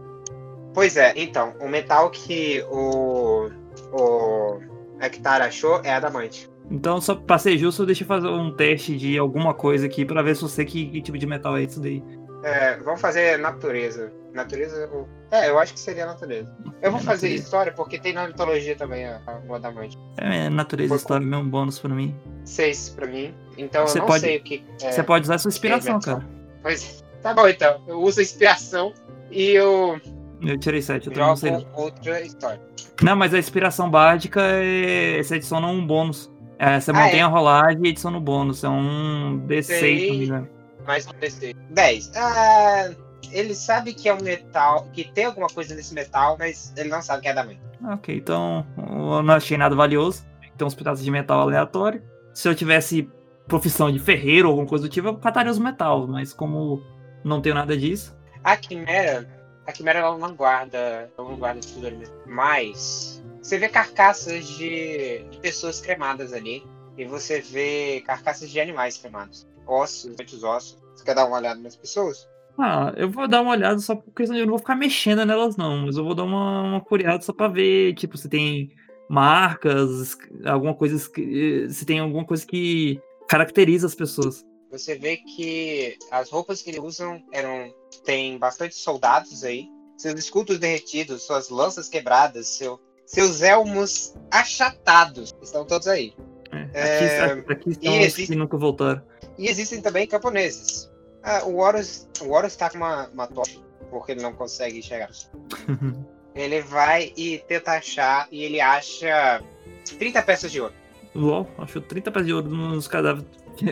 [0.72, 3.48] Pois é, então, o metal que o,
[3.92, 4.60] o
[5.00, 6.48] Hectar achou é adamante.
[6.70, 10.22] Então, só pra ser justo, deixa eu fazer um teste de alguma coisa aqui pra
[10.22, 12.02] ver se eu sei que, que tipo de metal é isso daí.
[12.42, 14.12] É, vamos fazer natureza.
[14.32, 14.88] Natureza?
[14.92, 16.52] ou- É, eu acho que seria natureza.
[16.80, 17.44] Eu vou É, fazer natureza.
[17.44, 19.98] história porque tem na mitologia também a- a- o adamante.
[20.16, 22.14] É natureza Foi- história, mesmo bônus pra mim.
[22.44, 23.34] Seis pra mim.
[23.58, 24.64] Então Você eu não pode- sei o que.
[24.82, 26.26] é, Você pode usar a sua inspiração, cara.
[26.62, 27.80] Pois tá bom então.
[27.86, 28.92] Eu uso a inspiração
[29.30, 30.00] e eu
[30.42, 31.66] Eu tirei 7, eu jogo Não.
[31.84, 32.60] outra história.
[33.02, 35.22] não, mas a inspiração básica é.
[35.22, 36.30] Você adiciona um bônus.
[36.58, 37.22] É, você Ah, mantém é?
[37.22, 38.64] a rolagem e adiciona um bônus.
[38.64, 39.98] É um D6, Sei.
[40.00, 40.48] se não me engano.
[40.90, 41.54] Mais um DC.
[41.70, 42.10] 10.
[42.16, 42.90] Ah,
[43.30, 47.00] ele sabe que é um metal, que tem alguma coisa nesse metal, mas ele não
[47.00, 47.60] sabe que é adamante.
[47.92, 50.26] Ok, então eu não achei nada valioso.
[50.58, 52.02] Tem uns pedaços de metal aleatório.
[52.34, 53.08] Se eu tivesse
[53.46, 56.82] profissão de ferreiro ou alguma coisa do tipo, eu cataria os metal, mas como
[57.22, 58.12] não tenho nada disso.
[58.42, 59.28] A Quimera,
[59.68, 62.16] a Quimera ela não guarda, ela não guarda ali mesmo.
[62.26, 66.66] Mas você vê carcaças de, de pessoas cremadas ali.
[66.98, 69.46] E você vê carcaças de animais cremados.
[69.66, 70.79] Ossos, muitos ossos.
[71.00, 72.28] Você quer dar uma olhada nas pessoas?
[72.58, 75.78] Ah, eu vou dar uma olhada só porque eu não vou ficar mexendo nelas, não.
[75.86, 78.70] Mas eu vou dar uma, uma curiada só pra ver, tipo, se tem
[79.08, 81.08] marcas, alguma coisa.
[81.10, 84.44] que- Se tem alguma coisa que caracteriza as pessoas.
[84.70, 87.72] Você vê que as roupas que eles usam eram.
[88.04, 89.66] Tem bastante soldados aí.
[89.96, 95.34] Seus escudos derretidos, suas lanças quebradas, seu, seus elmos achatados.
[95.42, 96.12] Estão todos aí.
[96.52, 99.02] É, É, Aqui, aqui estão e os existe- que nunca voltaram.
[99.38, 100.89] E existem também camponeses.
[101.22, 103.58] Ah, o Horus, o Horus tá com uma, uma tocha,
[103.90, 105.10] porque ele não consegue enxergar.
[106.34, 109.42] ele vai e tenta achar e ele acha
[109.98, 110.74] 30 peças de ouro.
[111.14, 113.26] LOL, achou 30 peças de ouro nos cadáveres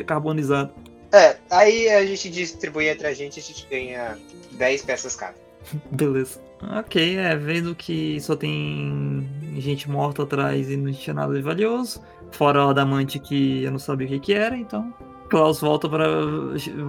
[0.06, 0.74] carbonizados.
[1.12, 4.18] É, aí a gente distribui entre a gente, a gente ganha
[4.52, 5.34] 10 peças cada.
[5.90, 6.40] Beleza.
[6.78, 12.02] Ok, é, vendo que só tem gente morta atrás e não tinha nada de valioso,
[12.32, 14.92] fora o adamante que eu não sabia o que, que era, então
[15.28, 16.06] Klaus volta para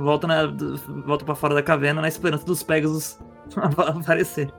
[0.04, 0.48] volta na
[1.06, 3.20] volta para fora da caverna na esperança dos Pegasus
[3.78, 4.52] aparecer.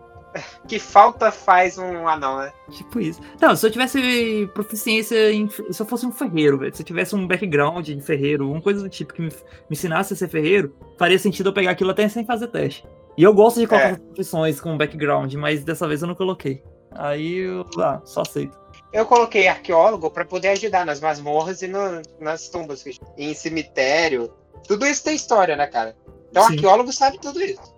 [0.68, 2.52] Que falta faz um anão, né?
[2.70, 3.20] Tipo isso.
[3.40, 5.48] Não, se eu tivesse proficiência em.
[5.48, 6.74] Se eu fosse um ferreiro, velho.
[6.74, 9.34] Se eu tivesse um background de ferreiro, uma coisa do tipo que me, me
[9.70, 12.86] ensinasse a ser ferreiro, faria sentido eu pegar aquilo até sem fazer teste.
[13.18, 13.96] E eu gosto de colocar É.
[13.96, 16.62] profissões com background, mas dessa vez eu não coloquei.
[16.92, 18.56] Aí eu ah, só aceito.
[18.92, 22.84] Eu coloquei arqueólogo pra poder ajudar nas masmorras e no- nas tumbas.
[23.16, 24.32] Em cemitério.
[24.66, 25.96] Tudo isso tem história, né, cara?
[26.30, 26.54] Então Sim.
[26.54, 27.74] arqueólogo sabe tudo isso.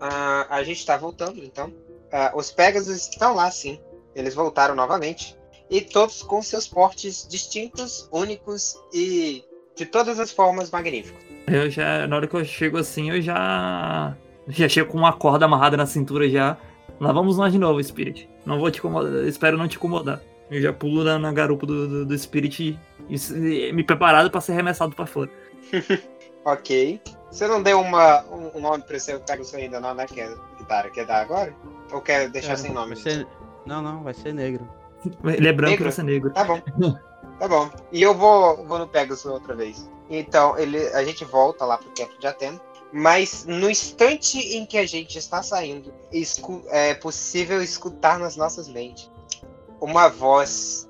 [0.00, 1.72] Ah, a gente tá voltando, então.
[2.12, 3.78] Ah, os Pegasus estão lá, sim.
[4.14, 5.36] Eles voltaram novamente.
[5.68, 9.44] E todos com seus portes distintos, únicos e
[9.76, 11.22] de todas as formas magníficos.
[11.46, 14.16] Eu já, na hora que eu chego assim, eu já.
[14.48, 16.56] Já chego com uma corda amarrada na cintura já.
[16.98, 18.28] Lá vamos nós de novo, Spirit.
[18.44, 20.20] Não vou te incomodar, espero não te incomodar.
[20.50, 22.78] Eu já pulo na, na garupa do, do, do Spirit
[23.08, 25.30] e, e me preparado pra ser arremessado pra fora.
[26.44, 27.00] Ok.
[27.30, 30.06] Você não deu uma, um, um nome pra seu Pegasus ainda não, né?
[30.06, 30.90] Quer, Kitara?
[30.90, 31.54] Quer dar agora?
[31.92, 32.94] Ou quer deixar Cara, sem nome?
[32.94, 33.26] vai ser-
[33.66, 34.66] Não, não, vai ser negro.
[35.24, 35.92] Ele é branco e Negro?
[35.92, 36.30] você é negro.
[36.32, 36.60] Tá bom.
[37.38, 37.70] Tá bom.
[37.92, 39.88] E eu vou, vou no Pegasus outra vez.
[40.08, 42.60] Então, ele, a gente volta lá pro templo de Atena.
[42.92, 45.92] Mas no instante em que a gente está saindo,
[46.70, 49.08] é possível escutar nas nossas mentes
[49.80, 50.88] uma voz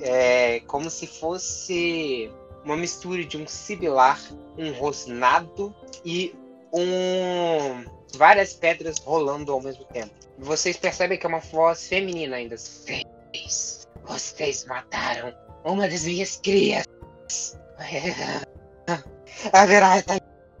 [0.00, 2.30] é, como se fosse
[2.64, 4.20] uma mistura de um sibilar,
[4.58, 5.74] um rosnado
[6.04, 6.34] e
[6.72, 7.84] um
[8.16, 10.10] várias pedras rolando ao mesmo tempo.
[10.38, 12.56] Vocês percebem que é uma voz feminina ainda.
[12.56, 15.32] Vocês, vocês mataram
[15.64, 16.86] uma das minhas crias.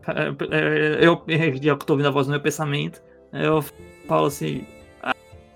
[0.08, 1.24] É, é, Eu,
[1.60, 3.02] já tô ouvindo a voz no meu pensamento.
[3.32, 3.60] Eu
[4.06, 4.64] falo assim.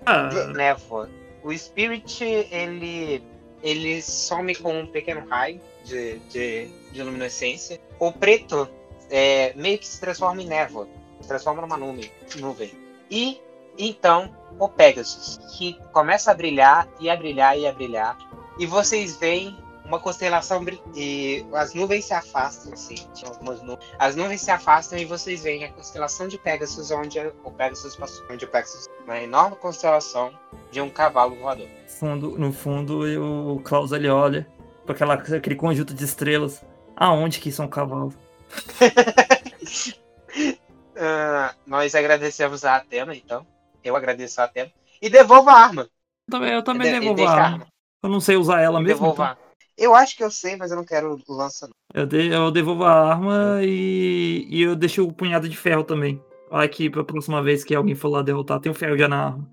[0.05, 1.07] Ah, névoa.
[1.43, 3.23] O Spirit, ele,
[3.63, 7.79] ele some com um pequeno raio de, de, de luminescência.
[7.99, 8.67] O preto
[9.09, 10.87] é, meio que se transforma em névoa.
[11.21, 12.11] Se transforma numa nuvem.
[12.37, 12.71] nuvem.
[13.09, 13.41] E
[13.77, 18.17] então o Pegasus, que começa a brilhar e a brilhar e a brilhar.
[18.59, 19.57] E vocês veem
[19.91, 20.63] uma constelação
[20.95, 23.85] e as nuvens se afastam, assim, tinha algumas nuvens.
[23.99, 28.25] As nuvens se afastam e vocês veem a constelação de Pegasus, onde o Pegasus passou,
[28.31, 30.33] onde o Pegasus, uma enorme constelação
[30.71, 31.67] de um cavalo voador.
[31.87, 33.01] fundo, no fundo,
[33.53, 34.47] o Klaus ele olha
[34.85, 36.63] para aquela, aquele conjunto de estrelas.
[36.95, 38.15] Aonde que são cavalos?
[41.03, 43.47] Ah, nós agradecemos a Atena, então.
[43.83, 44.71] Eu agradeço a Atena.
[45.01, 45.81] E devolvo a arma.
[46.27, 47.67] Eu também, eu também de- devolvo a a arma.
[48.03, 48.99] Eu não sei usar ela mesmo.
[48.99, 49.50] Devolvo então a arma.
[49.77, 52.01] Eu acho que eu sei, mas eu não quero lança, não.
[52.01, 56.21] eu, de- eu devolvo a arma e, e eu deixo o punhado de ferro também.
[56.49, 59.27] Vai que pra próxima vez que alguém for lá derrotar, tem o ferro já na
[59.27, 59.49] arma.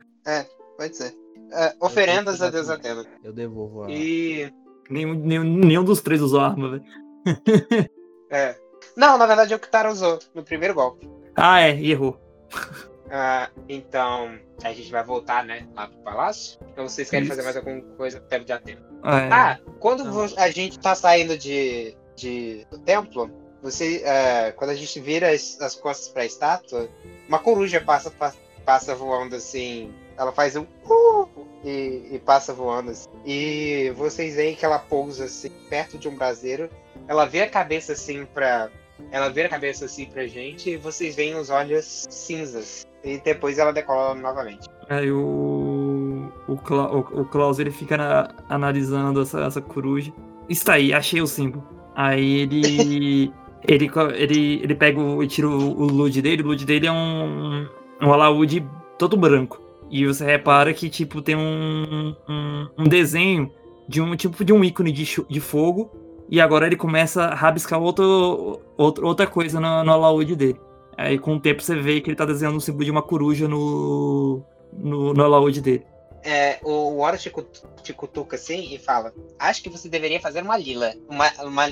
[0.76, 1.14] Pode ser.
[1.52, 3.04] Ah, oferendas a Deus Atena.
[3.24, 3.90] Eu devolvo a.
[3.90, 4.52] E.
[4.90, 6.84] Nenhum, nenhum, nenhum dos três usou arma, velho.
[8.30, 8.56] É.
[8.96, 11.08] Não, na verdade é o Kitara usou no primeiro golpe.
[11.36, 12.18] Ah, é, e errou.
[13.10, 16.58] Ah, então, a gente vai voltar, né, lá pro palácio.
[16.72, 17.30] Então vocês querem Isso.
[17.34, 18.82] fazer mais alguma coisa perto de Atena?
[19.02, 19.28] Ah, é.
[19.32, 23.30] Ah, quando vo- a gente tá saindo de, de do templo,
[23.62, 26.88] você, é, quando a gente vira as, as costas pra estátua,
[27.28, 29.92] uma coruja passa, pa- passa voando assim.
[30.16, 31.28] Ela faz um uh,
[31.64, 33.08] e, e passa voando assim.
[33.24, 36.68] E vocês veem que ela pousa assim perto de um braseiro.
[37.06, 38.68] Ela vê a cabeça assim pra.
[39.12, 42.84] Ela vira a cabeça assim pra gente e vocês veem os olhos cinzas.
[43.08, 44.68] E depois ela decola novamente.
[44.88, 50.12] Aí o, o, Cla- o, o Klaus ele fica na- analisando essa, essa coruja.
[50.48, 51.64] Está aí, achei o símbolo.
[51.94, 53.32] Aí ele.
[53.66, 56.42] ele, ele, ele pega o, e tira o, o LUD dele.
[56.42, 57.66] O LUD dele é um,
[58.02, 58.64] um alaúde
[58.98, 59.60] todo branco.
[59.90, 63.50] E você repara que, tipo, tem um, um, um desenho
[63.88, 65.90] de um tipo de um ícone de, de fogo.
[66.30, 70.60] E agora ele começa a rabiscar outro, outro, outra coisa no, no alaúde dele.
[70.98, 73.46] Aí com o tempo você vê que ele tá desenhando um símbolo de uma coruja
[73.46, 74.42] no,
[74.72, 75.86] no, no alaúde dele.
[76.24, 77.32] É, o Oro te,
[77.84, 80.92] te cutuca assim e fala: Acho que você deveria fazer uma lila.
[81.08, 81.66] Uma, uma,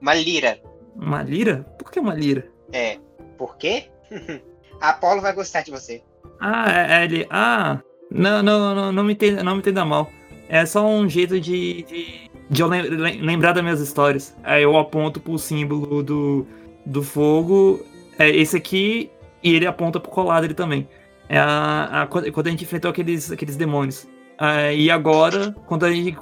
[0.00, 0.58] uma lira.
[0.96, 1.66] Uma lira?
[1.78, 2.48] Por que uma lira?
[2.72, 2.98] É.
[3.36, 3.84] Por quê?
[4.80, 6.02] Apolo vai gostar de você.
[6.40, 7.26] Ah, é, é ele.
[7.28, 7.80] Ah,
[8.10, 10.10] não, não, não, não me entenda, não me entenda mal.
[10.48, 14.34] É só um jeito de, de, de eu lem- lem- lembrar das minhas histórias.
[14.42, 16.46] Aí eu aponto pro símbolo do,
[16.86, 17.84] do fogo.
[18.20, 19.10] É esse aqui,
[19.42, 20.88] e ele aponta pro colar dele também.
[21.28, 24.06] É a, a- quando a gente enfrentou aqueles, aqueles demônios.
[24.38, 26.16] Ah, e agora, quando a gente.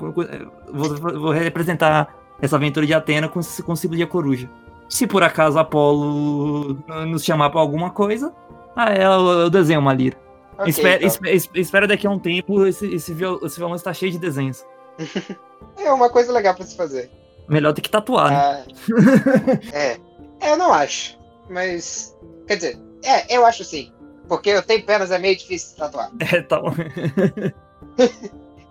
[0.72, 4.48] Vou, vou representar essa aventura de Atena com, com o símbolo de coruja.
[4.88, 8.32] Se por acaso Apolo nos chamar pra alguma coisa,
[8.76, 10.16] ah, é, eu, eu desenho uma lira.
[10.58, 11.88] Ok, espera, então.
[11.88, 14.64] daqui a um tempo, esse, esse, viol- esse violão está cheio de desenhos.
[15.76, 17.08] É uma coisa legal pra se fazer.
[17.48, 18.36] Melhor do que tatuar, né?
[18.36, 18.62] Ah,
[19.72, 19.96] é.
[20.40, 21.17] É, eu não acho.
[21.48, 22.16] Mas.
[22.46, 23.92] Quer dizer, é, eu acho sim.
[24.28, 26.10] Porque eu tenho penas, é meio difícil tatuar.
[26.20, 26.74] É, tá bom.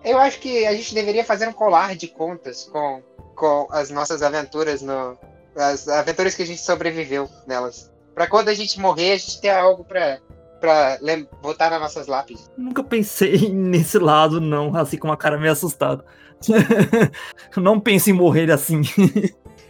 [0.04, 3.02] Eu acho que a gente deveria fazer um colar de contas com,
[3.34, 5.18] com as nossas aventuras no.
[5.56, 7.90] As aventuras que a gente sobreviveu nelas.
[8.14, 10.18] Pra quando a gente morrer, a gente ter algo pra,
[10.60, 10.98] pra
[11.42, 12.50] botar nas nossas lápides.
[12.56, 16.04] Nunca pensei nesse lado, não, assim com uma cara meio assustada.
[17.56, 18.82] não pense em morrer assim.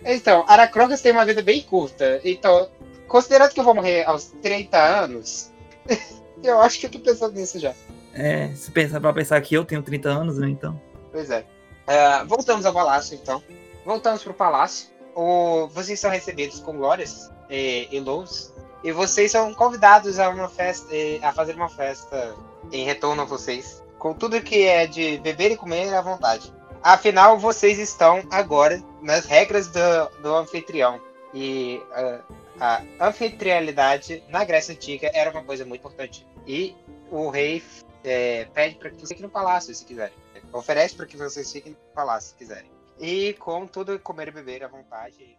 [0.05, 2.21] Então, Aracrocas tem uma vida bem curta.
[2.23, 2.69] Então,
[3.09, 5.51] considerando que eu vou morrer aos 30 anos,
[6.43, 7.75] eu acho que eu tô pensando nisso já.
[8.15, 10.81] É, se pensar pra pensar que eu tenho 30 anos, né, então.
[11.11, 11.45] Pois é.
[11.87, 13.43] Ah, voltamos ao palácio, então.
[13.85, 14.89] Voltamos pro palácio.
[15.15, 18.53] O, vocês são recebidos com glórias e, e louros.
[18.85, 22.37] E vocês são convidados a uma festa, eh, a fazer uma festa
[22.71, 23.83] em retorno a vocês.
[23.99, 26.53] Com tudo que é de beber e comer à vontade.
[26.83, 31.01] Afinal, vocês estão agora nas regras do, do anfitrião.
[31.35, 32.21] E ah,
[32.61, 36.27] a anfitrialidade na Grécia Antiga era uma coisa muito importante.
[36.47, 36.75] E
[37.11, 37.63] o rei
[38.05, 40.15] eh, pede para que vocês fiquem no palácio, se quiserem.
[40.53, 42.71] Oferece para que vocês fiquem no palácio, se quiserem.
[42.99, 45.39] E com tudo comer e beber à vontade.